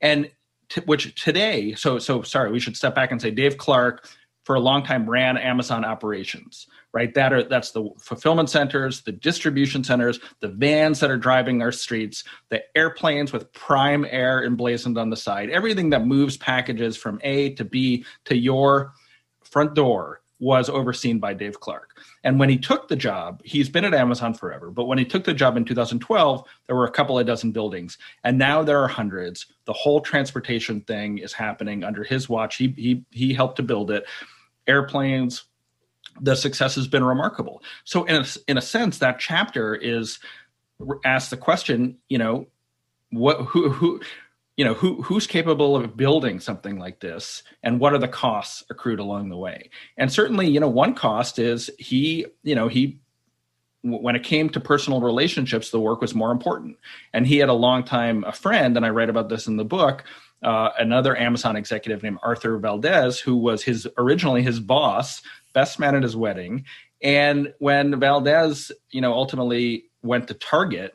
and 0.00 0.30
t- 0.68 0.82
which 0.86 1.22
today, 1.22 1.74
so 1.74 1.98
so 1.98 2.22
sorry, 2.22 2.50
we 2.50 2.60
should 2.60 2.76
step 2.76 2.94
back 2.94 3.10
and 3.10 3.20
say 3.20 3.30
Dave 3.30 3.56
Clark 3.58 4.08
for 4.44 4.54
a 4.54 4.60
long 4.60 4.84
time 4.84 5.08
ran 5.08 5.36
Amazon 5.36 5.84
operations 5.84 6.66
right? 6.96 7.12
That 7.12 7.30
are 7.30 7.42
that's 7.42 7.72
the 7.72 7.90
fulfillment 8.00 8.48
centers, 8.48 9.02
the 9.02 9.12
distribution 9.12 9.84
centers, 9.84 10.18
the 10.40 10.48
vans 10.48 10.98
that 11.00 11.10
are 11.10 11.18
driving 11.18 11.60
our 11.60 11.70
streets, 11.70 12.24
the 12.48 12.62
airplanes 12.74 13.34
with 13.34 13.52
Prime 13.52 14.06
Air 14.08 14.42
emblazoned 14.42 14.96
on 14.96 15.10
the 15.10 15.16
side, 15.16 15.50
everything 15.50 15.90
that 15.90 16.06
moves 16.06 16.38
packages 16.38 16.96
from 16.96 17.20
A 17.22 17.52
to 17.56 17.66
B 17.66 18.06
to 18.24 18.34
your 18.34 18.94
front 19.44 19.74
door 19.74 20.22
was 20.38 20.70
overseen 20.70 21.18
by 21.18 21.34
Dave 21.34 21.60
Clark. 21.60 21.98
And 22.24 22.40
when 22.40 22.48
he 22.48 22.56
took 22.56 22.88
the 22.88 22.96
job, 22.96 23.42
he's 23.44 23.68
been 23.68 23.84
at 23.84 23.92
Amazon 23.92 24.32
forever, 24.32 24.70
but 24.70 24.86
when 24.86 24.96
he 24.96 25.04
took 25.04 25.24
the 25.24 25.34
job 25.34 25.58
in 25.58 25.66
2012, 25.66 26.44
there 26.66 26.76
were 26.76 26.86
a 26.86 26.90
couple 26.90 27.18
of 27.18 27.26
dozen 27.26 27.52
buildings, 27.52 27.98
and 28.24 28.38
now 28.38 28.62
there 28.62 28.82
are 28.82 28.88
hundreds. 28.88 29.44
The 29.66 29.74
whole 29.74 30.00
transportation 30.00 30.80
thing 30.80 31.18
is 31.18 31.34
happening 31.34 31.84
under 31.84 32.04
his 32.04 32.26
watch. 32.26 32.56
He 32.56 32.72
he 32.78 33.04
he 33.10 33.34
helped 33.34 33.56
to 33.56 33.62
build 33.62 33.90
it. 33.90 34.06
Airplanes, 34.66 35.44
the 36.20 36.34
success 36.34 36.74
has 36.74 36.88
been 36.88 37.04
remarkable. 37.04 37.62
So 37.84 38.04
in 38.04 38.16
a, 38.16 38.26
in 38.48 38.58
a 38.58 38.62
sense, 38.62 38.98
that 38.98 39.18
chapter 39.18 39.74
is 39.74 40.18
ask 41.04 41.30
the 41.30 41.36
question, 41.36 41.98
you 42.08 42.18
know, 42.18 42.46
what 43.10 43.40
who 43.42 43.70
who 43.70 44.00
you 44.56 44.64
know 44.64 44.74
who 44.74 45.02
who's 45.02 45.26
capable 45.26 45.76
of 45.76 45.96
building 45.96 46.40
something 46.40 46.78
like 46.78 47.00
this 47.00 47.42
and 47.62 47.78
what 47.78 47.92
are 47.92 47.98
the 47.98 48.08
costs 48.08 48.64
accrued 48.70 48.98
along 48.98 49.28
the 49.28 49.36
way 49.36 49.70
and 49.96 50.12
certainly 50.12 50.48
you 50.48 50.60
know 50.60 50.68
one 50.68 50.94
cost 50.94 51.38
is 51.38 51.70
he 51.78 52.26
you 52.42 52.54
know 52.54 52.68
he 52.68 52.98
when 53.82 54.16
it 54.16 54.24
came 54.24 54.50
to 54.50 54.58
personal 54.58 55.00
relationships 55.00 55.70
the 55.70 55.80
work 55.80 56.00
was 56.00 56.14
more 56.14 56.32
important 56.32 56.76
and 57.12 57.26
he 57.26 57.38
had 57.38 57.48
a 57.48 57.54
long 57.54 57.84
time 57.84 58.24
a 58.24 58.32
friend 58.32 58.76
and 58.76 58.84
i 58.84 58.90
write 58.90 59.10
about 59.10 59.28
this 59.28 59.46
in 59.46 59.56
the 59.56 59.64
book 59.64 60.04
uh, 60.42 60.70
another 60.78 61.16
amazon 61.16 61.56
executive 61.56 62.02
named 62.02 62.18
arthur 62.22 62.58
valdez 62.58 63.20
who 63.20 63.36
was 63.36 63.62
his 63.62 63.86
originally 63.98 64.42
his 64.42 64.58
boss 64.58 65.22
best 65.56 65.78
man 65.78 65.94
at 65.94 66.02
his 66.02 66.14
wedding. 66.14 66.66
And 67.02 67.54
when 67.60 67.98
Valdez, 67.98 68.70
you 68.90 69.00
know, 69.00 69.14
ultimately 69.14 69.84
went 70.02 70.28
to 70.28 70.34
Target, 70.34 70.92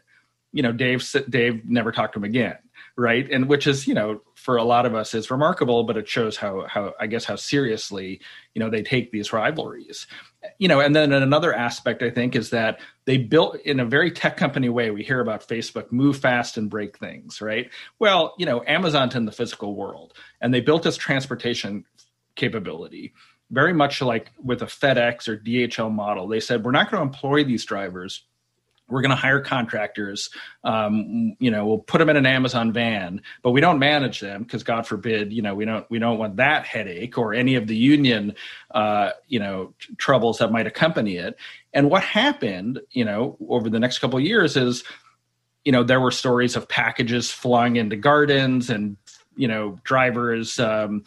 you 0.53 0.61
know, 0.61 0.71
Dave 0.71 1.03
Dave 1.27 1.65
never 1.65 1.91
talked 1.91 2.13
to 2.13 2.19
him 2.19 2.25
again, 2.25 2.57
right? 2.95 3.27
And 3.31 3.49
which 3.49 3.65
is, 3.65 3.87
you 3.87 3.95
know, 3.95 4.21
for 4.35 4.57
a 4.57 4.63
lot 4.63 4.85
of 4.85 4.93
us 4.93 5.15
is 5.15 5.31
remarkable, 5.31 5.83
but 5.83 5.97
it 5.97 6.07
shows 6.07 6.37
how 6.37 6.67
how 6.67 6.93
I 6.99 7.07
guess 7.07 7.25
how 7.25 7.37
seriously, 7.37 8.21
you 8.53 8.59
know, 8.59 8.69
they 8.69 8.83
take 8.83 9.11
these 9.11 9.33
rivalries. 9.33 10.05
You 10.59 10.67
know, 10.67 10.79
and 10.79 10.95
then 10.95 11.11
another 11.11 11.55
aspect 11.55 12.03
I 12.03 12.11
think 12.11 12.35
is 12.35 12.51
that 12.51 12.81
they 13.05 13.17
built 13.17 13.59
in 13.61 13.79
a 13.79 13.85
very 13.85 14.11
tech 14.11 14.37
company 14.37 14.69
way. 14.69 14.91
We 14.91 15.03
hear 15.03 15.21
about 15.21 15.47
Facebook 15.47 15.91
move 15.91 16.17
fast 16.17 16.57
and 16.57 16.69
break 16.69 16.99
things, 16.99 17.41
right? 17.41 17.71
Well, 17.97 18.35
you 18.37 18.45
know, 18.45 18.63
Amazon's 18.67 19.15
in 19.15 19.25
the 19.25 19.31
physical 19.31 19.75
world, 19.75 20.13
and 20.39 20.53
they 20.53 20.61
built 20.61 20.83
this 20.83 20.97
transportation 20.97 21.85
capability 22.35 23.13
very 23.51 23.73
much 23.73 24.01
like 24.01 24.31
with 24.41 24.61
a 24.61 24.65
FedEx 24.65 25.27
or 25.27 25.37
DHL 25.37 25.91
model. 25.91 26.27
They 26.27 26.39
said, 26.39 26.63
we're 26.63 26.71
not 26.71 26.89
going 26.89 27.01
to 27.01 27.05
employ 27.05 27.43
these 27.43 27.65
drivers. 27.65 28.23
We're 28.87 29.01
going 29.01 29.11
to 29.11 29.15
hire 29.15 29.39
contractors. 29.39 30.29
Um, 30.63 31.35
you 31.39 31.49
know 31.49 31.65
we'll 31.65 31.79
put 31.79 31.99
them 31.99 32.09
in 32.09 32.17
an 32.17 32.25
amazon 32.25 32.71
van 32.71 33.21
but 33.41 33.51
we 33.51 33.61
don't 33.61 33.79
manage 33.79 34.19
them 34.19 34.43
because 34.43 34.63
god 34.63 34.85
forbid 34.85 35.33
you 35.33 35.41
know 35.41 35.55
we 35.55 35.65
don't 35.65 35.89
we 35.89 35.97
don't 35.97 36.19
want 36.19 36.35
that 36.35 36.65
headache 36.65 37.17
or 37.17 37.33
any 37.33 37.55
of 37.55 37.67
the 37.67 37.75
union 37.75 38.35
uh, 38.71 39.11
you 39.27 39.39
know 39.39 39.73
t- 39.79 39.95
troubles 39.95 40.37
that 40.37 40.51
might 40.51 40.67
accompany 40.67 41.15
it. 41.15 41.35
And 41.73 41.89
what 41.89 42.03
happened 42.03 42.81
you 42.91 43.05
know 43.05 43.37
over 43.47 43.69
the 43.69 43.79
next 43.79 43.99
couple 43.99 44.19
of 44.19 44.25
years 44.25 44.55
is 44.57 44.83
you 45.65 45.71
know 45.71 45.83
there 45.83 46.01
were 46.01 46.11
stories 46.11 46.55
of 46.55 46.67
packages 46.67 47.31
flying 47.31 47.77
into 47.77 47.95
gardens 47.95 48.69
and 48.69 48.97
you 49.35 49.47
know 49.47 49.79
drivers 49.83 50.59
um, 50.59 51.03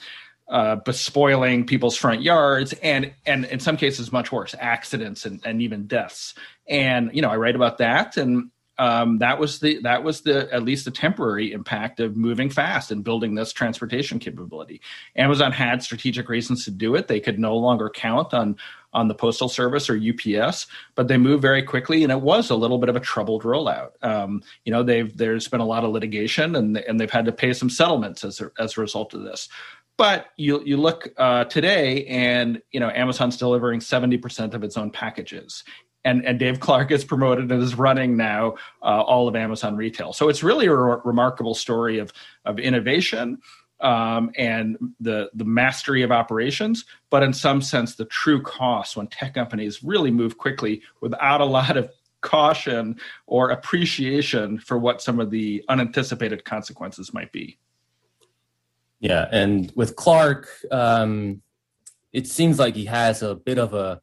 uh, 0.48 0.76
bespoiling 0.76 1.64
people's 1.64 1.96
front 1.96 2.22
yards 2.22 2.74
and 2.83 3.12
and 3.24 3.46
in 3.46 3.59
some 3.59 3.76
cases 3.76 4.12
much 4.12 4.30
worse 4.30 4.54
accidents 4.59 5.24
and, 5.24 5.40
and 5.44 5.62
even 5.62 5.87
deaths 5.87 6.35
and 6.68 7.11
you 7.14 7.22
know 7.22 7.30
i 7.30 7.37
write 7.37 7.57
about 7.57 7.78
that 7.78 8.16
and 8.16 8.50
um, 8.78 9.18
that 9.18 9.38
was 9.38 9.61
the 9.61 9.80
that 9.83 10.02
was 10.02 10.22
the 10.22 10.52
at 10.52 10.64
least 10.64 10.85
the 10.85 10.90
temporary 10.90 11.52
impact 11.52 12.00
of 12.00 12.16
moving 12.16 12.50
fast 12.50 12.90
and 12.90 13.04
building 13.04 13.35
this 13.35 13.52
transportation 13.52 14.18
capability. 14.18 14.80
Amazon 15.16 15.52
had 15.52 15.83
strategic 15.83 16.28
reasons 16.28 16.64
to 16.64 16.70
do 16.70 16.94
it. 16.96 17.07
They 17.07 17.20
could 17.20 17.38
no 17.38 17.57
longer 17.57 17.88
count 17.88 18.35
on 18.35 18.57
on 18.92 19.09
the 19.09 19.14
postal 19.14 19.48
service 19.48 19.90
or 19.90 19.98
UPS, 19.98 20.66
but 20.94 21.09
they 21.09 21.16
moved 21.16 21.42
very 21.42 21.62
quickly, 21.62 22.02
and 22.02 22.12
it 22.12 22.20
was 22.20 22.50
a 22.50 22.54
little 22.54 22.78
bit 22.78 22.88
of 22.88 22.96
a 22.96 23.00
troubled 23.00 23.42
rollout. 23.42 23.90
Um, 24.02 24.42
you 24.64 24.72
know, 24.72 24.83
they've 24.83 25.16
there's 25.16 25.48
been 25.48 25.61
a 25.61 25.66
lot 25.66 25.85
of 25.85 25.90
litigation, 25.90 26.57
and 26.57 26.76
and 26.78 26.98
they've 26.98 27.11
had 27.11 27.26
to 27.26 27.33
pay 27.33 27.52
some 27.52 27.70
settlements 27.70 28.24
as 28.24 28.40
a, 28.40 28.50
as 28.59 28.76
a 28.76 28.80
result 28.80 29.14
of 29.14 29.22
this. 29.22 29.48
But 29.96 30.26
you 30.37 30.62
you 30.64 30.76
look 30.76 31.09
uh, 31.16 31.44
today, 31.44 32.04
and 32.07 32.61
you 32.72 32.80
know 32.80 32.90
Amazon's 32.90 33.37
delivering 33.37 33.80
seventy 33.80 34.18
percent 34.18 34.54
of 34.54 34.64
its 34.64 34.76
own 34.76 34.90
packages, 34.90 35.62
and 36.04 36.24
and 36.26 36.38
Dave 36.38 36.59
Clark 36.61 36.90
is 36.90 37.04
promoted 37.04 37.50
and 37.52 37.62
is 37.62 37.76
running 37.76 38.16
now 38.16 38.54
uh, 38.83 39.02
all 39.02 39.28
of 39.28 39.37
Amazon 39.37 39.76
retail. 39.76 40.12
So 40.12 40.28
it's 40.28 40.42
really 40.42 40.66
a 40.66 40.74
re- 40.74 40.96
remarkable 41.04 41.54
story 41.54 41.98
of 41.98 42.12
of 42.44 42.59
innovation 42.59 43.38
um, 43.80 44.30
and 44.37 44.76
the 45.00 45.30
the 45.35 45.44
mastery 45.44 46.02
of 46.02 46.11
operations, 46.11 46.85
but 47.11 47.22
in 47.22 47.33
some 47.33 47.62
sense 47.62 47.94
the 47.94 48.07
true 48.07 48.42
cost 48.42 48.96
when 48.96 49.07
tech 49.07 49.35
companies 49.35 49.85
really 49.85 50.11
move 50.11 50.38
quickly 50.38 50.83
without 51.00 51.40
a 51.40 51.44
lot 51.44 51.76
of 51.76 51.90
caution 52.20 52.96
or 53.26 53.50
appreciation 53.50 54.59
for 54.59 54.78
what 54.78 55.02
some 55.02 55.20
of 55.20 55.30
the 55.30 55.62
unanticipated 55.68 56.44
consequences 56.44 57.12
might 57.12 57.30
be. 57.30 57.59
Yeah, 59.00 59.28
and 59.30 59.72
with 59.74 59.96
Clark, 59.96 60.48
um, 60.70 61.42
it 62.12 62.26
seems 62.26 62.59
like 62.59 62.74
he 62.74 62.87
has 62.87 63.22
a 63.22 63.35
bit 63.35 63.59
of 63.59 63.74
a 63.74 64.00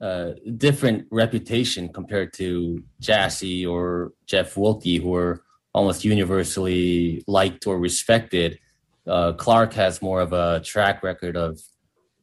uh, 0.00 0.32
different 0.56 1.06
reputation 1.10 1.88
compared 1.88 2.32
to 2.32 2.82
Jassy 3.00 3.66
or 3.66 4.12
Jeff 4.26 4.54
Wilke, 4.54 5.00
who 5.00 5.14
are 5.14 5.42
almost 5.74 6.04
universally 6.04 7.22
liked 7.26 7.66
or 7.66 7.78
respected. 7.78 8.58
Uh, 9.06 9.32
Clark 9.34 9.72
has 9.74 10.00
more 10.00 10.20
of 10.20 10.32
a 10.32 10.60
track 10.60 11.02
record 11.02 11.36
of, 11.36 11.60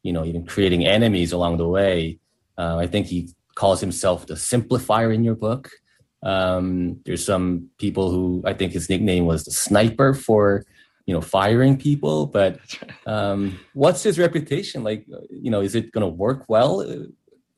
you 0.03 0.11
know, 0.11 0.25
even 0.25 0.45
creating 0.45 0.85
enemies 0.85 1.31
along 1.31 1.57
the 1.57 1.67
way. 1.67 2.19
Uh, 2.57 2.77
I 2.77 2.87
think 2.87 3.07
he 3.07 3.29
calls 3.55 3.79
himself 3.79 4.25
the 4.25 4.33
simplifier 4.33 5.13
in 5.13 5.23
your 5.23 5.35
book. 5.35 5.69
Um, 6.23 6.99
there's 7.05 7.23
some 7.23 7.69
people 7.77 8.11
who 8.11 8.41
I 8.45 8.53
think 8.53 8.73
his 8.73 8.89
nickname 8.89 9.25
was 9.25 9.45
the 9.45 9.51
sniper 9.51 10.13
for, 10.13 10.65
you 11.07 11.15
know, 11.15 11.21
firing 11.21 11.77
people. 11.77 12.27
But 12.27 12.59
um, 13.07 13.59
what's 13.73 14.03
his 14.03 14.19
reputation 14.19 14.83
like? 14.83 15.07
You 15.31 15.49
know, 15.49 15.61
is 15.61 15.73
it 15.73 15.91
going 15.91 16.03
to 16.03 16.07
work 16.07 16.45
well? 16.47 16.85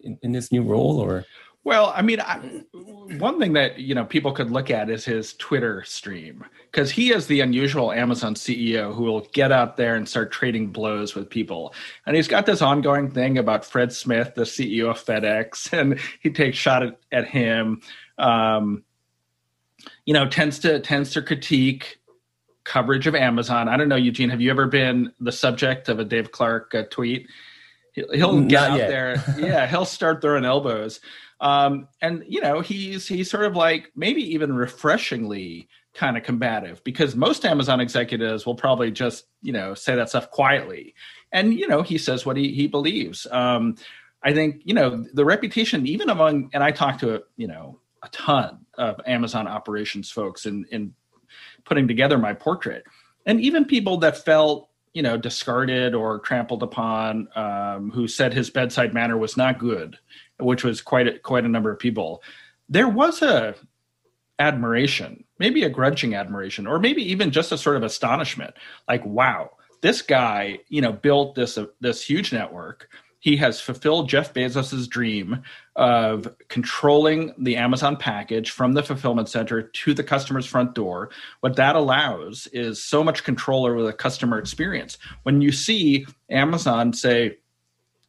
in, 0.02 0.18
in 0.22 0.32
this 0.32 0.52
new 0.52 0.64
role 0.64 1.00
or 1.00 1.26
well, 1.66 1.92
I 1.94 2.02
mean, 2.02 2.22
I, 2.22 2.38
one 3.18 3.38
thing 3.38 3.54
that 3.54 3.80
you 3.80 3.94
know 3.94 4.06
people 4.06 4.32
could 4.32 4.50
look 4.50 4.72
at 4.72 4.90
is 4.90 5.04
his 5.04 5.34
Twitter 5.34 5.84
stream 5.84 6.46
because 6.72 6.90
he 6.90 7.12
is 7.12 7.28
the 7.28 7.42
unusual 7.42 7.92
Amazon 7.92 8.34
CEO 8.34 8.96
who 8.96 9.04
will 9.04 9.28
get 9.34 9.52
out 9.52 9.76
there 9.76 9.96
and 9.96 10.08
start 10.08 10.32
trading 10.32 10.68
blows 10.68 11.16
with 11.16 11.30
people, 11.30 11.74
and 12.06 12.16
he's 12.16 12.30
got 12.30 12.46
this 12.46 12.62
ongoing 12.62 13.12
thing 13.12 13.38
about 13.38 13.66
Fred 13.66 13.92
Smith, 13.92 14.36
the 14.36 14.44
CEO 14.44 14.90
of 14.90 15.04
FedEx, 15.04 15.74
and 15.78 16.00
he 16.22 16.32
takes 16.32 16.58
shot 16.58 16.82
at, 16.82 16.98
at 17.12 17.28
him. 17.28 17.82
Um, 18.18 18.84
you 20.06 20.14
know, 20.14 20.28
tends 20.30 20.60
to 20.60 20.80
tends 20.80 21.12
to 21.12 21.22
critique 21.22 21.99
coverage 22.70 23.08
of 23.08 23.16
Amazon. 23.16 23.68
I 23.68 23.78
don't 23.78 23.90
know, 23.90 23.96
Eugene. 23.96 24.30
Have 24.30 24.42
you 24.42 24.52
ever 24.52 24.68
been 24.68 25.12
the 25.20 25.32
subject 25.32 25.90
of 25.90 26.00
a 26.00 26.06
Dave 26.06 26.32
Clark 26.32 26.76
uh, 26.76 26.84
tweet? 26.92 27.28
He'll, 27.94 28.42
get 28.44 28.70
out 28.70 28.78
yet. 28.78 28.88
there. 28.88 29.24
yeah, 29.40 29.66
he'll 29.66 29.86
start 29.86 30.22
throwing 30.22 30.46
elbows. 30.46 31.02
Um, 31.42 31.88
and 32.00 32.24
you 32.28 32.42
know, 32.42 32.62
he's 32.62 33.08
he's 33.08 33.30
sort 33.30 33.46
of 33.46 33.56
like 33.56 33.92
maybe 33.96 34.22
even 34.34 34.54
refreshingly 34.54 35.68
kind 35.96 36.16
of 36.16 36.24
combative 36.24 36.84
because 36.84 37.16
most 37.16 37.44
Amazon 37.44 37.82
executives 37.82 38.46
will 38.46 38.56
probably 38.56 38.92
just 38.92 39.26
you 39.42 39.52
know 39.52 39.74
say 39.74 39.96
that 39.96 40.10
stuff 40.10 40.30
quietly, 40.30 40.94
and 41.32 41.54
you 41.56 41.68
know 41.68 41.82
he 41.82 41.98
says 41.98 42.26
what 42.26 42.38
he 42.38 42.54
he 42.54 42.68
believes. 42.68 43.26
Um, 43.32 43.76
I 44.22 44.34
think 44.34 44.62
you 44.64 44.76
know 44.76 45.06
the 45.14 45.26
reputation 45.26 45.88
even 45.88 46.10
among 46.10 46.52
and 46.54 46.64
I 46.64 46.72
talked 46.72 47.00
to 47.00 47.24
you 47.36 47.48
know 47.48 47.80
a 48.04 48.10
ton 48.10 48.66
of 48.78 49.02
Amazon 49.08 49.48
operations 49.48 50.12
folks 50.12 50.46
in 50.46 50.66
in 50.72 50.94
putting 51.70 51.88
together 51.88 52.18
my 52.18 52.34
portrait, 52.34 52.84
and 53.26 53.40
even 53.40 53.64
people 53.64 53.98
that 54.00 54.26
felt 54.26 54.70
you 54.94 55.04
know, 55.04 55.18
discarded 55.18 55.94
or 55.94 56.20
trampled 56.20 56.64
upon, 56.64 57.28
um, 57.36 57.92
who 57.92 58.08
said 58.08 58.34
his 58.34 58.50
bedside 58.50 58.94
manner 58.94 59.18
was 59.18 59.38
not 59.38 59.60
good, 59.60 59.98
which 60.40 60.64
was 60.64 60.82
quite 60.82 61.08
a, 61.08 61.20
quite 61.20 61.46
a 61.46 61.50
number 61.50 61.72
of 61.72 61.80
people. 61.80 62.24
There 62.68 62.88
was 62.88 63.22
a 63.22 63.56
admiration, 64.40 65.24
maybe 65.38 65.64
a 65.64 65.70
grudging 65.70 66.16
admiration, 66.16 66.66
or 66.66 66.80
maybe 66.80 67.04
even 67.12 67.32
just 67.32 67.52
a 67.52 67.58
sort 67.58 67.76
of 67.76 67.84
astonishment, 67.84 68.54
like, 68.88 69.06
wow, 69.06 69.52
this 69.82 70.02
guy, 70.02 70.60
you 70.70 70.82
know, 70.82 70.92
built 70.92 71.36
this 71.36 71.58
uh, 71.58 71.68
this 71.80 72.02
huge 72.04 72.34
network 72.34 72.90
he 73.20 73.36
has 73.38 73.60
fulfilled 73.60 74.10
Jeff 74.10 74.34
Bezos's 74.34 74.88
dream 74.88 75.44
of 75.76 76.34
controlling 76.48 77.34
the 77.38 77.58
Amazon 77.58 77.98
package 77.98 78.52
from 78.52 78.74
the 78.74 78.84
fulfillment 78.84 79.30
center 79.30 79.62
to 79.62 79.94
the 79.94 80.04
customer's 80.04 80.46
front 80.46 80.74
door. 80.74 81.10
What 81.42 81.58
that 81.58 81.76
allows 81.76 82.48
is 82.48 82.84
so 82.84 83.04
much 83.04 83.24
control 83.24 83.66
over 83.66 83.84
the 83.84 83.94
customer 83.94 84.40
experience. 84.40 84.98
When 85.24 85.42
you 85.42 85.52
see 85.52 86.08
Amazon 86.30 86.94
say, 86.94 87.38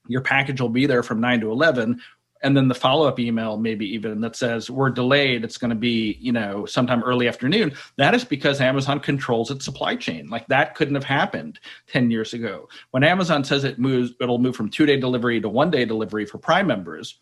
your 0.06 0.22
package 0.22 0.60
will 0.60 0.68
be 0.68 0.86
there 0.86 1.02
from 1.02 1.20
9 1.20 1.40
to 1.40 1.50
11 1.50 2.00
and 2.42 2.56
then 2.56 2.68
the 2.68 2.74
follow-up 2.74 3.18
email 3.18 3.56
maybe 3.56 3.86
even 3.94 4.20
that 4.20 4.36
says 4.36 4.70
we're 4.70 4.90
delayed. 4.90 5.44
It's 5.44 5.58
going 5.58 5.70
to 5.70 5.76
be 5.76 6.18
you 6.20 6.32
know 6.32 6.66
sometime 6.66 7.02
early 7.02 7.28
afternoon. 7.28 7.72
That 7.96 8.14
is 8.14 8.24
because 8.24 8.60
amazon 8.60 9.00
controls 9.00 9.50
its 9.50 9.64
supply 9.64 9.96
chain. 9.96 10.28
Like 10.28 10.46
that 10.48 10.74
couldn't 10.74 10.94
have 10.94 11.04
happened 11.04 11.60
10 11.88 12.10
years 12.10 12.32
ago. 12.32 12.68
When 12.90 13.04
amazon 13.04 13.44
says 13.44 13.64
it 13.64 13.78
moves 13.78 14.12
it'll 14.20 14.38
move 14.38 14.56
from 14.56 14.70
two 14.70 14.86
day 14.86 14.98
delivery 14.98 15.40
to 15.40 15.48
one 15.48 15.70
day 15.70 15.84
delivery 15.84 16.26
for 16.26 16.38
prime 16.38 16.66
members 16.66 17.18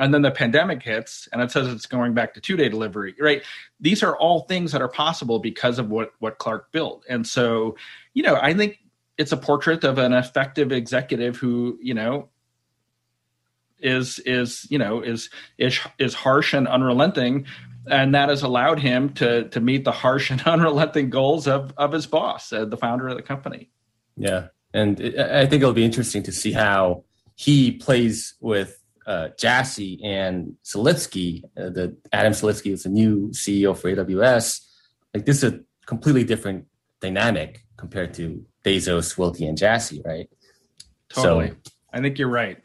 and 0.00 0.14
then 0.14 0.22
the 0.22 0.30
pandemic 0.30 0.82
hits 0.82 1.28
and 1.32 1.42
it 1.42 1.50
says 1.50 1.66
it's 1.68 1.86
going 1.86 2.14
back 2.14 2.34
to 2.34 2.40
two 2.40 2.56
day 2.56 2.68
delivery 2.68 3.14
right? 3.20 3.42
These 3.80 4.02
are 4.02 4.16
all 4.16 4.40
things 4.42 4.72
that 4.72 4.82
are 4.82 4.88
possible 4.88 5.38
because 5.38 5.78
of 5.78 5.90
what 5.90 6.12
what 6.18 6.38
clark 6.38 6.72
built. 6.72 7.04
And 7.08 7.26
so 7.26 7.76
you 8.14 8.22
know 8.22 8.36
i 8.42 8.52
think 8.52 8.78
it's 9.18 9.32
a 9.32 9.36
portrait 9.36 9.84
of 9.84 9.98
an 9.98 10.12
effective 10.12 10.72
executive 10.72 11.36
who 11.36 11.78
you 11.82 11.94
know 11.94 12.28
is 13.80 14.18
is 14.20 14.66
you 14.70 14.78
know 14.78 15.00
is 15.00 15.30
is 15.58 15.78
is 15.98 16.14
harsh 16.14 16.54
and 16.54 16.66
unrelenting 16.68 17.46
and 17.90 18.14
that 18.14 18.28
has 18.28 18.42
allowed 18.42 18.78
him 18.78 19.10
to 19.10 19.48
to 19.48 19.60
meet 19.60 19.84
the 19.84 19.92
harsh 19.92 20.30
and 20.30 20.40
unrelenting 20.46 21.10
goals 21.10 21.46
of 21.46 21.72
of 21.76 21.92
his 21.92 22.06
boss 22.06 22.52
uh, 22.52 22.64
the 22.64 22.76
founder 22.76 23.08
of 23.08 23.16
the 23.16 23.22
company 23.22 23.70
yeah 24.16 24.48
and 24.74 25.00
it, 25.00 25.18
i 25.18 25.46
think 25.46 25.62
it'll 25.62 25.72
be 25.72 25.84
interesting 25.84 26.22
to 26.22 26.32
see 26.32 26.52
how 26.52 27.04
he 27.34 27.70
plays 27.70 28.34
with 28.40 28.82
uh, 29.06 29.28
Jassy 29.38 29.98
and 30.04 30.56
Selipsky, 30.62 31.42
uh, 31.56 31.70
the 31.70 31.96
Adam 32.12 32.34
Selipsky 32.34 32.72
is 32.72 32.82
the 32.82 32.90
new 32.90 33.28
CEO 33.30 33.74
for 33.74 33.90
AWS. 33.90 34.60
Like 35.14 35.24
this 35.24 35.42
is 35.42 35.54
a 35.54 35.60
completely 35.86 36.24
different 36.24 36.66
dynamic 37.00 37.64
compared 37.78 38.12
to 38.14 38.44
Bezos, 38.64 39.16
Wilke, 39.16 39.48
and 39.48 39.56
Jassy, 39.56 40.02
right? 40.04 40.28
Totally. 41.08 41.48
So, 41.48 41.56
I 41.94 42.00
think 42.02 42.18
you're 42.18 42.28
right. 42.28 42.58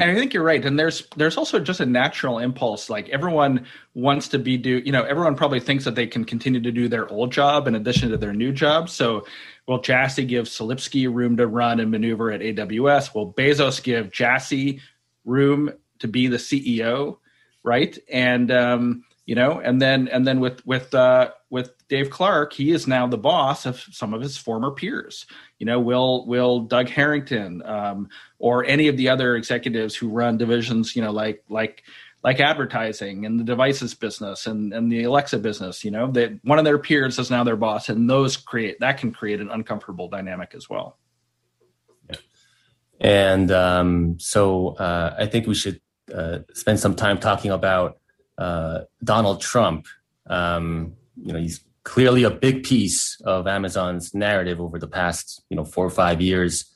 And 0.00 0.10
I 0.10 0.14
think 0.14 0.32
you're 0.32 0.42
right. 0.42 0.64
And 0.64 0.78
there's 0.78 1.06
there's 1.16 1.36
also 1.36 1.58
just 1.58 1.80
a 1.80 1.86
natural 1.86 2.38
impulse. 2.38 2.88
Like 2.88 3.08
everyone 3.10 3.66
wants 3.94 4.28
to 4.28 4.38
be 4.38 4.56
do 4.56 4.78
you 4.84 4.92
know, 4.92 5.02
everyone 5.04 5.36
probably 5.36 5.60
thinks 5.60 5.84
that 5.84 5.94
they 5.94 6.06
can 6.06 6.24
continue 6.24 6.60
to 6.60 6.72
do 6.72 6.88
their 6.88 7.08
old 7.08 7.32
job 7.32 7.68
in 7.68 7.74
addition 7.74 8.10
to 8.10 8.16
their 8.16 8.32
new 8.32 8.52
job. 8.52 8.88
So 8.88 9.26
will 9.66 9.80
Jassy 9.80 10.24
give 10.24 10.46
Selipsky 10.46 11.12
room 11.12 11.36
to 11.36 11.46
run 11.46 11.80
and 11.80 11.90
maneuver 11.90 12.30
at 12.32 12.40
AWS? 12.40 13.14
Will 13.14 13.32
Bezos 13.32 13.82
give 13.82 14.10
Jassy 14.10 14.80
room 15.24 15.70
to 15.98 16.08
be 16.08 16.28
the 16.28 16.38
CEO? 16.38 17.18
Right. 17.62 17.98
And 18.10 18.50
um, 18.50 19.04
you 19.26 19.34
know, 19.34 19.60
and 19.60 19.82
then 19.82 20.08
and 20.08 20.26
then 20.26 20.40
with 20.40 20.64
with 20.66 20.94
uh 20.94 21.30
with 21.50 21.72
Dave 21.90 22.08
Clark, 22.08 22.52
he 22.52 22.70
is 22.70 22.86
now 22.86 23.08
the 23.08 23.18
boss 23.18 23.66
of 23.66 23.84
some 23.90 24.14
of 24.14 24.22
his 24.22 24.38
former 24.38 24.70
peers. 24.70 25.26
You 25.58 25.66
know, 25.66 25.80
will 25.80 26.24
will 26.24 26.60
Doug 26.60 26.88
Herrington 26.88 27.62
um, 27.66 28.08
or 28.38 28.64
any 28.64 28.86
of 28.86 28.96
the 28.96 29.08
other 29.08 29.34
executives 29.34 29.96
who 29.96 30.08
run 30.08 30.38
divisions, 30.38 30.94
you 30.94 31.02
know, 31.02 31.10
like 31.10 31.42
like 31.48 31.82
like 32.22 32.38
advertising 32.38 33.26
and 33.26 33.40
the 33.40 33.44
devices 33.44 33.94
business 33.94 34.46
and, 34.46 34.72
and 34.72 34.90
the 34.92 35.02
Alexa 35.02 35.38
business. 35.38 35.84
You 35.84 35.90
know, 35.90 36.12
that 36.12 36.38
one 36.44 36.60
of 36.60 36.64
their 36.64 36.78
peers 36.78 37.18
is 37.18 37.28
now 37.28 37.42
their 37.42 37.56
boss, 37.56 37.88
and 37.88 38.08
those 38.08 38.36
create 38.36 38.78
that 38.78 38.98
can 38.98 39.10
create 39.10 39.40
an 39.40 39.50
uncomfortable 39.50 40.08
dynamic 40.08 40.52
as 40.54 40.70
well. 40.70 40.96
Yeah. 42.08 42.16
And 43.00 43.50
um, 43.50 44.20
so 44.20 44.76
uh, 44.76 45.16
I 45.18 45.26
think 45.26 45.48
we 45.48 45.56
should 45.56 45.80
uh, 46.14 46.38
spend 46.54 46.78
some 46.78 46.94
time 46.94 47.18
talking 47.18 47.50
about 47.50 47.98
uh, 48.38 48.82
Donald 49.02 49.40
Trump. 49.40 49.88
Um, 50.28 50.94
you 51.16 51.32
know, 51.32 51.40
he's 51.40 51.64
clearly 51.84 52.24
a 52.24 52.30
big 52.30 52.64
piece 52.64 53.20
of 53.22 53.46
Amazon's 53.46 54.14
narrative 54.14 54.60
over 54.60 54.78
the 54.78 54.88
past, 54.88 55.42
you 55.50 55.56
know, 55.56 55.64
four 55.64 55.86
or 55.86 55.90
five 55.90 56.20
years. 56.20 56.66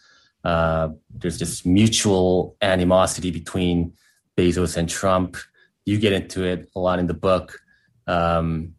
Uh, 0.44 0.88
there's 1.10 1.38
this 1.38 1.64
mutual 1.64 2.56
animosity 2.60 3.30
between 3.30 3.92
Bezos 4.36 4.76
and 4.76 4.88
Trump. 4.88 5.36
You 5.84 5.98
get 5.98 6.12
into 6.12 6.44
it 6.44 6.70
a 6.74 6.80
lot 6.80 6.98
in 6.98 7.06
the 7.06 7.14
book. 7.14 7.60
Um, 8.06 8.74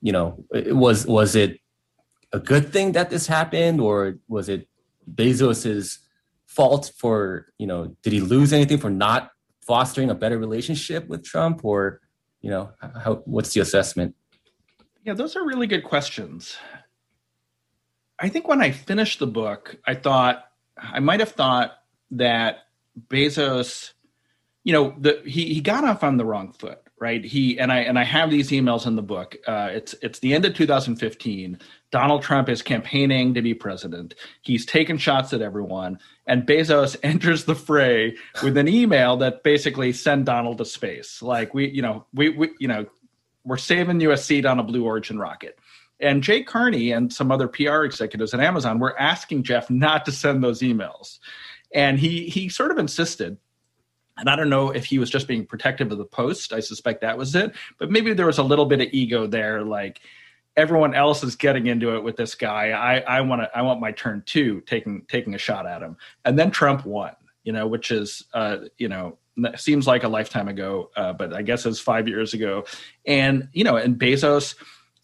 you 0.00 0.12
know, 0.12 0.44
was 0.50 1.06
was 1.06 1.36
it 1.36 1.60
a 2.32 2.40
good 2.40 2.72
thing 2.72 2.92
that 2.92 3.10
this 3.10 3.26
happened, 3.26 3.80
or 3.80 4.18
was 4.28 4.48
it 4.48 4.68
Bezos's 5.14 5.98
fault 6.46 6.92
for 6.96 7.46
you 7.58 7.66
know? 7.66 7.96
Did 8.02 8.12
he 8.12 8.20
lose 8.20 8.52
anything 8.52 8.78
for 8.78 8.90
not 8.90 9.30
fostering 9.66 10.10
a 10.10 10.14
better 10.14 10.38
relationship 10.38 11.08
with 11.08 11.24
Trump, 11.24 11.64
or 11.64 12.00
you 12.40 12.50
know, 12.50 12.72
how, 12.80 13.22
what's 13.24 13.54
the 13.54 13.60
assessment? 13.60 14.14
Yeah, 15.04 15.14
those 15.14 15.34
are 15.36 15.44
really 15.44 15.66
good 15.66 15.84
questions. 15.84 16.56
I 18.20 18.28
think 18.28 18.46
when 18.46 18.62
I 18.62 18.70
finished 18.70 19.18
the 19.18 19.26
book, 19.26 19.76
I 19.84 19.94
thought 19.94 20.44
I 20.80 21.00
might 21.00 21.20
have 21.20 21.32
thought 21.32 21.72
that 22.12 22.66
Bezos, 23.08 23.92
you 24.62 24.72
know, 24.72 24.94
the, 24.98 25.20
he 25.24 25.54
he 25.54 25.60
got 25.60 25.84
off 25.84 26.04
on 26.04 26.18
the 26.18 26.24
wrong 26.24 26.52
foot, 26.52 26.78
right? 27.00 27.24
He 27.24 27.58
and 27.58 27.72
I 27.72 27.80
and 27.80 27.98
I 27.98 28.04
have 28.04 28.30
these 28.30 28.50
emails 28.50 28.86
in 28.86 28.94
the 28.94 29.02
book. 29.02 29.36
Uh, 29.44 29.70
it's 29.72 29.94
it's 30.02 30.20
the 30.20 30.34
end 30.34 30.44
of 30.44 30.54
2015. 30.54 31.58
Donald 31.90 32.22
Trump 32.22 32.48
is 32.48 32.62
campaigning 32.62 33.34
to 33.34 33.42
be 33.42 33.54
president. 33.54 34.14
He's 34.42 34.64
taken 34.64 34.98
shots 34.98 35.32
at 35.32 35.42
everyone, 35.42 35.98
and 36.28 36.46
Bezos 36.46 36.96
enters 37.02 37.44
the 37.44 37.56
fray 37.56 38.16
with 38.42 38.56
an 38.56 38.68
email 38.68 39.16
that 39.16 39.42
basically 39.42 39.92
send 39.92 40.26
Donald 40.26 40.58
to 40.58 40.64
space. 40.64 41.22
Like 41.22 41.54
we, 41.54 41.68
you 41.68 41.82
know, 41.82 42.06
we 42.14 42.28
we 42.28 42.50
you 42.60 42.68
know 42.68 42.86
we're 43.44 43.56
saving 43.56 44.00
you 44.00 44.12
a 44.12 44.16
seat 44.16 44.46
on 44.46 44.58
a 44.58 44.62
Blue 44.62 44.84
Origin 44.84 45.18
rocket. 45.18 45.58
And 46.00 46.22
Jay 46.22 46.42
Carney 46.42 46.92
and 46.92 47.12
some 47.12 47.30
other 47.30 47.46
PR 47.46 47.82
executives 47.82 48.34
at 48.34 48.40
Amazon 48.40 48.78
were 48.78 48.98
asking 48.98 49.44
Jeff 49.44 49.70
not 49.70 50.04
to 50.06 50.12
send 50.12 50.42
those 50.42 50.60
emails. 50.60 51.18
And 51.74 51.98
he 51.98 52.28
he 52.28 52.48
sort 52.48 52.70
of 52.70 52.78
insisted. 52.78 53.38
And 54.18 54.28
I 54.28 54.36
don't 54.36 54.50
know 54.50 54.70
if 54.70 54.84
he 54.84 54.98
was 54.98 55.10
just 55.10 55.26
being 55.26 55.46
protective 55.46 55.90
of 55.90 55.98
the 55.98 56.04
post. 56.04 56.52
I 56.52 56.60
suspect 56.60 57.00
that 57.00 57.16
was 57.16 57.34
it. 57.34 57.54
But 57.78 57.90
maybe 57.90 58.12
there 58.12 58.26
was 58.26 58.38
a 58.38 58.42
little 58.42 58.66
bit 58.66 58.80
of 58.80 58.88
ego 58.92 59.26
there, 59.26 59.62
like 59.62 60.00
everyone 60.56 60.94
else 60.94 61.24
is 61.24 61.36
getting 61.36 61.66
into 61.66 61.96
it 61.96 62.02
with 62.02 62.16
this 62.16 62.34
guy. 62.34 62.70
I, 62.70 62.98
I 63.00 63.20
want 63.22 63.42
to 63.42 63.56
I 63.56 63.62
want 63.62 63.80
my 63.80 63.92
turn 63.92 64.22
too, 64.26 64.60
taking 64.62 65.02
taking 65.08 65.34
a 65.34 65.38
shot 65.38 65.66
at 65.66 65.82
him. 65.82 65.96
And 66.24 66.38
then 66.38 66.50
Trump 66.50 66.84
won, 66.84 67.12
you 67.44 67.52
know, 67.52 67.66
which 67.66 67.90
is 67.90 68.24
uh, 68.34 68.58
you 68.78 68.88
know, 68.88 69.18
seems 69.56 69.86
like 69.86 70.04
a 70.04 70.08
lifetime 70.08 70.48
ago, 70.48 70.90
uh, 70.96 71.12
but 71.12 71.32
I 71.34 71.42
guess 71.42 71.66
it's 71.66 71.80
five 71.80 72.08
years 72.08 72.34
ago. 72.34 72.64
And 73.06 73.48
you 73.52 73.64
know, 73.64 73.76
and 73.76 73.98
Bezos 73.98 74.54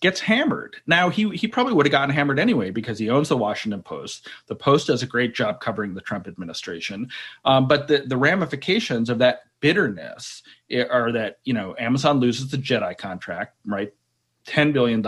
gets 0.00 0.20
hammered. 0.20 0.76
Now 0.86 1.08
he 1.08 1.30
he 1.30 1.48
probably 1.48 1.72
would 1.72 1.86
have 1.86 1.92
gotten 1.92 2.14
hammered 2.14 2.38
anyway 2.38 2.70
because 2.70 2.98
he 2.98 3.10
owns 3.10 3.28
the 3.28 3.36
Washington 3.36 3.82
Post. 3.82 4.28
The 4.46 4.54
Post 4.54 4.88
does 4.88 5.02
a 5.02 5.06
great 5.06 5.34
job 5.34 5.60
covering 5.60 5.94
the 5.94 6.00
Trump 6.00 6.28
administration, 6.28 7.10
um, 7.44 7.66
but 7.66 7.88
the 7.88 8.04
the 8.06 8.16
ramifications 8.16 9.10
of 9.10 9.18
that 9.18 9.40
bitterness 9.60 10.42
are 10.90 11.12
that 11.12 11.38
you 11.44 11.54
know 11.54 11.74
Amazon 11.78 12.20
loses 12.20 12.50
the 12.50 12.58
Jedi 12.58 12.96
contract, 12.96 13.56
right? 13.66 13.92
$10 14.46 14.72
billion, 14.72 15.04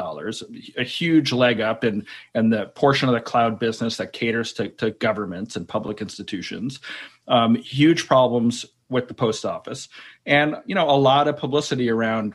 a 0.77 0.85
huge 0.85 1.33
leg 1.33 1.63
up 1.63 1.83
in, 1.83 2.05
in 2.35 2.51
the 2.51 2.67
portion 2.67 3.09
of 3.09 3.15
the 3.15 3.21
cloud 3.23 3.59
business 3.59 3.97
that 3.97 4.13
caters 4.13 4.53
to, 4.53 4.69
to 4.69 4.91
governments 4.91 5.57
and 5.57 5.67
public 5.67 6.03
institutions. 6.03 6.79
Um, 7.27 7.55
huge 7.55 8.07
problems 8.07 8.67
with 8.91 9.09
the 9.09 9.15
post 9.15 9.45
office. 9.45 9.89
And, 10.27 10.57
you 10.67 10.75
know, 10.75 10.91
a 10.91 10.99
lot 10.99 11.29
of 11.29 11.37
publicity 11.37 11.89
around 11.89 12.35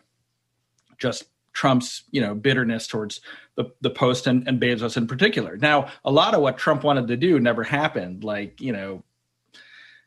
just 0.98 1.26
Trump's, 1.54 2.04
you 2.12 2.22
know, 2.22 2.34
bitterness 2.34 2.88
towards 2.88 3.22
the, 3.56 3.72
the 3.82 3.90
post 3.90 4.28
and, 4.28 4.48
and 4.48 4.60
Bezos 4.60 4.98
in 4.98 5.08
particular. 5.08 5.58
Now, 5.58 5.90
a 6.04 6.12
lot 6.12 6.34
of 6.34 6.42
what 6.42 6.58
Trump 6.58 6.84
wanted 6.84 7.08
to 7.08 7.18
do 7.18 7.40
never 7.40 7.64
happened. 7.64 8.24
Like, 8.24 8.60
you 8.62 8.74
know, 8.74 9.04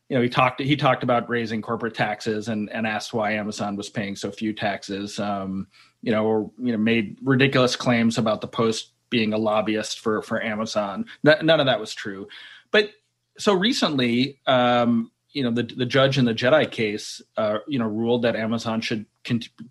you 0.09 0.17
know, 0.17 0.23
he 0.23 0.29
talked 0.29 0.61
he 0.61 0.77
talked 0.77 1.03
about 1.03 1.29
raising 1.29 1.61
corporate 1.61 1.95
taxes 1.95 2.49
and 2.49 2.71
and 2.71 2.87
asked 2.87 3.13
why 3.13 3.33
Amazon 3.33 3.77
was 3.77 3.91
paying 3.91 4.17
so 4.17 4.31
few 4.31 4.55
taxes. 4.55 5.19
Um, 5.19 5.69
you 6.01 6.13
know, 6.13 6.25
or 6.25 6.51
you 6.59 6.73
know, 6.73 6.79
made 6.79 7.19
ridiculous 7.23 7.77
claims 7.77 8.17
about 8.17 8.41
the 8.41 8.49
Post 8.49 8.93
being 9.11 9.33
a 9.35 9.39
lobbyist 9.39 10.01
for 10.01 10.23
for 10.23 10.43
Amazon. 10.43 11.05
none 11.23 11.61
of 11.61 11.67
that 11.67 11.81
was 11.81 11.95
true. 11.95 12.29
But 12.71 12.91
so 13.39 13.53
recently, 13.53 14.41
um, 14.47 15.11
you 15.39 15.45
know, 15.45 15.53
the 15.53 15.63
the 15.63 15.87
judge 15.87 16.19
in 16.19 16.25
the 16.25 16.35
Jedi 16.35 16.69
case, 16.69 17.23
uh, 17.37 17.59
you 17.69 17.79
know, 17.79 17.87
ruled 17.87 18.23
that 18.23 18.35
Amazon 18.35 18.81
should 18.81 19.07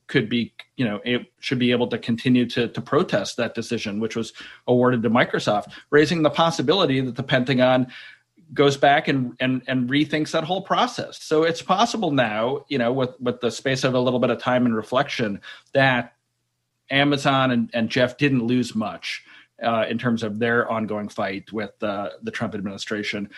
could 0.07 0.30
be, 0.30 0.53
you 0.78 0.86
know, 0.86 1.01
it 1.03 1.26
should 1.41 1.59
be 1.59 1.72
able 1.72 1.88
to 1.88 1.97
continue 1.97 2.45
to 2.45 2.70
to 2.70 2.82
protest 2.82 3.36
that 3.36 3.53
decision, 3.53 3.99
which 3.99 4.15
was 4.15 4.32
awarded 4.65 5.03
to 5.03 5.09
Microsoft, 5.09 5.74
raising 5.89 6.24
the 6.24 6.30
possibility 6.30 7.01
that 7.01 7.18
the 7.18 7.24
Pentagon 7.24 7.88
goes 8.53 8.78
back 8.78 9.09
and, 9.09 9.34
and 9.41 9.61
and 9.68 9.89
rethinks 9.89 10.32
that 10.32 10.45
whole 10.45 10.61
process. 10.61 11.22
So 11.22 11.43
it's 11.43 11.61
possible 11.61 12.11
now, 12.11 12.63
you 12.70 12.78
know, 12.78 12.93
with 12.93 13.20
with 13.20 13.41
the 13.41 13.51
space 13.51 13.84
of 13.84 13.93
a 13.93 13.99
little 13.99 14.22
bit 14.22 14.30
of 14.30 14.39
time 14.39 14.65
and 14.65 14.74
reflection, 14.74 15.41
that 15.74 16.13
Amazon 16.89 17.51
and, 17.51 17.70
and 17.74 17.89
Jeff 17.89 18.15
didn't 18.15 18.47
lose 18.47 18.74
much 18.74 19.22
uh, 19.61 19.86
in 19.89 19.97
terms 19.97 20.24
of 20.24 20.39
their 20.39 20.70
ongoing 20.72 21.09
fight 21.09 21.51
with 21.51 21.72
uh, 21.84 22.09
the 22.22 22.32
Trump 22.32 22.55
administration. 22.55 23.30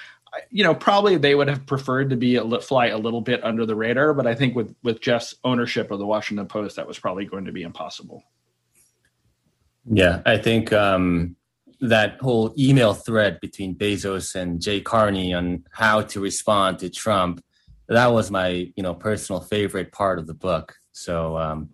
You 0.52 0.64
know, 0.64 0.76
probably 0.76 1.18
they 1.18 1.36
would 1.36 1.48
have 1.48 1.66
preferred 1.66 2.10
to 2.10 2.16
be 2.16 2.36
a, 2.36 2.60
fly 2.62 2.88
a 2.88 2.98
little 2.98 3.22
bit 3.22 3.44
under 3.44 3.66
the 3.66 3.76
radar, 3.76 4.14
but 4.14 4.28
I 4.28 4.36
think 4.36 4.56
with 4.56 4.76
with 4.84 5.02
Jeff's 5.02 5.36
ownership 5.44 5.92
of 5.92 6.00
the 6.00 6.06
Washington 6.06 6.48
Post, 6.48 6.76
that 6.76 6.88
was 6.88 7.00
probably 7.00 7.26
going 7.26 7.46
to 7.46 7.52
be 7.52 7.64
impossible. 7.64 8.24
Yeah, 9.92 10.22
I 10.26 10.38
think 10.38 10.72
um, 10.74 11.36
that 11.82 12.20
whole 12.20 12.54
email 12.58 12.94
thread 12.94 13.40
between 13.40 13.76
Bezos 13.76 14.36
and 14.36 14.62
Jay 14.62 14.82
Carney 14.82 15.34
on 15.34 15.64
how 15.72 16.02
to 16.02 16.20
respond 16.20 16.80
to 16.80 16.90
Trump, 16.90 17.44
that 17.88 18.08
was 18.08 18.30
my 18.30 18.72
you 18.76 18.84
know 18.84 18.94
personal 18.94 19.42
favorite 19.42 19.92
part 19.92 20.20
of 20.20 20.28
the 20.28 20.34
book. 20.34 20.76
So 20.92 21.38
um, 21.38 21.70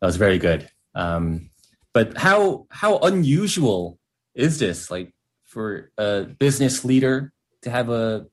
that 0.00 0.06
was 0.06 0.16
very 0.16 0.38
good. 0.38 0.68
Um, 0.94 1.50
but 1.92 2.16
how 2.16 2.66
how 2.70 2.98
unusual 2.98 3.98
is 4.34 4.58
this? 4.58 4.90
Like 4.90 5.12
for 5.44 5.90
a 5.98 6.22
business 6.22 6.84
leader 6.84 7.32
to 7.62 7.70
have 7.70 7.90
a 7.90 8.26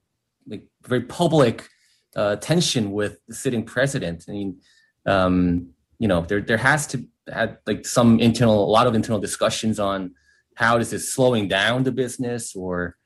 like 0.48 0.66
very 0.84 1.02
public 1.02 1.68
uh, 2.16 2.38
tension 2.38 2.92
with 2.92 3.20
the 3.28 3.36
sitting 3.36 3.64
president. 3.64 4.26
I 4.28 4.32
mean, 4.32 4.62
um, 5.06 5.70
you 6.00 6.08
know, 6.08 6.22
there 6.22 6.42
there 6.42 6.58
has 6.58 6.88
to 6.88 7.06
have 7.32 7.58
like 7.66 7.86
some 7.86 8.20
internal, 8.20 8.64
a 8.66 8.72
lot 8.72 8.88
of 8.88 8.96
internal 8.96 9.20
discussions 9.20 9.80
on 9.80 10.16
how 10.56 10.78
this 10.78 10.92
is 10.92 11.14
slowing 11.14 11.48
down 11.48 11.84
the 11.84 11.92
business 11.92 12.56
or 12.56 12.98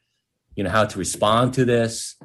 you 0.56 0.64
know 0.64 0.70
how 0.70 0.86
to 0.86 0.98
respond 1.00 1.54
to 1.54 1.66
this 1.66 2.16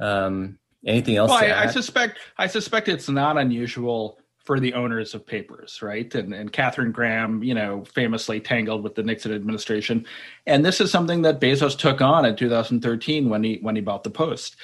um 0.00 0.58
anything 0.86 1.16
else 1.16 1.30
well, 1.30 1.42
I, 1.42 1.64
I, 1.64 1.66
suspect 1.66 2.18
i 2.38 2.46
suspect 2.46 2.88
it's 2.88 3.08
not 3.08 3.36
unusual 3.36 4.18
for 4.44 4.58
the 4.58 4.74
owners 4.74 5.14
of 5.14 5.26
papers 5.26 5.80
right? 5.82 6.14
And 6.14 6.34
and 6.34 6.52
katharine 6.52 6.92
graham 6.92 7.42
you 7.42 7.54
know 7.54 7.84
famously 7.84 8.40
tangled 8.40 8.82
with 8.82 8.94
the 8.94 9.02
nixon 9.02 9.32
administration. 9.32 10.06
And 10.46 10.64
this 10.64 10.80
is 10.80 10.90
something 10.90 11.22
that 11.22 11.40
bezos 11.40 11.76
took 11.76 12.00
on 12.00 12.24
in 12.24 12.36
2013 12.36 13.28
when 13.28 13.44
he 13.44 13.58
when 13.62 13.76
he 13.76 13.82
bought 13.82 14.04
the 14.04 14.10
post. 14.10 14.56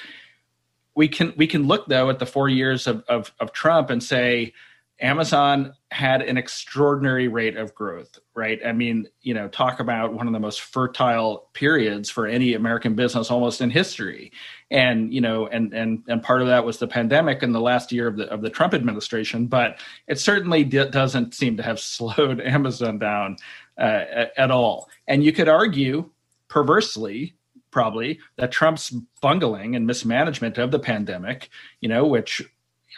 We 0.95 1.07
can 1.07 1.33
we 1.37 1.47
can 1.47 1.67
look 1.67 1.87
though 1.87 2.09
at 2.09 2.19
the 2.19 2.25
four 2.25 2.49
years 2.49 2.87
of, 2.87 3.03
of, 3.07 3.33
of 3.39 3.53
trump 3.53 3.89
and 3.89 4.03
say 4.03 4.53
Amazon 4.99 5.73
had 5.91 6.21
an 6.21 6.37
extraordinary 6.37 7.27
rate 7.27 7.55
of 7.55 7.73
growth, 7.75 8.17
right? 8.35 8.59
I 8.65 8.71
mean, 8.71 9.07
you 9.21 9.33
know, 9.33 9.47
talk 9.47 9.79
about 9.79 10.13
one 10.13 10.25
of 10.25 10.33
the 10.33 10.39
most 10.39 10.61
fertile 10.61 11.49
periods 11.53 12.09
for 12.09 12.25
any 12.25 12.55
American 12.55 12.95
business 12.95 13.29
almost 13.29 13.61
in 13.61 13.69
history. 13.69 14.31
And, 14.71 15.13
you 15.13 15.21
know, 15.21 15.47
and 15.47 15.73
and 15.73 16.03
and 16.07 16.23
part 16.23 16.41
of 16.41 16.47
that 16.47 16.65
was 16.65 16.79
the 16.79 16.87
pandemic 16.87 17.43
and 17.43 17.53
the 17.53 17.61
last 17.61 17.91
year 17.91 18.07
of 18.07 18.17
the 18.17 18.25
of 18.31 18.41
the 18.41 18.49
Trump 18.49 18.73
administration, 18.73 19.45
but 19.45 19.79
it 20.07 20.19
certainly 20.19 20.63
d- 20.63 20.89
doesn't 20.89 21.35
seem 21.35 21.57
to 21.57 21.63
have 21.63 21.79
slowed 21.97 22.41
Amazon 22.41 22.97
down 22.97 23.37
uh, 23.77 24.25
at 24.35 24.49
all. 24.49 24.89
And 25.07 25.23
you 25.23 25.31
could 25.31 25.47
argue 25.47 26.09
perversely 26.47 27.35
probably 27.69 28.19
that 28.37 28.51
Trump's 28.51 28.89
bungling 29.21 29.75
and 29.75 29.85
mismanagement 29.85 30.57
of 30.57 30.71
the 30.71 30.79
pandemic, 30.79 31.49
you 31.81 31.89
know, 31.89 32.05
which 32.07 32.41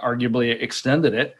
arguably 0.01 0.61
extended 0.61 1.13
it 1.13 1.35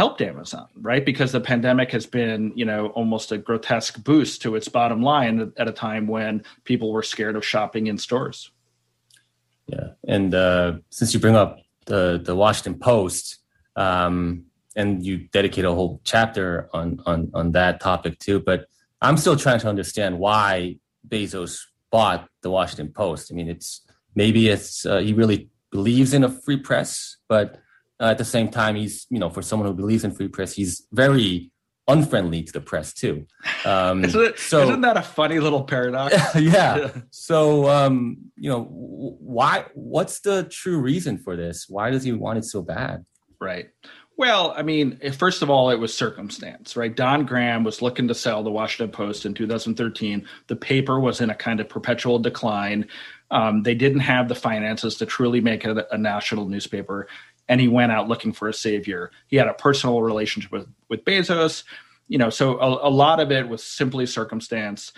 helped 0.00 0.20
Amazon, 0.32 0.68
right? 0.90 1.04
Because 1.10 1.30
the 1.32 1.44
pandemic 1.52 1.88
has 1.96 2.06
been, 2.18 2.42
you 2.60 2.66
know, 2.70 2.82
almost 2.98 3.32
a 3.32 3.38
grotesque 3.46 3.96
boost 4.08 4.42
to 4.42 4.48
its 4.58 4.68
bottom 4.78 5.00
line 5.12 5.34
at 5.62 5.66
a 5.72 5.76
time 5.86 6.04
when 6.16 6.32
people 6.70 6.88
were 6.96 7.06
scared 7.14 7.36
of 7.38 7.44
shopping 7.52 7.84
in 7.90 7.96
stores. 7.98 8.38
Yeah, 9.74 9.88
and 10.14 10.30
uh, 10.34 10.68
since 10.90 11.10
you 11.14 11.20
bring 11.20 11.38
up 11.42 11.52
the 11.90 12.02
the 12.28 12.34
Washington 12.44 12.76
Post, 12.90 13.24
Um, 13.76 14.48
and 14.80 15.04
you 15.08 15.14
dedicate 15.38 15.66
a 15.66 15.74
whole 15.78 16.00
chapter 16.12 16.68
on, 16.78 17.00
on, 17.10 17.30
on 17.38 17.52
that 17.52 17.74
topic 17.80 18.14
too. 18.26 18.38
But 18.40 18.60
I'm 19.06 19.18
still 19.22 19.36
trying 19.36 19.60
to 19.60 19.68
understand 19.68 20.12
why 20.26 20.78
Bezos 21.12 21.52
bought 21.90 22.28
the 22.42 22.50
Washington 22.50 22.90
Post. 22.92 23.22
I 23.30 23.34
mean, 23.38 23.48
it's 23.54 23.68
maybe 24.14 24.40
it's 24.54 24.86
uh, 24.90 25.00
he 25.06 25.12
really 25.20 25.40
believes 25.70 26.10
in 26.16 26.24
a 26.24 26.30
free 26.44 26.60
press, 26.68 27.16
but 27.28 27.46
uh, 28.00 28.06
at 28.06 28.18
the 28.18 28.24
same 28.24 28.48
time, 28.48 28.76
he's 28.76 29.06
you 29.10 29.18
know 29.18 29.30
for 29.30 29.42
someone 29.42 29.68
who 29.68 29.74
believes 29.74 30.04
in 30.04 30.12
free 30.12 30.28
press, 30.28 30.54
he's 30.54 30.86
very 30.92 31.50
unfriendly 31.88 32.42
to 32.42 32.52
the 32.52 32.60
press 32.60 32.92
too. 32.92 33.26
Um, 33.64 34.04
isn't, 34.04 34.38
so 34.38 34.62
isn't 34.62 34.80
that 34.80 34.96
a 34.96 35.02
funny 35.02 35.38
little 35.38 35.64
paradox? 35.64 36.14
yeah. 36.34 36.90
so 37.10 37.68
um, 37.68 38.18
you 38.36 38.50
know, 38.50 38.64
why? 38.64 39.66
What's 39.74 40.20
the 40.20 40.44
true 40.44 40.78
reason 40.78 41.18
for 41.18 41.36
this? 41.36 41.66
Why 41.68 41.90
does 41.90 42.04
he 42.04 42.12
want 42.12 42.38
it 42.38 42.44
so 42.44 42.62
bad? 42.62 43.04
Right. 43.40 43.68
Well, 44.18 44.54
I 44.56 44.62
mean, 44.62 44.98
first 45.12 45.42
of 45.42 45.50
all, 45.50 45.68
it 45.68 45.78
was 45.78 45.92
circumstance, 45.92 46.74
right? 46.74 46.94
Don 46.94 47.26
Graham 47.26 47.64
was 47.64 47.82
looking 47.82 48.08
to 48.08 48.14
sell 48.14 48.42
the 48.42 48.50
Washington 48.50 48.90
Post 48.90 49.26
in 49.26 49.34
2013. 49.34 50.26
The 50.46 50.56
paper 50.56 50.98
was 50.98 51.20
in 51.20 51.28
a 51.28 51.34
kind 51.34 51.60
of 51.60 51.68
perpetual 51.68 52.18
decline. 52.18 52.88
Um, 53.30 53.62
they 53.62 53.74
didn't 53.74 54.00
have 54.00 54.28
the 54.28 54.34
finances 54.34 54.96
to 54.96 55.06
truly 55.06 55.42
make 55.42 55.66
it 55.66 55.86
a 55.90 55.98
national 55.98 56.48
newspaper 56.48 57.08
and 57.48 57.60
he 57.60 57.68
went 57.68 57.92
out 57.92 58.08
looking 58.08 58.32
for 58.32 58.48
a 58.48 58.54
savior. 58.54 59.10
He 59.26 59.36
had 59.36 59.48
a 59.48 59.54
personal 59.54 60.02
relationship 60.02 60.52
with 60.52 60.68
with 60.88 61.04
Bezos, 61.04 61.64
you 62.08 62.18
know. 62.18 62.30
So 62.30 62.58
a, 62.58 62.88
a 62.88 62.90
lot 62.90 63.20
of 63.20 63.30
it 63.30 63.48
was 63.48 63.62
simply 63.62 64.06
circumstance. 64.06 64.92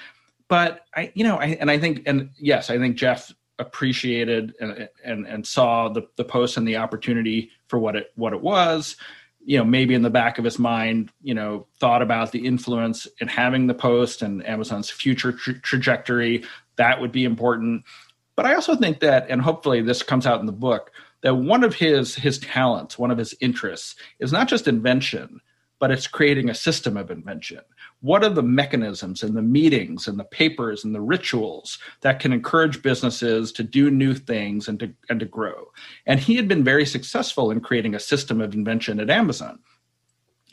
But 0.48 0.86
I, 0.96 1.12
you 1.14 1.24
know, 1.24 1.36
I, 1.36 1.58
and 1.60 1.70
I 1.70 1.78
think, 1.78 2.02
and 2.06 2.30
yes, 2.38 2.70
I 2.70 2.78
think 2.78 2.96
Jeff 2.96 3.32
appreciated 3.58 4.54
and 4.60 4.88
and, 5.04 5.26
and 5.26 5.46
saw 5.46 5.88
the 5.88 6.08
the 6.16 6.24
post 6.24 6.56
and 6.56 6.66
the 6.66 6.76
opportunity 6.76 7.50
for 7.68 7.78
what 7.78 7.96
it 7.96 8.12
what 8.14 8.32
it 8.32 8.40
was. 8.40 8.96
You 9.44 9.58
know, 9.58 9.64
maybe 9.64 9.94
in 9.94 10.02
the 10.02 10.10
back 10.10 10.38
of 10.38 10.44
his 10.44 10.58
mind, 10.58 11.10
you 11.22 11.32
know, 11.32 11.66
thought 11.80 12.02
about 12.02 12.32
the 12.32 12.44
influence 12.44 13.06
in 13.18 13.28
having 13.28 13.66
the 13.66 13.74
post 13.74 14.20
and 14.20 14.46
Amazon's 14.46 14.90
future 14.90 15.32
tra- 15.32 15.60
trajectory. 15.60 16.44
That 16.76 17.00
would 17.00 17.12
be 17.12 17.24
important. 17.24 17.84
But 18.36 18.44
I 18.44 18.54
also 18.54 18.76
think 18.76 19.00
that, 19.00 19.26
and 19.30 19.40
hopefully 19.40 19.80
this 19.80 20.02
comes 20.02 20.26
out 20.26 20.40
in 20.40 20.46
the 20.46 20.52
book, 20.52 20.92
that 21.22 21.34
one 21.34 21.64
of 21.64 21.74
his 21.74 22.14
his 22.14 22.38
talents, 22.38 22.98
one 22.98 23.10
of 23.10 23.18
his 23.18 23.34
interests, 23.40 23.96
is 24.20 24.32
not 24.32 24.48
just 24.48 24.68
invention, 24.68 25.40
but 25.78 25.90
it's 25.90 26.06
creating 26.06 26.50
a 26.50 26.54
system 26.54 26.96
of 26.96 27.10
invention. 27.10 27.60
What 28.00 28.24
are 28.24 28.30
the 28.30 28.42
mechanisms 28.42 29.22
and 29.22 29.36
the 29.36 29.42
meetings 29.42 30.08
and 30.08 30.18
the 30.18 30.24
papers 30.24 30.84
and 30.84 30.94
the 30.94 31.00
rituals 31.00 31.78
that 32.00 32.20
can 32.20 32.32
encourage 32.32 32.82
businesses 32.82 33.52
to 33.52 33.62
do 33.62 33.90
new 33.90 34.14
things 34.14 34.68
and 34.68 34.78
to 34.80 34.92
and 35.08 35.20
to 35.20 35.26
grow? 35.26 35.66
And 36.06 36.20
he 36.20 36.36
had 36.36 36.48
been 36.48 36.64
very 36.64 36.86
successful 36.86 37.50
in 37.50 37.60
creating 37.60 37.94
a 37.94 38.00
system 38.00 38.40
of 38.40 38.54
invention 38.54 39.00
at 39.00 39.10
Amazon 39.10 39.58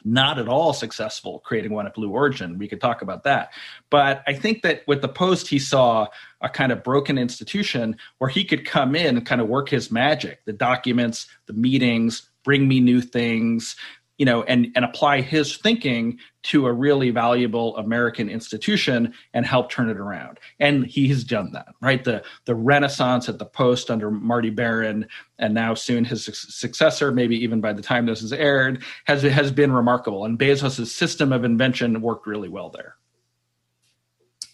not 0.05 0.37
at 0.37 0.47
all 0.47 0.71
successful 0.71 1.39
creating 1.39 1.73
one 1.73 1.87
at 1.87 1.95
Blue 1.95 2.11
Origin. 2.11 2.59
We 2.59 2.67
could 2.67 2.79
talk 2.79 3.01
about 3.01 3.23
that. 3.23 3.51
But 3.89 4.23
I 4.27 4.33
think 4.33 4.61
that 4.61 4.83
with 4.87 5.01
the 5.01 5.07
Post, 5.07 5.47
he 5.47 5.57
saw 5.57 6.07
a 6.41 6.47
kind 6.47 6.71
of 6.71 6.83
broken 6.83 7.17
institution 7.17 7.97
where 8.19 8.29
he 8.29 8.45
could 8.45 8.65
come 8.65 8.95
in 8.95 9.17
and 9.17 9.25
kind 9.25 9.41
of 9.41 9.47
work 9.47 9.69
his 9.69 9.91
magic 9.91 10.45
the 10.45 10.53
documents, 10.53 11.27
the 11.47 11.53
meetings, 11.53 12.29
bring 12.43 12.67
me 12.67 12.79
new 12.79 13.01
things, 13.01 13.75
you 14.17 14.25
know, 14.25 14.43
and, 14.43 14.67
and 14.75 14.85
apply 14.85 15.21
his 15.21 15.57
thinking 15.57 16.17
to 16.43 16.67
a 16.67 16.73
really 16.73 17.09
valuable 17.09 17.75
American 17.77 18.29
institution 18.29 19.13
and 19.33 19.45
help 19.45 19.69
turn 19.69 19.89
it 19.89 19.97
around. 19.97 20.39
And 20.59 20.85
he 20.85 21.07
has 21.09 21.23
done 21.23 21.51
that, 21.53 21.67
right? 21.81 22.03
The 22.03 22.23
the 22.45 22.55
renaissance 22.55 23.27
at 23.27 23.39
the 23.39 23.45
Post 23.45 23.91
under 23.91 24.09
Marty 24.09 24.51
Baron, 24.51 25.07
and 25.37 25.53
now 25.53 25.73
soon 25.73 26.05
his 26.05 26.25
successor, 26.25 27.11
maybe 27.11 27.35
even 27.37 27.61
by 27.61 27.73
the 27.73 27.81
time 27.81 28.05
this 28.05 28.21
is 28.21 28.31
aired, 28.31 28.83
has 29.05 29.23
has 29.23 29.51
been 29.51 29.71
remarkable. 29.71 30.25
And 30.25 30.39
bezos's 30.39 30.93
system 30.93 31.33
of 31.33 31.43
invention 31.43 32.01
worked 32.01 32.27
really 32.27 32.49
well 32.49 32.69
there. 32.69 32.95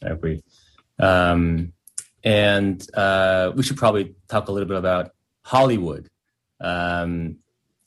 I 0.03 0.09
agree. 0.09 0.43
Um, 0.97 1.73
and 2.23 2.87
uh, 2.95 3.51
we 3.55 3.63
should 3.63 3.77
probably 3.77 4.15
talk 4.27 4.47
a 4.47 4.51
little 4.51 4.67
bit 4.67 4.77
about 4.77 5.11
Hollywood. 5.43 6.09
Um, 6.59 7.37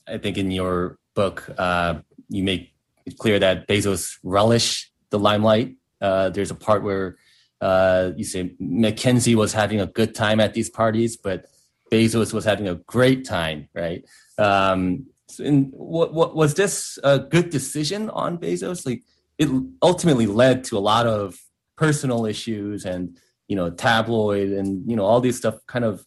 I 0.06 0.18
think 0.18 0.36
in 0.36 0.50
your 0.50 0.98
book, 1.14 1.48
uh, 1.58 2.00
you 2.28 2.42
make 2.42 2.74
it 3.06 3.18
clear 3.18 3.38
that 3.38 3.68
Bezos 3.68 4.18
relish 4.22 4.90
the 5.10 5.18
limelight. 5.18 5.76
Uh, 6.00 6.30
there's 6.30 6.50
a 6.50 6.54
part 6.54 6.82
where 6.82 7.16
uh, 7.60 8.10
you 8.16 8.24
say 8.24 8.52
MacKenzie 8.60 9.34
was 9.34 9.52
having 9.52 9.80
a 9.80 9.86
good 9.86 10.14
time 10.14 10.40
at 10.40 10.54
these 10.54 10.68
parties, 10.68 11.16
but 11.16 11.46
Bezos 11.90 12.32
was 12.32 12.44
having 12.44 12.68
a 12.68 12.74
great 12.74 13.24
time, 13.24 13.68
right? 13.74 14.04
Um, 14.38 15.06
and 15.38 15.70
what, 15.72 16.12
what 16.12 16.34
was 16.34 16.54
this 16.54 16.98
a 17.02 17.18
good 17.18 17.50
decision 17.50 18.10
on 18.10 18.38
Bezos? 18.38 18.86
Like 18.86 19.02
it 19.38 19.48
ultimately 19.82 20.26
led 20.26 20.64
to 20.64 20.78
a 20.78 20.80
lot 20.80 21.06
of 21.06 21.36
personal 21.76 22.24
issues 22.26 22.84
and 22.84 23.16
you 23.48 23.56
know 23.56 23.68
tabloid 23.70 24.50
and 24.50 24.88
you 24.88 24.96
know 24.96 25.04
all 25.04 25.20
these 25.20 25.36
stuff 25.36 25.56
kind 25.66 25.84
of 25.84 26.04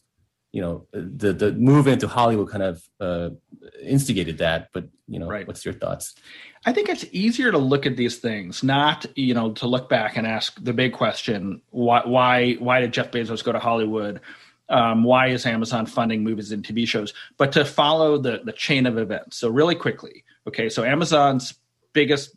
you 0.57 0.63
know 0.63 0.87
the 0.91 1.33
the 1.33 1.51
move 1.51 1.85
into 1.85 2.07
Hollywood 2.07 2.49
kind 2.49 2.63
of 2.63 2.83
uh, 2.99 3.29
instigated 3.79 4.39
that. 4.39 4.69
But 4.73 4.85
you 5.07 5.19
know, 5.19 5.29
right. 5.29 5.45
what's 5.45 5.63
your 5.63 5.75
thoughts? 5.75 6.15
I 6.65 6.73
think 6.73 6.89
it's 6.89 7.05
easier 7.11 7.51
to 7.51 7.59
look 7.59 7.85
at 7.85 7.95
these 7.95 8.17
things, 8.17 8.63
not 8.63 9.05
you 9.15 9.35
know 9.35 9.51
to 9.51 9.67
look 9.67 9.87
back 9.87 10.17
and 10.17 10.25
ask 10.25 10.57
the 10.63 10.73
big 10.73 10.93
question: 10.93 11.61
why 11.69 12.01
why 12.05 12.53
why 12.53 12.79
did 12.81 12.91
Jeff 12.91 13.11
Bezos 13.11 13.43
go 13.43 13.51
to 13.51 13.59
Hollywood? 13.59 14.19
Um, 14.67 15.03
why 15.03 15.27
is 15.27 15.45
Amazon 15.45 15.85
funding 15.85 16.23
movies 16.23 16.51
and 16.51 16.63
TV 16.63 16.87
shows? 16.87 17.13
But 17.37 17.51
to 17.51 17.63
follow 17.63 18.17
the 18.17 18.41
the 18.43 18.51
chain 18.51 18.87
of 18.87 18.97
events. 18.97 19.37
So 19.37 19.49
really 19.49 19.75
quickly, 19.75 20.23
okay. 20.47 20.69
So 20.69 20.83
Amazon's 20.83 21.53
biggest 21.93 22.35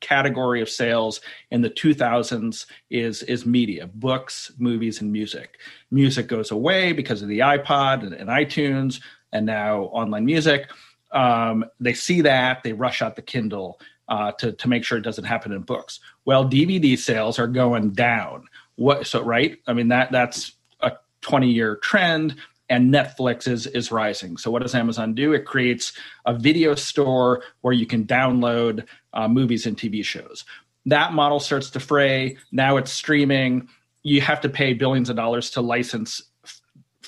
category 0.00 0.60
of 0.60 0.68
sales 0.68 1.20
in 1.50 1.60
the 1.60 1.70
2000s 1.70 2.66
is 2.90 3.22
is 3.24 3.46
media 3.46 3.86
books 3.86 4.52
movies 4.58 5.00
and 5.00 5.12
music. 5.12 5.58
Music 5.90 6.26
goes 6.26 6.50
away 6.50 6.92
because 6.92 7.22
of 7.22 7.28
the 7.28 7.40
ipod 7.40 8.02
and, 8.02 8.14
and 8.14 8.28
itunes 8.28 9.00
and 9.32 9.46
now 9.46 9.82
online 9.84 10.24
music. 10.24 10.70
Um, 11.12 11.64
they 11.78 11.94
see 11.94 12.20
that 12.22 12.62
they 12.62 12.72
rush 12.72 13.02
out 13.02 13.16
the 13.16 13.22
kindle 13.22 13.80
uh, 14.08 14.32
to, 14.32 14.52
to 14.52 14.68
make 14.68 14.84
sure 14.84 14.98
it 14.98 15.02
doesn't 15.02 15.24
happen 15.24 15.52
in 15.52 15.62
books. 15.62 16.00
Well 16.24 16.44
dvd 16.44 16.98
sales 16.98 17.38
are 17.38 17.46
going 17.46 17.90
down. 17.90 18.46
What 18.76 19.06
so 19.06 19.22
right? 19.22 19.58
I 19.66 19.72
mean 19.72 19.88
that 19.88 20.10
that's 20.12 20.52
a 20.80 20.92
20 21.20 21.50
year 21.50 21.76
trend 21.76 22.36
and 22.70 22.94
Netflix 22.94 23.46
is 23.46 23.66
is 23.66 23.92
rising. 23.92 24.36
So 24.38 24.50
what 24.50 24.62
does 24.62 24.74
Amazon 24.74 25.14
do? 25.14 25.34
It 25.34 25.44
creates 25.44 25.92
a 26.24 26.32
video 26.32 26.74
store 26.76 27.42
where 27.60 27.74
you 27.74 27.84
can 27.84 28.06
download 28.06 28.86
uh, 29.12 29.28
movies 29.28 29.66
and 29.66 29.76
TV 29.76 30.04
shows. 30.04 30.44
That 30.86 31.12
model 31.12 31.40
starts 31.40 31.68
to 31.70 31.80
fray. 31.80 32.38
Now 32.52 32.78
it's 32.78 32.92
streaming. 32.92 33.68
You 34.02 34.22
have 34.22 34.40
to 34.42 34.48
pay 34.48 34.72
billions 34.72 35.10
of 35.10 35.16
dollars 35.16 35.50
to 35.50 35.60
license 35.60 36.22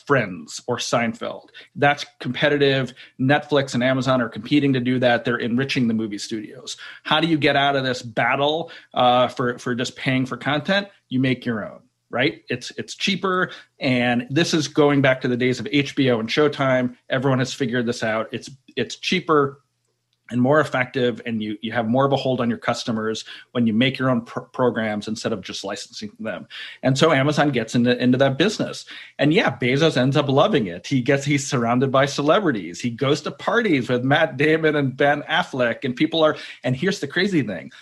Friends 0.06 0.60
or 0.66 0.78
Seinfeld. 0.78 1.50
That's 1.76 2.04
competitive. 2.18 2.92
Netflix 3.20 3.74
and 3.74 3.84
Amazon 3.84 4.20
are 4.20 4.28
competing 4.28 4.72
to 4.72 4.80
do 4.80 4.98
that. 4.98 5.24
They're 5.24 5.36
enriching 5.36 5.86
the 5.86 5.94
movie 5.94 6.18
studios. 6.18 6.76
How 7.04 7.20
do 7.20 7.28
you 7.28 7.38
get 7.38 7.54
out 7.54 7.76
of 7.76 7.84
this 7.84 8.02
battle 8.02 8.72
uh, 8.94 9.28
for 9.28 9.58
for 9.58 9.76
just 9.76 9.94
paying 9.94 10.26
for 10.26 10.36
content? 10.36 10.88
You 11.08 11.20
make 11.20 11.46
your 11.46 11.64
own 11.64 11.82
right? 12.12 12.44
It's 12.48 12.70
it's 12.76 12.94
cheaper, 12.94 13.50
and 13.80 14.26
this 14.30 14.54
is 14.54 14.68
going 14.68 15.02
back 15.02 15.22
to 15.22 15.28
the 15.28 15.36
days 15.36 15.58
of 15.58 15.66
HBO 15.66 16.20
and 16.20 16.28
Showtime. 16.28 16.96
Everyone 17.10 17.40
has 17.40 17.52
figured 17.52 17.86
this 17.86 18.04
out. 18.04 18.28
It's 18.30 18.50
it's 18.76 18.96
cheaper 18.96 19.62
and 20.30 20.40
more 20.40 20.60
effective, 20.60 21.20
and 21.26 21.42
you 21.42 21.56
you 21.62 21.72
have 21.72 21.88
more 21.88 22.04
of 22.04 22.12
a 22.12 22.16
hold 22.16 22.40
on 22.40 22.48
your 22.48 22.58
customers 22.58 23.24
when 23.52 23.66
you 23.66 23.72
make 23.72 23.98
your 23.98 24.10
own 24.10 24.22
pr- 24.22 24.40
programs 24.40 25.08
instead 25.08 25.32
of 25.32 25.40
just 25.40 25.64
licensing 25.64 26.12
them. 26.20 26.46
And 26.82 26.96
so 26.96 27.12
Amazon 27.12 27.50
gets 27.50 27.74
into 27.74 28.00
into 28.00 28.18
that 28.18 28.38
business, 28.38 28.84
and 29.18 29.32
yeah, 29.32 29.56
Bezos 29.56 29.96
ends 29.96 30.16
up 30.16 30.28
loving 30.28 30.66
it. 30.66 30.86
He 30.86 31.00
gets 31.00 31.24
he's 31.24 31.46
surrounded 31.46 31.90
by 31.90 32.06
celebrities. 32.06 32.80
He 32.80 32.90
goes 32.90 33.22
to 33.22 33.30
parties 33.30 33.88
with 33.88 34.04
Matt 34.04 34.36
Damon 34.36 34.76
and 34.76 34.96
Ben 34.96 35.22
Affleck, 35.22 35.84
and 35.84 35.96
people 35.96 36.22
are. 36.22 36.36
And 36.62 36.76
here's 36.76 37.00
the 37.00 37.08
crazy 37.08 37.42
thing: 37.42 37.72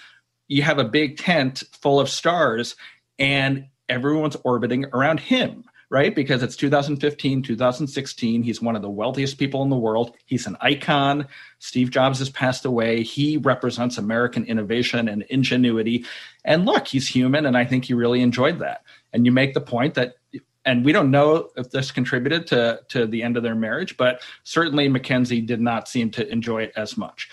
you 0.47 0.62
have 0.62 0.78
a 0.78 0.85
big 0.85 1.18
tent 1.18 1.64
full 1.81 1.99
of 1.99 2.09
stars, 2.09 2.76
and 3.18 3.66
everyone's 3.91 4.36
orbiting 4.45 4.86
around 4.95 5.20
him, 5.20 5.64
right? 5.91 6.14
Because 6.14 6.43
it's 6.43 6.57
2015, 6.57 7.43
2016. 7.43 8.43
He's 8.43 8.62
one 8.62 8.76
of 8.76 8.82
the 8.82 8.88
wealthiest 8.88 9.36
people 9.36 9.62
in 9.62 9.68
the 9.68 9.76
world. 9.76 10.14
He's 10.24 10.47
an 10.47 10.57
icon. 10.61 11.26
Steve 11.59 11.91
Jobs 11.91 12.20
has 12.20 12.30
passed 12.30 12.64
away. 12.64 13.03
He 13.03 13.36
represents 13.36 13.99
American 13.99 14.45
innovation 14.47 15.09
and 15.09 15.22
ingenuity. 15.24 16.07
And 16.45 16.64
look, 16.64 16.86
he's 16.86 17.09
human, 17.09 17.45
and 17.45 17.57
I 17.57 17.66
think 17.66 17.84
he 17.84 17.93
really 17.93 18.22
enjoyed 18.22 18.61
that. 18.61 18.84
And 19.12 19.26
you 19.26 19.32
make 19.32 19.53
the 19.53 19.61
point 19.61 19.95
that 19.95 20.14
and 20.64 20.84
we 20.84 20.93
don't 20.93 21.11
know 21.11 21.49
if 21.57 21.70
this 21.70 21.91
contributed 21.91 22.47
to 22.49 22.80
to 22.88 23.07
the 23.07 23.22
end 23.22 23.36
of 23.36 23.43
their 23.43 23.55
marriage, 23.55 23.97
but 23.97 24.22
certainly 24.45 24.88
MacKenzie 24.88 25.45
did 25.45 25.61
not 25.61 25.88
seem 25.88 26.11
to 26.12 26.30
enjoy 26.30 26.64
it 26.64 26.72
as 26.76 26.97
much. 26.97 27.30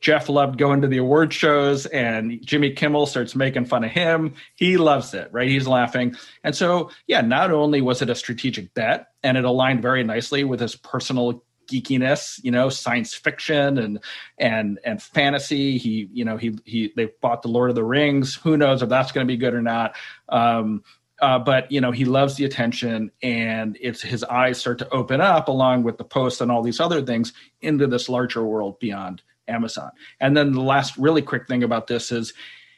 Jeff 0.00 0.28
loved 0.28 0.58
going 0.58 0.82
to 0.82 0.88
the 0.88 0.98
award 0.98 1.32
shows 1.32 1.86
and 1.86 2.44
Jimmy 2.44 2.72
Kimmel 2.72 3.06
starts 3.06 3.34
making 3.34 3.64
fun 3.64 3.84
of 3.84 3.90
him. 3.90 4.34
He 4.54 4.76
loves 4.76 5.12
it, 5.14 5.28
right? 5.32 5.48
He's 5.48 5.66
laughing. 5.66 6.16
And 6.44 6.54
so, 6.54 6.90
yeah, 7.06 7.20
not 7.20 7.50
only 7.50 7.80
was 7.80 8.00
it 8.00 8.10
a 8.10 8.14
strategic 8.14 8.74
bet 8.74 9.08
and 9.22 9.36
it 9.36 9.44
aligned 9.44 9.82
very 9.82 10.04
nicely 10.04 10.44
with 10.44 10.60
his 10.60 10.76
personal 10.76 11.42
geekiness, 11.68 12.42
you 12.42 12.50
know, 12.50 12.68
science 12.68 13.12
fiction 13.12 13.78
and 13.78 14.00
and 14.38 14.78
and 14.84 15.02
fantasy. 15.02 15.78
He, 15.78 16.08
you 16.12 16.24
know, 16.24 16.36
he 16.36 16.58
he 16.64 16.92
they 16.96 17.10
bought 17.20 17.42
the 17.42 17.48
Lord 17.48 17.70
of 17.70 17.76
the 17.76 17.84
Rings. 17.84 18.36
Who 18.36 18.56
knows 18.56 18.82
if 18.82 18.88
that's 18.88 19.12
going 19.12 19.26
to 19.26 19.30
be 19.30 19.36
good 19.36 19.54
or 19.54 19.62
not? 19.62 19.94
Um, 20.28 20.82
uh, 21.20 21.38
but 21.38 21.70
you 21.72 21.80
know 21.80 21.90
he 21.90 22.04
loves 22.04 22.36
the 22.36 22.44
attention 22.44 23.10
and 23.22 23.76
it's 23.80 24.00
his 24.00 24.22
eyes 24.24 24.58
start 24.58 24.78
to 24.78 24.88
open 24.90 25.20
up 25.20 25.48
along 25.48 25.82
with 25.82 25.98
the 25.98 26.04
posts 26.04 26.40
and 26.40 26.50
all 26.50 26.62
these 26.62 26.80
other 26.80 27.02
things 27.02 27.32
into 27.60 27.86
this 27.86 28.08
larger 28.08 28.44
world 28.44 28.78
beyond 28.78 29.20
amazon. 29.48 29.90
And 30.20 30.36
then 30.36 30.52
the 30.52 30.62
last 30.62 30.96
really 30.96 31.22
quick 31.22 31.48
thing 31.48 31.62
about 31.62 31.86
this 31.86 32.12
is 32.12 32.32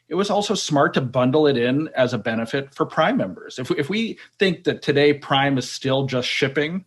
it 0.08 0.14
was 0.14 0.30
also 0.30 0.54
smart 0.54 0.94
to 0.94 1.00
bundle 1.00 1.46
it 1.46 1.56
in 1.56 1.88
as 1.94 2.12
a 2.12 2.18
benefit 2.18 2.74
for 2.74 2.84
prime 2.84 3.16
members. 3.16 3.60
If, 3.60 3.70
if 3.70 3.88
we 3.88 4.18
think 4.38 4.64
that 4.64 4.82
today 4.82 5.14
prime 5.14 5.56
is 5.56 5.70
still 5.70 6.06
just 6.06 6.28
shipping 6.28 6.84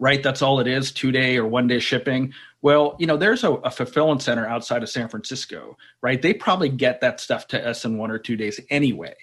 right 0.00 0.22
that's 0.22 0.42
all 0.42 0.60
it 0.60 0.68
is 0.68 0.92
two 0.92 1.10
day 1.10 1.36
or 1.36 1.44
one 1.44 1.66
day 1.66 1.80
shipping 1.80 2.32
well 2.62 2.94
you 3.00 3.06
know 3.06 3.16
there's 3.16 3.42
a, 3.42 3.54
a 3.54 3.70
fulfillment 3.70 4.22
center 4.22 4.46
outside 4.46 4.80
of 4.84 4.88
san 4.88 5.08
francisco 5.08 5.76
right? 6.02 6.22
They 6.22 6.34
probably 6.34 6.68
get 6.68 7.00
that 7.00 7.20
stuff 7.20 7.48
to 7.48 7.68
us 7.68 7.84
in 7.84 7.98
one 7.98 8.10
or 8.10 8.18
two 8.18 8.36
days 8.36 8.60
anyway. 8.70 9.14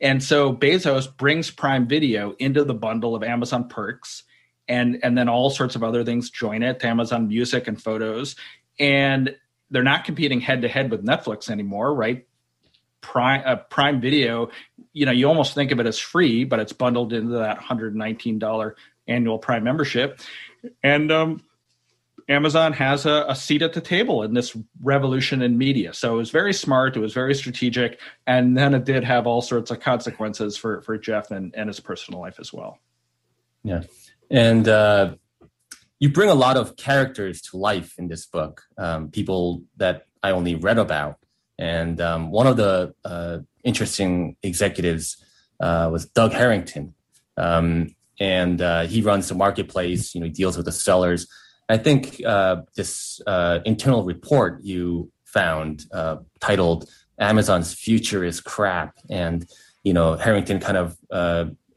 And 0.00 0.22
so 0.22 0.54
Bezos 0.54 1.14
brings 1.16 1.50
Prime 1.50 1.86
Video 1.86 2.34
into 2.38 2.64
the 2.64 2.74
bundle 2.74 3.14
of 3.14 3.22
Amazon 3.22 3.68
perks 3.68 4.24
and 4.68 4.98
and 5.02 5.16
then 5.16 5.28
all 5.28 5.50
sorts 5.50 5.76
of 5.76 5.82
other 5.82 6.04
things 6.04 6.30
join 6.30 6.62
it, 6.62 6.84
Amazon 6.84 7.28
Music 7.28 7.68
and 7.68 7.80
Photos. 7.80 8.36
And 8.78 9.36
they're 9.70 9.82
not 9.82 10.04
competing 10.04 10.40
head 10.40 10.62
to 10.62 10.68
head 10.68 10.90
with 10.90 11.04
Netflix 11.04 11.50
anymore, 11.50 11.94
right? 11.94 12.26
Prime 13.00 13.42
uh, 13.44 13.56
Prime 13.56 14.00
Video, 14.00 14.50
you 14.92 15.06
know, 15.06 15.12
you 15.12 15.28
almost 15.28 15.54
think 15.54 15.72
of 15.72 15.80
it 15.80 15.86
as 15.86 15.98
free, 15.98 16.44
but 16.44 16.58
it's 16.58 16.72
bundled 16.72 17.12
into 17.12 17.34
that 17.34 17.60
$119 17.60 18.72
annual 19.06 19.38
Prime 19.38 19.64
membership. 19.64 20.20
And 20.82 21.12
um, 21.12 21.42
Amazon 22.28 22.72
has 22.72 23.04
a, 23.04 23.26
a, 23.28 23.36
seat 23.36 23.60
at 23.60 23.74
the 23.74 23.80
table 23.80 24.22
in 24.22 24.32
this 24.32 24.56
revolution 24.82 25.42
in 25.42 25.58
media. 25.58 25.92
So 25.92 26.14
it 26.14 26.16
was 26.16 26.30
very 26.30 26.54
smart. 26.54 26.96
It 26.96 27.00
was 27.00 27.12
very 27.12 27.34
strategic, 27.34 28.00
and 28.26 28.56
then 28.56 28.74
it 28.74 28.84
did 28.84 29.04
have 29.04 29.26
all 29.26 29.42
sorts 29.42 29.70
of 29.70 29.80
consequences 29.80 30.56
for 30.56 30.80
for 30.82 30.96
Jeff 30.96 31.30
and, 31.30 31.54
and 31.54 31.68
his 31.68 31.80
personal 31.80 32.20
life 32.20 32.36
as 32.38 32.52
well. 32.52 32.78
Yeah, 33.62 33.82
and 34.34 34.66
uh, 34.68 35.14
you 36.00 36.08
bring 36.10 36.28
a 36.28 36.34
lot 36.34 36.56
of 36.56 36.76
characters 36.76 37.40
to 37.42 37.56
life 37.56 37.94
in 37.98 38.08
this 38.08 38.26
book. 38.26 38.62
Um, 38.76 39.10
people 39.10 39.62
that 39.76 40.06
I 40.24 40.32
only 40.32 40.56
read 40.56 40.78
about, 40.78 41.18
and 41.56 42.00
um, 42.00 42.32
one 42.32 42.48
of 42.48 42.56
the 42.56 42.94
uh, 43.04 43.38
interesting 43.62 44.36
executives 44.42 45.24
uh, 45.60 45.88
was 45.92 46.06
Doug 46.06 46.32
Herrington, 46.32 46.94
um, 47.36 47.94
and 48.18 48.60
uh, 48.60 48.82
he 48.86 49.02
runs 49.02 49.28
the 49.28 49.36
marketplace. 49.36 50.14
You 50.14 50.20
know, 50.20 50.26
he 50.26 50.32
deals 50.32 50.56
with 50.56 50.66
the 50.66 50.72
sellers 50.72 51.28
I 51.68 51.78
think 51.78 52.20
uh, 52.26 52.62
this 52.76 53.22
uh, 53.26 53.60
internal 53.64 54.04
report 54.04 54.62
you 54.64 55.10
found 55.24 55.86
titled 56.40 56.90
"Amazon's 57.18 57.72
Future 57.72 58.24
is 58.24 58.40
Crap," 58.40 58.98
and 59.08 59.46
you 59.84 59.94
know 59.94 60.16
Herrington 60.16 60.58
kind 60.58 60.76
of 60.76 60.98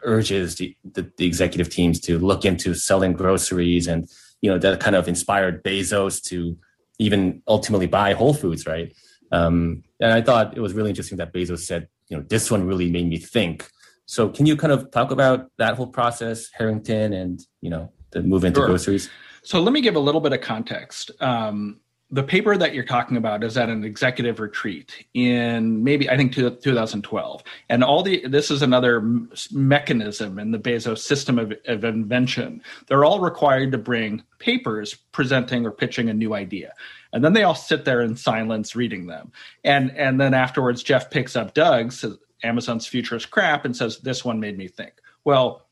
urges 0.04 0.56
the, 0.56 0.76
the, 0.94 1.12
the, 1.18 1.26
executive 1.26 1.70
teams 1.70 2.00
to 2.02 2.20
look 2.20 2.46
into 2.46 2.74
selling 2.74 3.14
groceries, 3.14 3.88
and 3.88 4.10
you 4.42 4.50
know 4.50 4.58
that 4.58 4.80
kind 4.80 4.96
of 4.96 5.08
inspired 5.08 5.64
Bezos 5.64 6.24
to 6.26 6.58
even 7.00 7.42
ultimately 7.48 7.88
buy 7.88 8.14
Whole 8.14 8.34
Foods, 8.34 8.66
right? 8.66 8.94
Um, 9.32 9.84
and 10.00 10.14
I 10.14 10.22
thought 10.22 10.56
it 10.56 10.62
was 10.62 10.74
really 10.74 10.90
interesting 10.90 11.18
that 11.18 11.34
Bezos 11.34 11.60
said, 11.60 11.88
you 12.08 12.18
know, 12.18 12.24
this 12.30 12.50
one 12.50 12.66
really 12.66 12.90
made 12.90 13.08
me 13.08 13.18
think. 13.18 13.70
So, 14.06 14.30
can 14.30 14.46
you 14.46 14.56
kind 14.56 14.72
of 14.72 14.90
talk 14.92 15.12
about 15.12 15.52
that 15.58 15.76
whole 15.76 15.88
process, 15.88 16.50
Herrington, 16.54 17.14
and 17.14 17.42
you 17.62 17.70
know 17.70 17.92
the 18.12 18.24
move 18.24 18.46
into 18.46 18.60
sure. 18.60 18.68
groceries? 18.68 19.10
So 19.48 19.62
let 19.62 19.72
me 19.72 19.80
give 19.80 19.96
a 19.96 20.00
little 20.00 20.20
bit 20.20 20.34
of 20.34 20.42
context. 20.42 21.10
Um, 21.22 21.80
the 22.10 22.24
paper 22.24 22.56
that 22.56 22.74
you're 22.74 22.86
talking 22.86 23.18
about 23.18 23.44
is 23.44 23.58
at 23.58 23.68
an 23.70 23.84
executive 23.84 24.40
retreat 24.40 25.06
in 25.14 25.84
maybe 25.84 26.10
I 26.10 26.16
think 26.16 26.34
2012, 26.34 27.44
and 27.70 27.84
all 27.84 28.02
the 28.02 28.26
this 28.26 28.50
is 28.50 28.62
another 28.62 29.02
mechanism 29.52 30.40
in 30.40 30.52
the 30.52 30.60
Bezos 30.60 31.00
system 31.00 31.38
of, 31.38 31.54
of 31.66 31.84
invention. 31.84 32.62
They're 32.88 33.04
all 33.04 33.20
required 33.20 33.74
to 33.74 33.78
bring 33.78 34.24
papers 34.40 34.94
presenting 35.12 35.66
or 35.66 35.72
pitching 35.72 36.10
a 36.10 36.14
new 36.14 36.34
idea, 36.34 36.72
and 37.12 37.26
then 37.26 37.34
they 37.34 37.44
all 37.44 37.56
sit 37.56 37.84
there 37.84 38.02
in 38.02 38.16
silence 38.16 38.76
reading 38.76 39.08
them, 39.08 39.34
and 39.66 39.92
and 39.98 40.20
then 40.20 40.34
afterwards 40.34 40.84
Jeff 40.84 41.10
picks 41.10 41.36
up 41.36 41.54
Doug's 41.54 42.06
Amazon's 42.44 42.88
future 42.88 43.16
is 43.16 43.26
crap 43.26 43.66
and 43.66 43.76
says 43.76 43.98
this 44.00 44.24
one 44.24 44.40
made 44.40 44.58
me 44.58 44.68
think. 44.68 44.94
Well, 45.26 45.68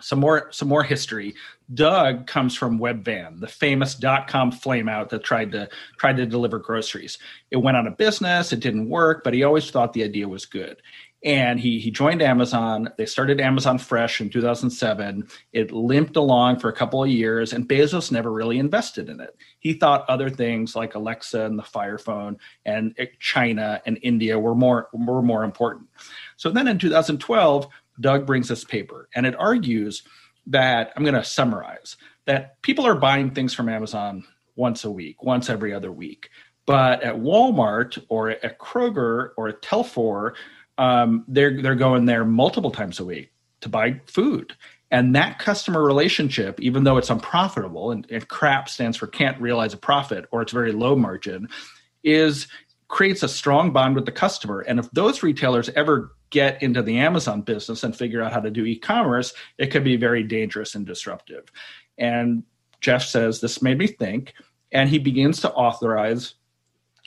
some 0.00 0.20
more 0.20 0.50
some 0.52 0.68
more 0.68 0.84
history. 0.84 1.34
Doug 1.74 2.26
comes 2.26 2.56
from 2.56 2.78
Webvan, 2.78 3.40
the 3.40 3.46
famous 3.46 3.94
dot 3.94 4.26
com 4.26 4.50
flameout 4.50 5.10
that 5.10 5.22
tried 5.22 5.52
to 5.52 5.68
tried 5.98 6.16
to 6.16 6.26
deliver 6.26 6.58
groceries. 6.58 7.18
It 7.50 7.58
went 7.58 7.76
out 7.76 7.86
of 7.86 7.98
business, 7.98 8.52
it 8.52 8.60
didn't 8.60 8.88
work, 8.88 9.22
but 9.22 9.34
he 9.34 9.42
always 9.42 9.70
thought 9.70 9.92
the 9.92 10.04
idea 10.04 10.28
was 10.28 10.46
good. 10.46 10.80
And 11.24 11.60
he 11.60 11.78
he 11.78 11.90
joined 11.90 12.22
Amazon. 12.22 12.90
They 12.96 13.04
started 13.04 13.40
Amazon 13.40 13.76
Fresh 13.76 14.20
in 14.20 14.30
2007. 14.30 15.28
It 15.52 15.72
limped 15.72 16.16
along 16.16 16.60
for 16.60 16.70
a 16.70 16.72
couple 16.72 17.02
of 17.02 17.10
years, 17.10 17.52
and 17.52 17.68
Bezos 17.68 18.10
never 18.10 18.32
really 18.32 18.58
invested 18.58 19.10
in 19.10 19.20
it. 19.20 19.36
He 19.58 19.74
thought 19.74 20.08
other 20.08 20.30
things 20.30 20.74
like 20.74 20.94
Alexa 20.94 21.44
and 21.44 21.58
the 21.58 21.64
Fire 21.64 21.98
Phone 21.98 22.38
and 22.64 22.94
eh, 22.98 23.06
China 23.18 23.82
and 23.84 23.98
India 24.02 24.38
were 24.38 24.54
more 24.54 24.88
were 24.92 25.22
more 25.22 25.44
important. 25.44 25.88
So 26.36 26.50
then 26.50 26.68
in 26.68 26.78
2012 26.78 27.66
Doug 28.00 28.24
brings 28.24 28.48
this 28.48 28.64
paper, 28.64 29.08
and 29.14 29.26
it 29.26 29.34
argues 29.36 30.04
that 30.48 30.92
I'm 30.96 31.04
going 31.04 31.14
to 31.14 31.24
summarize 31.24 31.96
that 32.26 32.60
people 32.62 32.86
are 32.86 32.94
buying 32.94 33.30
things 33.30 33.54
from 33.54 33.68
Amazon 33.68 34.24
once 34.56 34.84
a 34.84 34.90
week, 34.90 35.22
once 35.22 35.48
every 35.48 35.72
other 35.72 35.92
week. 35.92 36.30
But 36.66 37.02
at 37.02 37.14
Walmart 37.14 38.02
or 38.08 38.30
at 38.30 38.58
Kroger 38.58 39.30
or 39.36 39.48
at 39.48 39.62
Telfar, 39.62 40.34
um, 40.76 41.24
they're 41.26 41.62
they're 41.62 41.74
going 41.74 42.04
there 42.04 42.24
multiple 42.24 42.70
times 42.70 43.00
a 43.00 43.04
week 43.04 43.32
to 43.62 43.68
buy 43.68 44.00
food. 44.06 44.54
And 44.90 45.14
that 45.14 45.38
customer 45.38 45.82
relationship, 45.82 46.60
even 46.60 46.84
though 46.84 46.96
it's 46.96 47.10
unprofitable 47.10 47.90
and, 47.90 48.06
and 48.10 48.26
crap 48.28 48.68
stands 48.68 48.96
for 48.96 49.06
can't 49.06 49.40
realize 49.40 49.74
a 49.74 49.78
profit 49.78 50.26
or 50.30 50.40
it's 50.40 50.52
very 50.52 50.72
low 50.72 50.96
margin, 50.96 51.48
is 52.04 52.48
creates 52.88 53.22
a 53.22 53.28
strong 53.28 53.70
bond 53.70 53.94
with 53.94 54.06
the 54.06 54.12
customer. 54.12 54.60
And 54.60 54.78
if 54.78 54.90
those 54.92 55.22
retailers 55.22 55.68
ever 55.70 56.12
get 56.30 56.62
into 56.62 56.82
the 56.82 56.98
Amazon 56.98 57.42
business 57.42 57.82
and 57.82 57.96
figure 57.96 58.22
out 58.22 58.32
how 58.32 58.40
to 58.40 58.50
do 58.50 58.64
e-commerce, 58.64 59.32
it 59.58 59.68
could 59.68 59.84
be 59.84 59.96
very 59.96 60.22
dangerous 60.22 60.74
and 60.74 60.86
disruptive. 60.86 61.50
And 61.96 62.42
Jeff 62.80 63.02
says 63.02 63.40
this 63.40 63.62
made 63.62 63.78
me 63.78 63.86
think, 63.86 64.34
and 64.72 64.88
he 64.88 64.98
begins 64.98 65.40
to 65.40 65.52
authorize 65.52 66.34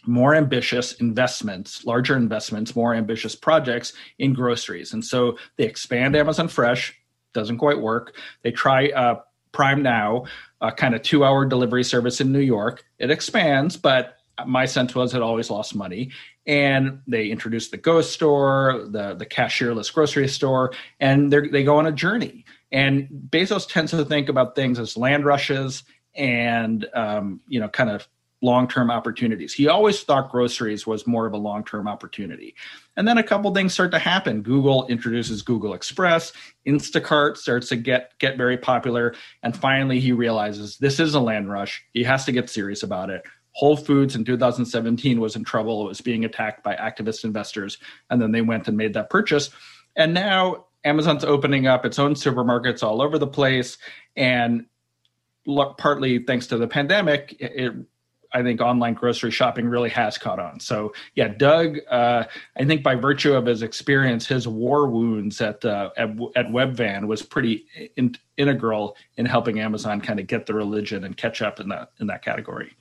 more 0.05 0.33
ambitious 0.33 0.93
investments, 0.93 1.85
larger 1.85 2.17
investments, 2.17 2.75
more 2.75 2.93
ambitious 2.95 3.35
projects 3.35 3.93
in 4.17 4.33
groceries. 4.33 4.93
And 4.93 5.05
so 5.05 5.37
they 5.57 5.65
expand 5.65 6.15
Amazon 6.15 6.47
Fresh, 6.47 6.99
doesn't 7.33 7.59
quite 7.59 7.79
work. 7.79 8.15
They 8.41 8.51
try 8.51 8.89
uh, 8.89 9.21
Prime 9.51 9.83
Now, 9.83 10.25
a 10.59 10.71
kind 10.71 10.95
of 10.95 11.01
two 11.03 11.23
hour 11.23 11.45
delivery 11.45 11.83
service 11.83 12.19
in 12.19 12.31
New 12.31 12.39
York. 12.39 12.83
It 12.97 13.11
expands, 13.11 13.77
but 13.77 14.17
my 14.45 14.65
sense 14.65 14.95
was 14.95 15.13
it 15.13 15.21
always 15.21 15.49
lost 15.49 15.75
money 15.75 16.11
and 16.45 17.01
they 17.07 17.27
introduced 17.27 17.71
the 17.71 17.77
Go 17.77 18.01
store 18.01 18.85
the 18.89 19.13
the 19.13 19.25
cashierless 19.25 19.93
grocery 19.93 20.27
store 20.27 20.73
and 20.99 21.31
they 21.31 21.63
go 21.63 21.77
on 21.77 21.85
a 21.85 21.91
journey. 21.91 22.45
And 22.71 23.07
bezos 23.29 23.67
tends 23.67 23.91
to 23.91 24.05
think 24.05 24.29
about 24.29 24.55
things 24.55 24.79
as 24.79 24.97
land 24.97 25.25
rushes 25.25 25.83
and 26.15 26.87
um, 26.93 27.41
you 27.47 27.59
know 27.59 27.69
kind 27.69 27.89
of 27.89 28.07
long-term 28.43 28.89
opportunities. 28.89 29.53
He 29.53 29.67
always 29.67 30.01
thought 30.01 30.31
groceries 30.31 30.87
was 30.87 31.05
more 31.05 31.27
of 31.27 31.33
a 31.33 31.37
long-term 31.37 31.87
opportunity. 31.87 32.55
And 32.97 33.07
then 33.07 33.19
a 33.19 33.23
couple 33.23 33.53
things 33.53 33.71
start 33.71 33.91
to 33.91 33.99
happen. 33.99 34.41
Google 34.41 34.87
introduces 34.87 35.43
google 35.43 35.75
express. 35.75 36.33
Instacart 36.67 37.37
starts 37.37 37.69
to 37.69 37.75
get 37.75 38.17
get 38.19 38.37
very 38.37 38.57
popular. 38.57 39.13
And 39.43 39.55
finally 39.55 39.99
he 39.99 40.11
realizes 40.11 40.77
this 40.77 40.99
is 40.99 41.13
a 41.13 41.19
land 41.19 41.51
rush. 41.51 41.83
He 41.93 42.03
has 42.03 42.25
to 42.25 42.31
get 42.31 42.49
serious 42.49 42.81
about 42.81 43.09
it 43.11 43.23
Whole 43.53 43.75
Foods 43.75 44.15
in 44.15 44.23
2017 44.23 45.19
was 45.19 45.35
in 45.35 45.43
trouble. 45.43 45.83
It 45.83 45.89
was 45.89 46.01
being 46.01 46.25
attacked 46.25 46.63
by 46.63 46.75
activist 46.75 47.23
investors. 47.23 47.77
And 48.09 48.21
then 48.21 48.31
they 48.31 48.41
went 48.41 48.67
and 48.67 48.77
made 48.77 48.93
that 48.93 49.09
purchase. 49.09 49.49
And 49.95 50.13
now 50.13 50.65
Amazon's 50.83 51.23
opening 51.23 51.67
up 51.67 51.85
its 51.85 51.99
own 51.99 52.15
supermarkets 52.15 52.83
all 52.83 53.01
over 53.01 53.17
the 53.17 53.27
place. 53.27 53.77
And 54.15 54.65
partly 55.77 56.19
thanks 56.19 56.47
to 56.47 56.57
the 56.57 56.67
pandemic, 56.67 57.35
it, 57.39 57.73
I 58.33 58.43
think 58.43 58.61
online 58.61 58.93
grocery 58.93 59.31
shopping 59.31 59.67
really 59.67 59.89
has 59.89 60.17
caught 60.17 60.39
on. 60.39 60.59
So 60.59 60.93
yeah, 61.15 61.27
Doug, 61.27 61.79
uh, 61.89 62.23
I 62.57 62.65
think 62.65 62.83
by 62.83 62.95
virtue 62.95 63.33
of 63.33 63.45
his 63.45 63.61
experience, 63.61 64.25
his 64.25 64.47
war 64.47 64.87
wounds 64.87 65.41
at 65.41 65.65
uh, 65.65 65.89
at, 65.97 66.09
at 66.35 66.47
Webvan 66.47 67.07
was 67.07 67.21
pretty 67.21 67.65
in, 67.97 68.15
integral 68.37 68.95
in 69.17 69.25
helping 69.25 69.59
Amazon 69.59 69.99
kind 69.99 70.19
of 70.19 70.27
get 70.27 70.45
the 70.45 70.53
religion 70.53 71.03
and 71.03 71.17
catch 71.17 71.41
up 71.41 71.59
in 71.59 71.69
that 71.69 71.91
in 71.99 72.07
that 72.07 72.23
category. 72.23 72.73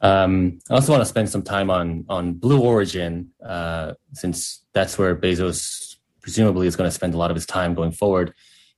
Um, 0.00 0.58
I 0.70 0.74
also 0.74 0.92
want 0.92 1.00
to 1.02 1.06
spend 1.06 1.28
some 1.30 1.42
time 1.42 1.70
on 1.70 2.04
on 2.08 2.34
Blue 2.34 2.60
Origin, 2.60 3.30
uh, 3.44 3.94
since 4.12 4.64
that's 4.72 4.98
where 4.98 5.16
Bezos 5.16 5.96
presumably 6.20 6.66
is 6.66 6.76
going 6.76 6.88
to 6.88 6.94
spend 6.94 7.14
a 7.14 7.18
lot 7.18 7.30
of 7.30 7.36
his 7.36 7.46
time 7.46 7.74
going 7.74 7.92
forward. 7.92 8.34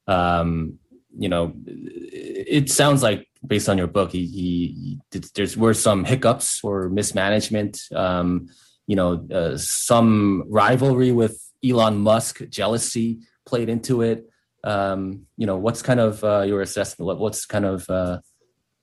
Um, 0.07 0.79
you 1.19 1.29
know, 1.29 1.53
it 1.67 2.71
sounds 2.71 3.03
like 3.03 3.27
based 3.47 3.69
on 3.69 3.79
your 3.79 3.87
book, 3.87 4.13
he, 4.13 4.27
he, 4.27 4.99
he 5.11 5.21
there's 5.35 5.57
were 5.57 5.75
some 5.75 6.05
hiccups 6.05 6.63
or 6.63 6.89
mismanagement. 6.89 7.81
Um, 7.95 8.49
you 8.87 8.97
know, 8.97 9.27
uh, 9.33 9.57
some 9.57 10.45
rivalry 10.49 11.13
with 11.13 11.43
Elon 11.65 11.99
Musk, 11.99 12.49
jealousy 12.49 13.21
played 13.45 13.69
into 13.69 14.03
it. 14.03 14.29
Um, 14.65 15.27
you 15.37 15.47
know, 15.47 15.57
what's 15.57 15.83
kind 15.83 16.01
of 16.01 16.23
uh, 16.23 16.43
your 16.43 16.63
assessment? 16.63 17.07
What, 17.07 17.19
what's 17.19 17.47
kind 17.47 17.65
of 17.65 17.89
uh, 17.89 18.19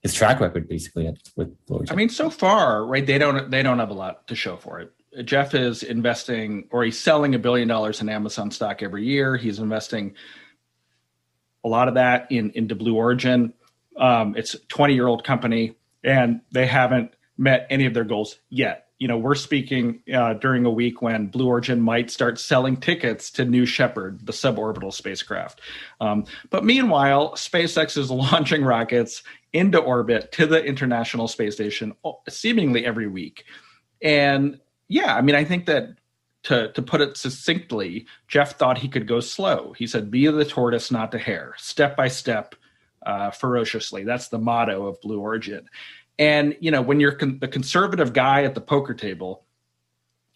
his 0.06 0.14
track 0.14 0.40
record 0.40 0.68
basically 0.68 1.12
with 1.34 1.66
Blue. 1.66 1.84
I 1.90 1.94
mean, 1.94 2.08
so 2.08 2.30
far, 2.30 2.84
right? 2.84 3.04
They 3.04 3.18
don't 3.18 3.50
they 3.50 3.62
don't 3.62 3.78
have 3.78 3.90
a 3.90 3.94
lot 3.94 4.26
to 4.28 4.34
show 4.34 4.56
for 4.56 4.80
it. 4.80 4.92
Jeff 5.24 5.54
is 5.54 5.82
investing, 5.82 6.68
or 6.70 6.84
he's 6.84 6.98
selling 6.98 7.34
a 7.34 7.38
billion 7.38 7.68
dollars 7.68 8.00
in 8.00 8.08
Amazon 8.08 8.50
stock 8.50 8.82
every 8.82 9.04
year. 9.04 9.36
He's 9.36 9.58
investing 9.58 10.14
a 11.64 11.68
lot 11.68 11.88
of 11.88 11.94
that 11.94 12.30
in 12.30 12.50
into 12.54 12.74
Blue 12.74 12.94
Origin. 12.94 13.52
Um, 13.96 14.36
it's 14.36 14.54
a 14.54 14.58
20 14.66 14.94
year 14.94 15.06
old 15.06 15.24
company, 15.24 15.74
and 16.04 16.40
they 16.52 16.66
haven't 16.66 17.14
met 17.36 17.66
any 17.70 17.86
of 17.86 17.94
their 17.94 18.04
goals 18.04 18.38
yet. 18.48 18.84
You 18.98 19.08
know, 19.08 19.18
we're 19.18 19.34
speaking 19.34 20.00
uh, 20.14 20.34
during 20.34 20.64
a 20.64 20.70
week 20.70 21.02
when 21.02 21.26
Blue 21.26 21.48
Origin 21.48 21.82
might 21.82 22.10
start 22.10 22.38
selling 22.38 22.78
tickets 22.78 23.30
to 23.32 23.44
New 23.44 23.66
Shepard, 23.66 24.24
the 24.24 24.32
suborbital 24.32 24.92
spacecraft. 24.92 25.60
Um, 26.00 26.24
but 26.48 26.64
meanwhile, 26.64 27.32
SpaceX 27.32 27.98
is 27.98 28.10
launching 28.32 28.64
rockets 28.64 29.22
into 29.56 29.78
orbit 29.78 30.32
to 30.32 30.46
the 30.46 30.62
International 30.64 31.28
Space 31.28 31.54
Station 31.54 31.94
seemingly 32.28 32.84
every 32.84 33.06
week. 33.06 33.44
And 34.02 34.60
yeah, 34.88 35.14
I 35.14 35.22
mean, 35.22 35.34
I 35.34 35.44
think 35.44 35.66
that 35.66 35.96
to 36.44 36.72
to 36.72 36.82
put 36.82 37.00
it 37.00 37.16
succinctly, 37.16 38.06
Jeff 38.28 38.56
thought 38.56 38.78
he 38.78 38.88
could 38.88 39.08
go 39.08 39.20
slow. 39.20 39.72
He 39.76 39.86
said, 39.86 40.10
"Be 40.10 40.26
the 40.26 40.44
tortoise, 40.44 40.90
not 40.90 41.10
the 41.10 41.18
hare. 41.18 41.54
Step 41.58 41.96
by 41.96 42.08
step, 42.08 42.54
uh, 43.04 43.30
ferociously." 43.30 44.04
That's 44.04 44.28
the 44.28 44.38
motto 44.38 44.86
of 44.86 45.00
Blue 45.00 45.18
Origin. 45.20 45.68
And 46.18 46.56
you 46.60 46.70
know, 46.70 46.82
when 46.82 47.00
you're 47.00 47.16
con- 47.16 47.38
the 47.40 47.48
conservative 47.48 48.12
guy 48.12 48.44
at 48.44 48.54
the 48.54 48.60
poker 48.60 48.94
table, 48.94 49.44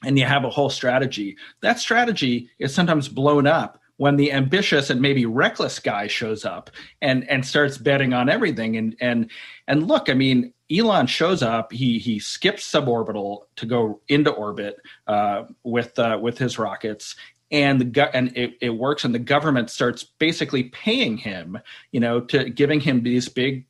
and 0.02 0.18
you 0.18 0.24
have 0.24 0.44
a 0.44 0.50
whole 0.50 0.70
strategy, 0.70 1.36
that 1.60 1.78
strategy 1.78 2.50
is 2.58 2.74
sometimes 2.74 3.08
blown 3.08 3.46
up 3.46 3.80
when 4.00 4.16
the 4.16 4.32
ambitious 4.32 4.88
and 4.88 5.02
maybe 5.02 5.26
reckless 5.26 5.78
guy 5.78 6.06
shows 6.06 6.46
up 6.46 6.70
and 7.02 7.28
and 7.28 7.44
starts 7.44 7.76
betting 7.76 8.14
on 8.14 8.30
everything. 8.30 8.78
And 8.78 8.96
and 8.98 9.30
and 9.68 9.86
look, 9.86 10.08
I 10.08 10.14
mean, 10.14 10.54
Elon 10.74 11.06
shows 11.06 11.42
up. 11.42 11.70
He 11.70 11.98
he 11.98 12.18
skips 12.18 12.66
suborbital 12.72 13.40
to 13.56 13.66
go 13.66 14.00
into 14.08 14.30
orbit 14.30 14.78
uh, 15.06 15.42
with 15.64 15.98
uh, 15.98 16.18
with 16.18 16.38
his 16.38 16.58
rockets, 16.58 17.14
and 17.50 17.78
the 17.78 17.84
go- 17.84 18.08
and 18.14 18.34
it, 18.38 18.54
it 18.62 18.70
works. 18.70 19.04
And 19.04 19.14
the 19.14 19.18
government 19.18 19.68
starts 19.68 20.02
basically 20.02 20.70
paying 20.70 21.18
him, 21.18 21.58
you 21.92 22.00
know, 22.00 22.20
to 22.20 22.48
giving 22.48 22.80
him 22.80 23.02
these 23.02 23.28
big 23.28 23.66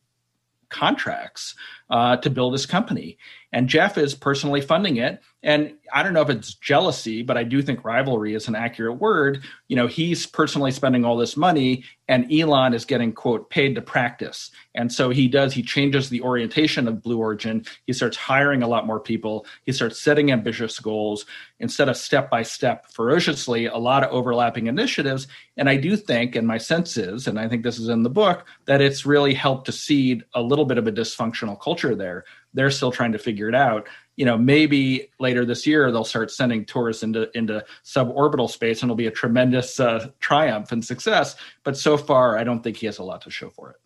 contracts 0.68 1.56
uh, 1.90 2.18
to 2.18 2.30
build 2.30 2.52
his 2.52 2.66
company. 2.66 3.18
And 3.52 3.68
Jeff 3.68 3.98
is 3.98 4.14
personally 4.14 4.60
funding 4.60 4.96
it. 4.96 5.20
And 5.42 5.74
I 5.92 6.02
don't 6.02 6.12
know 6.12 6.20
if 6.20 6.28
it's 6.28 6.54
jealousy, 6.54 7.22
but 7.22 7.38
I 7.38 7.44
do 7.44 7.62
think 7.62 7.84
rivalry 7.84 8.34
is 8.34 8.46
an 8.46 8.54
accurate 8.54 9.00
word. 9.00 9.42
You 9.68 9.76
know, 9.76 9.86
he's 9.86 10.26
personally 10.26 10.70
spending 10.70 11.04
all 11.04 11.16
this 11.16 11.36
money, 11.36 11.84
and 12.08 12.30
Elon 12.30 12.74
is 12.74 12.84
getting, 12.84 13.12
quote, 13.12 13.48
paid 13.48 13.74
to 13.74 13.80
practice. 13.80 14.50
And 14.74 14.92
so 14.92 15.08
he 15.08 15.28
does, 15.28 15.54
he 15.54 15.62
changes 15.62 16.10
the 16.10 16.20
orientation 16.20 16.86
of 16.86 17.02
Blue 17.02 17.18
Origin. 17.18 17.64
He 17.86 17.94
starts 17.94 18.18
hiring 18.18 18.62
a 18.62 18.68
lot 18.68 18.86
more 18.86 19.00
people. 19.00 19.46
He 19.64 19.72
starts 19.72 20.00
setting 20.00 20.30
ambitious 20.30 20.78
goals 20.78 21.24
instead 21.58 21.88
of 21.88 21.96
step 21.96 22.30
by 22.30 22.42
step, 22.42 22.90
ferociously, 22.90 23.64
a 23.66 23.78
lot 23.78 24.04
of 24.04 24.12
overlapping 24.12 24.66
initiatives. 24.66 25.26
And 25.56 25.70
I 25.70 25.76
do 25.76 25.96
think, 25.96 26.36
and 26.36 26.46
my 26.46 26.58
sense 26.58 26.98
is, 26.98 27.26
and 27.26 27.40
I 27.40 27.48
think 27.48 27.62
this 27.62 27.78
is 27.78 27.88
in 27.88 28.02
the 28.02 28.10
book, 28.10 28.44
that 28.66 28.82
it's 28.82 29.06
really 29.06 29.34
helped 29.34 29.66
to 29.66 29.72
seed 29.72 30.22
a 30.34 30.42
little 30.42 30.66
bit 30.66 30.78
of 30.78 30.86
a 30.86 30.92
dysfunctional 30.92 31.58
culture 31.58 31.94
there 31.94 32.24
they're 32.54 32.70
still 32.70 32.90
trying 32.90 33.12
to 33.12 33.18
figure 33.18 33.48
it 33.48 33.54
out. 33.54 33.88
You 34.16 34.24
know, 34.26 34.36
maybe 34.36 35.08
later 35.18 35.44
this 35.44 35.66
year 35.66 35.90
they'll 35.90 36.04
start 36.04 36.30
sending 36.30 36.64
tourists 36.64 37.02
into 37.02 37.30
into 37.36 37.64
suborbital 37.84 38.50
space, 38.50 38.82
and 38.82 38.88
it'll 38.88 38.96
be 38.96 39.06
a 39.06 39.10
tremendous 39.10 39.80
uh, 39.80 40.08
triumph 40.20 40.72
and 40.72 40.84
success. 40.84 41.36
But 41.64 41.76
so 41.76 41.96
far, 41.96 42.38
I 42.38 42.44
don't 42.44 42.62
think 42.62 42.76
he 42.76 42.86
has 42.86 42.98
a 42.98 43.04
lot 43.04 43.22
to 43.22 43.30
show 43.30 43.50
for 43.50 43.70
it. 43.70 43.76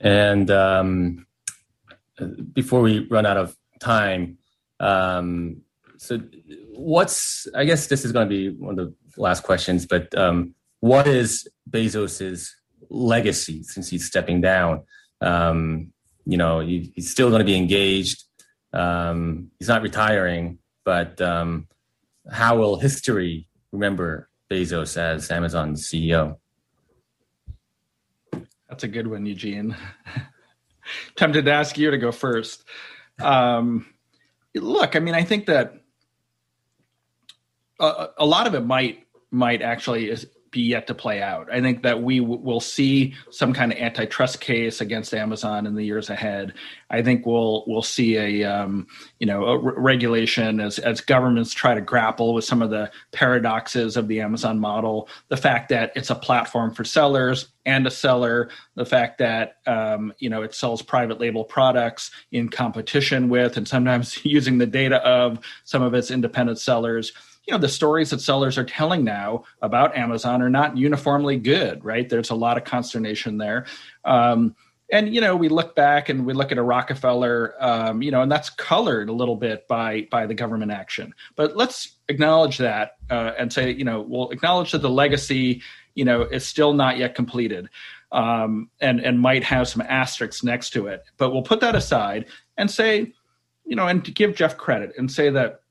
And 0.00 0.50
um, 0.50 1.26
before 2.52 2.80
we 2.80 3.06
run 3.08 3.26
out 3.26 3.36
of 3.36 3.56
time, 3.80 4.38
um, 4.80 5.62
so 5.98 6.20
what's 6.74 7.46
I 7.54 7.64
guess 7.64 7.86
this 7.86 8.04
is 8.04 8.12
going 8.12 8.28
to 8.28 8.30
be 8.30 8.50
one 8.50 8.78
of 8.78 8.86
the 8.86 9.20
last 9.20 9.42
questions, 9.42 9.86
but 9.86 10.16
um, 10.16 10.54
what 10.80 11.06
is 11.06 11.48
Bezos's 11.68 12.54
legacy 12.90 13.62
since 13.62 13.88
he's 13.88 14.06
stepping 14.06 14.40
down? 14.40 14.82
Um, 15.20 15.92
you 16.26 16.36
know, 16.36 16.60
he, 16.60 16.92
he's 16.94 17.10
still 17.10 17.30
going 17.30 17.38
to 17.38 17.44
be 17.46 17.56
engaged. 17.56 18.24
Um, 18.72 19.50
he's 19.58 19.68
not 19.68 19.82
retiring, 19.82 20.58
but 20.84 21.20
um, 21.20 21.68
how 22.30 22.58
will 22.58 22.78
history 22.78 23.48
remember 23.72 24.28
Bezos 24.50 24.96
as 24.98 25.30
Amazon's 25.30 25.88
CEO? 25.88 26.36
That's 28.68 28.84
a 28.84 28.88
good 28.88 29.06
one, 29.06 29.24
Eugene. 29.24 29.76
Tempted 31.16 31.44
to 31.44 31.52
ask 31.52 31.78
you 31.78 31.90
to 31.90 31.98
go 31.98 32.12
first. 32.12 32.64
Um, 33.20 33.86
look, 34.54 34.96
I 34.96 34.98
mean, 34.98 35.14
I 35.14 35.22
think 35.22 35.46
that 35.46 35.74
a, 37.80 38.08
a 38.18 38.26
lot 38.26 38.46
of 38.46 38.54
it 38.54 38.64
might 38.64 39.06
might 39.30 39.62
actually 39.62 40.08
is, 40.10 40.26
be 40.50 40.60
yet 40.60 40.86
to 40.86 40.94
play 40.94 41.22
out. 41.22 41.48
I 41.52 41.60
think 41.60 41.82
that 41.82 42.02
we 42.02 42.18
w- 42.18 42.40
will 42.40 42.60
see 42.60 43.14
some 43.30 43.52
kind 43.52 43.72
of 43.72 43.78
antitrust 43.78 44.40
case 44.40 44.80
against 44.80 45.14
Amazon 45.14 45.66
in 45.66 45.74
the 45.74 45.84
years 45.84 46.10
ahead. 46.10 46.54
I 46.90 47.02
think 47.02 47.26
we'll 47.26 47.64
we'll 47.66 47.82
see 47.82 48.16
a 48.16 48.44
um, 48.44 48.86
you 49.18 49.26
know 49.26 49.44
a 49.44 49.58
regulation 49.58 50.60
as 50.60 50.78
as 50.78 51.00
governments 51.00 51.52
try 51.52 51.74
to 51.74 51.80
grapple 51.80 52.34
with 52.34 52.44
some 52.44 52.62
of 52.62 52.70
the 52.70 52.90
paradoxes 53.12 53.96
of 53.96 54.08
the 54.08 54.20
Amazon 54.20 54.58
model. 54.58 55.08
The 55.28 55.36
fact 55.36 55.68
that 55.70 55.92
it's 55.96 56.10
a 56.10 56.14
platform 56.14 56.72
for 56.72 56.84
sellers 56.84 57.48
and 57.64 57.86
a 57.86 57.90
seller. 57.90 58.48
The 58.76 58.86
fact 58.86 59.18
that 59.18 59.56
um, 59.66 60.12
you 60.18 60.30
know 60.30 60.42
it 60.42 60.54
sells 60.54 60.82
private 60.82 61.20
label 61.20 61.44
products 61.44 62.10
in 62.30 62.48
competition 62.48 63.28
with 63.28 63.56
and 63.56 63.66
sometimes 63.66 64.18
using 64.24 64.58
the 64.58 64.66
data 64.66 64.96
of 65.06 65.40
some 65.64 65.82
of 65.82 65.94
its 65.94 66.10
independent 66.10 66.58
sellers 66.58 67.12
you 67.46 67.52
know 67.52 67.58
the 67.58 67.68
stories 67.68 68.10
that 68.10 68.20
sellers 68.20 68.58
are 68.58 68.64
telling 68.64 69.04
now 69.04 69.44
about 69.62 69.96
Amazon 69.96 70.42
are 70.42 70.50
not 70.50 70.76
uniformly 70.76 71.36
good, 71.36 71.84
right? 71.84 72.08
There's 72.08 72.30
a 72.30 72.34
lot 72.34 72.56
of 72.56 72.64
consternation 72.64 73.38
there. 73.38 73.66
Um, 74.04 74.56
and 74.92 75.12
you 75.14 75.20
know 75.20 75.34
we 75.34 75.48
look 75.48 75.74
back 75.74 76.08
and 76.08 76.24
we 76.24 76.32
look 76.32 76.52
at 76.52 76.58
a 76.58 76.62
Rockefeller, 76.62 77.54
um, 77.60 78.02
you 78.02 78.10
know, 78.10 78.22
and 78.22 78.30
that's 78.30 78.50
colored 78.50 79.08
a 79.08 79.12
little 79.12 79.36
bit 79.36 79.66
by 79.68 80.06
by 80.10 80.26
the 80.26 80.34
government 80.34 80.72
action. 80.72 81.14
But 81.34 81.56
let's 81.56 81.96
acknowledge 82.08 82.58
that 82.58 82.92
uh, 83.10 83.32
and 83.38 83.52
say, 83.52 83.72
you 83.72 83.84
know, 83.84 84.00
we'll 84.00 84.30
acknowledge 84.30 84.72
that 84.72 84.82
the 84.82 84.90
legacy, 84.90 85.62
you 85.94 86.04
know, 86.04 86.22
is 86.22 86.46
still 86.46 86.72
not 86.72 86.98
yet 86.98 87.14
completed, 87.14 87.68
um, 88.12 88.70
and 88.80 89.00
and 89.00 89.20
might 89.20 89.42
have 89.44 89.68
some 89.68 89.82
asterisks 89.82 90.44
next 90.44 90.70
to 90.70 90.86
it. 90.86 91.02
But 91.16 91.32
we'll 91.32 91.42
put 91.42 91.60
that 91.60 91.74
aside 91.74 92.26
and 92.56 92.70
say, 92.70 93.12
you 93.64 93.74
know, 93.74 93.88
and 93.88 94.04
to 94.04 94.12
give 94.12 94.36
Jeff 94.36 94.56
credit 94.56 94.92
and 94.96 95.10
say 95.10 95.30
that 95.30 95.62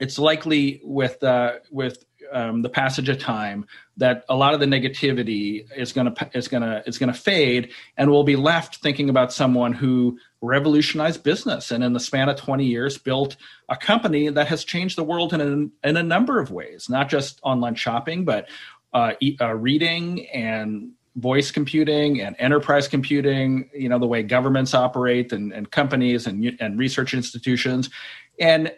it's 0.00 0.18
likely 0.18 0.80
with 0.82 1.22
uh, 1.22 1.58
with 1.70 2.04
um, 2.32 2.62
the 2.62 2.68
passage 2.68 3.08
of 3.08 3.18
time 3.18 3.66
that 3.96 4.24
a 4.28 4.34
lot 4.34 4.54
of 4.54 4.60
the 4.60 4.66
negativity 4.66 5.66
is 5.76 5.92
going 5.92 6.12
to 6.12 6.30
is 6.34 6.48
going 6.48 6.62
to 6.62 6.82
is 6.86 6.98
going 6.98 7.12
to 7.12 7.18
fade, 7.18 7.70
and 7.96 8.10
we'll 8.10 8.24
be 8.24 8.36
left 8.36 8.76
thinking 8.76 9.10
about 9.10 9.32
someone 9.32 9.72
who 9.72 10.18
revolutionized 10.40 11.22
business 11.22 11.70
and 11.70 11.84
in 11.84 11.92
the 11.92 12.00
span 12.00 12.28
of 12.28 12.36
20 12.36 12.64
years 12.64 12.96
built 12.96 13.36
a 13.68 13.76
company 13.76 14.30
that 14.30 14.48
has 14.48 14.64
changed 14.64 14.96
the 14.96 15.04
world 15.04 15.34
in 15.34 15.40
a, 15.40 15.88
in 15.88 15.96
a 15.98 16.02
number 16.02 16.40
of 16.40 16.50
ways, 16.50 16.88
not 16.88 17.10
just 17.10 17.38
online 17.42 17.74
shopping, 17.74 18.24
but 18.24 18.48
uh, 18.94 19.12
e- 19.20 19.36
uh, 19.40 19.54
reading 19.54 20.26
and 20.28 20.92
voice 21.16 21.50
computing 21.50 22.20
and 22.20 22.36
enterprise 22.38 22.86
computing 22.88 23.68
you 23.74 23.88
know 23.88 23.98
the 23.98 24.06
way 24.06 24.22
governments 24.22 24.72
operate 24.74 25.32
and, 25.32 25.52
and 25.52 25.70
companies 25.70 26.26
and, 26.26 26.56
and 26.60 26.78
research 26.78 27.12
institutions. 27.12 27.90
And 28.38 28.72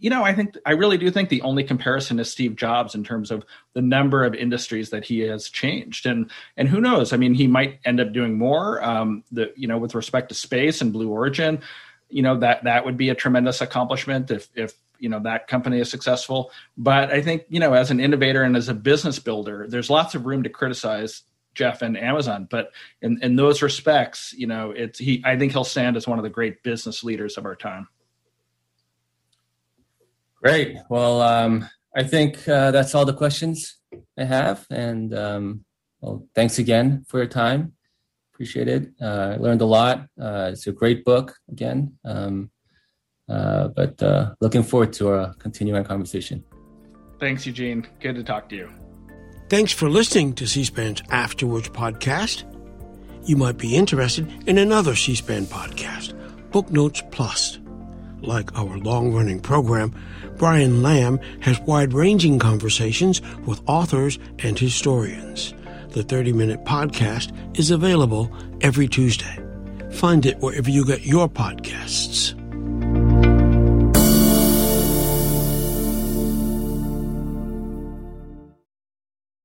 you 0.00 0.10
know, 0.10 0.22
I 0.24 0.32
think 0.32 0.56
I 0.64 0.72
really 0.72 0.96
do 0.96 1.10
think 1.10 1.28
the 1.28 1.42
only 1.42 1.64
comparison 1.64 2.18
is 2.20 2.30
Steve 2.30 2.56
Jobs 2.56 2.94
in 2.94 3.02
terms 3.02 3.30
of 3.30 3.44
the 3.74 3.82
number 3.82 4.24
of 4.24 4.34
industries 4.34 4.90
that 4.90 5.04
he 5.04 5.20
has 5.20 5.48
changed, 5.48 6.06
and 6.06 6.30
and 6.56 6.68
who 6.68 6.80
knows? 6.80 7.12
I 7.12 7.16
mean, 7.16 7.34
he 7.34 7.46
might 7.46 7.80
end 7.84 8.00
up 8.00 8.12
doing 8.12 8.38
more. 8.38 8.82
Um, 8.82 9.24
the 9.32 9.52
you 9.56 9.66
know, 9.66 9.78
with 9.78 9.94
respect 9.94 10.28
to 10.28 10.34
space 10.34 10.80
and 10.80 10.92
Blue 10.92 11.08
Origin, 11.08 11.60
you 12.08 12.22
know 12.22 12.38
that 12.38 12.64
that 12.64 12.84
would 12.84 12.96
be 12.96 13.08
a 13.08 13.14
tremendous 13.14 13.60
accomplishment 13.60 14.30
if 14.30 14.48
if 14.54 14.74
you 14.98 15.08
know 15.08 15.20
that 15.20 15.48
company 15.48 15.80
is 15.80 15.90
successful. 15.90 16.52
But 16.76 17.10
I 17.10 17.20
think 17.20 17.44
you 17.48 17.60
know, 17.60 17.72
as 17.72 17.90
an 17.90 18.00
innovator 18.00 18.42
and 18.42 18.56
as 18.56 18.68
a 18.68 18.74
business 18.74 19.18
builder, 19.18 19.66
there's 19.68 19.90
lots 19.90 20.14
of 20.14 20.26
room 20.26 20.44
to 20.44 20.48
criticize 20.48 21.22
Jeff 21.54 21.82
and 21.82 21.98
Amazon. 21.98 22.46
But 22.48 22.70
in 23.02 23.18
in 23.22 23.34
those 23.34 23.62
respects, 23.62 24.32
you 24.36 24.46
know, 24.46 24.70
it's 24.70 24.98
he. 24.98 25.22
I 25.24 25.36
think 25.36 25.52
he'll 25.52 25.64
stand 25.64 25.96
as 25.96 26.06
one 26.06 26.18
of 26.18 26.22
the 26.22 26.30
great 26.30 26.62
business 26.62 27.02
leaders 27.02 27.36
of 27.36 27.44
our 27.44 27.56
time. 27.56 27.88
Great. 30.42 30.76
Well, 30.88 31.20
um, 31.20 31.68
I 31.96 32.04
think 32.04 32.48
uh, 32.48 32.70
that's 32.70 32.94
all 32.94 33.04
the 33.04 33.14
questions 33.14 33.78
I 34.18 34.24
have. 34.24 34.66
And 34.70 35.14
um, 35.14 35.64
well, 36.00 36.26
thanks 36.34 36.58
again 36.58 37.04
for 37.08 37.18
your 37.18 37.26
time. 37.26 37.72
Appreciate 38.32 38.68
it. 38.68 38.90
Uh, 39.02 39.34
I 39.34 39.36
learned 39.36 39.62
a 39.62 39.66
lot. 39.66 40.06
Uh, 40.20 40.50
it's 40.52 40.66
a 40.68 40.72
great 40.72 41.04
book 41.04 41.34
again. 41.50 41.98
Um, 42.04 42.50
uh, 43.28 43.68
but 43.68 44.00
uh, 44.02 44.34
looking 44.40 44.62
forward 44.62 44.92
to 44.94 45.08
our 45.08 45.34
continuing 45.34 45.84
conversation. 45.84 46.44
Thanks, 47.18 47.44
Eugene. 47.46 47.86
Good 48.00 48.14
to 48.14 48.22
talk 48.22 48.48
to 48.50 48.56
you. 48.56 48.70
Thanks 49.48 49.72
for 49.72 49.88
listening 49.88 50.34
to 50.34 50.46
C 50.46 50.64
SPAN's 50.64 51.02
After 51.10 51.46
Words 51.46 51.70
podcast. 51.70 52.44
You 53.24 53.36
might 53.36 53.58
be 53.58 53.74
interested 53.74 54.30
in 54.46 54.58
another 54.58 54.94
C 54.94 55.16
SPAN 55.16 55.46
podcast, 55.46 56.14
Book 56.52 56.70
Notes 56.70 57.02
Plus. 57.10 57.58
Like 58.22 58.56
our 58.58 58.78
long 58.78 59.12
running 59.12 59.40
program, 59.40 59.94
Brian 60.36 60.82
Lamb 60.82 61.18
has 61.40 61.60
wide 61.60 61.92
ranging 61.92 62.38
conversations 62.38 63.20
with 63.46 63.60
authors 63.66 64.18
and 64.40 64.58
historians. 64.58 65.54
The 65.90 66.02
30 66.02 66.32
minute 66.32 66.64
podcast 66.64 67.32
is 67.58 67.70
available 67.70 68.30
every 68.60 68.88
Tuesday. 68.88 69.38
Find 69.92 70.24
it 70.26 70.38
wherever 70.38 70.70
you 70.70 70.84
get 70.84 71.06
your 71.06 71.28
podcasts. 71.28 72.37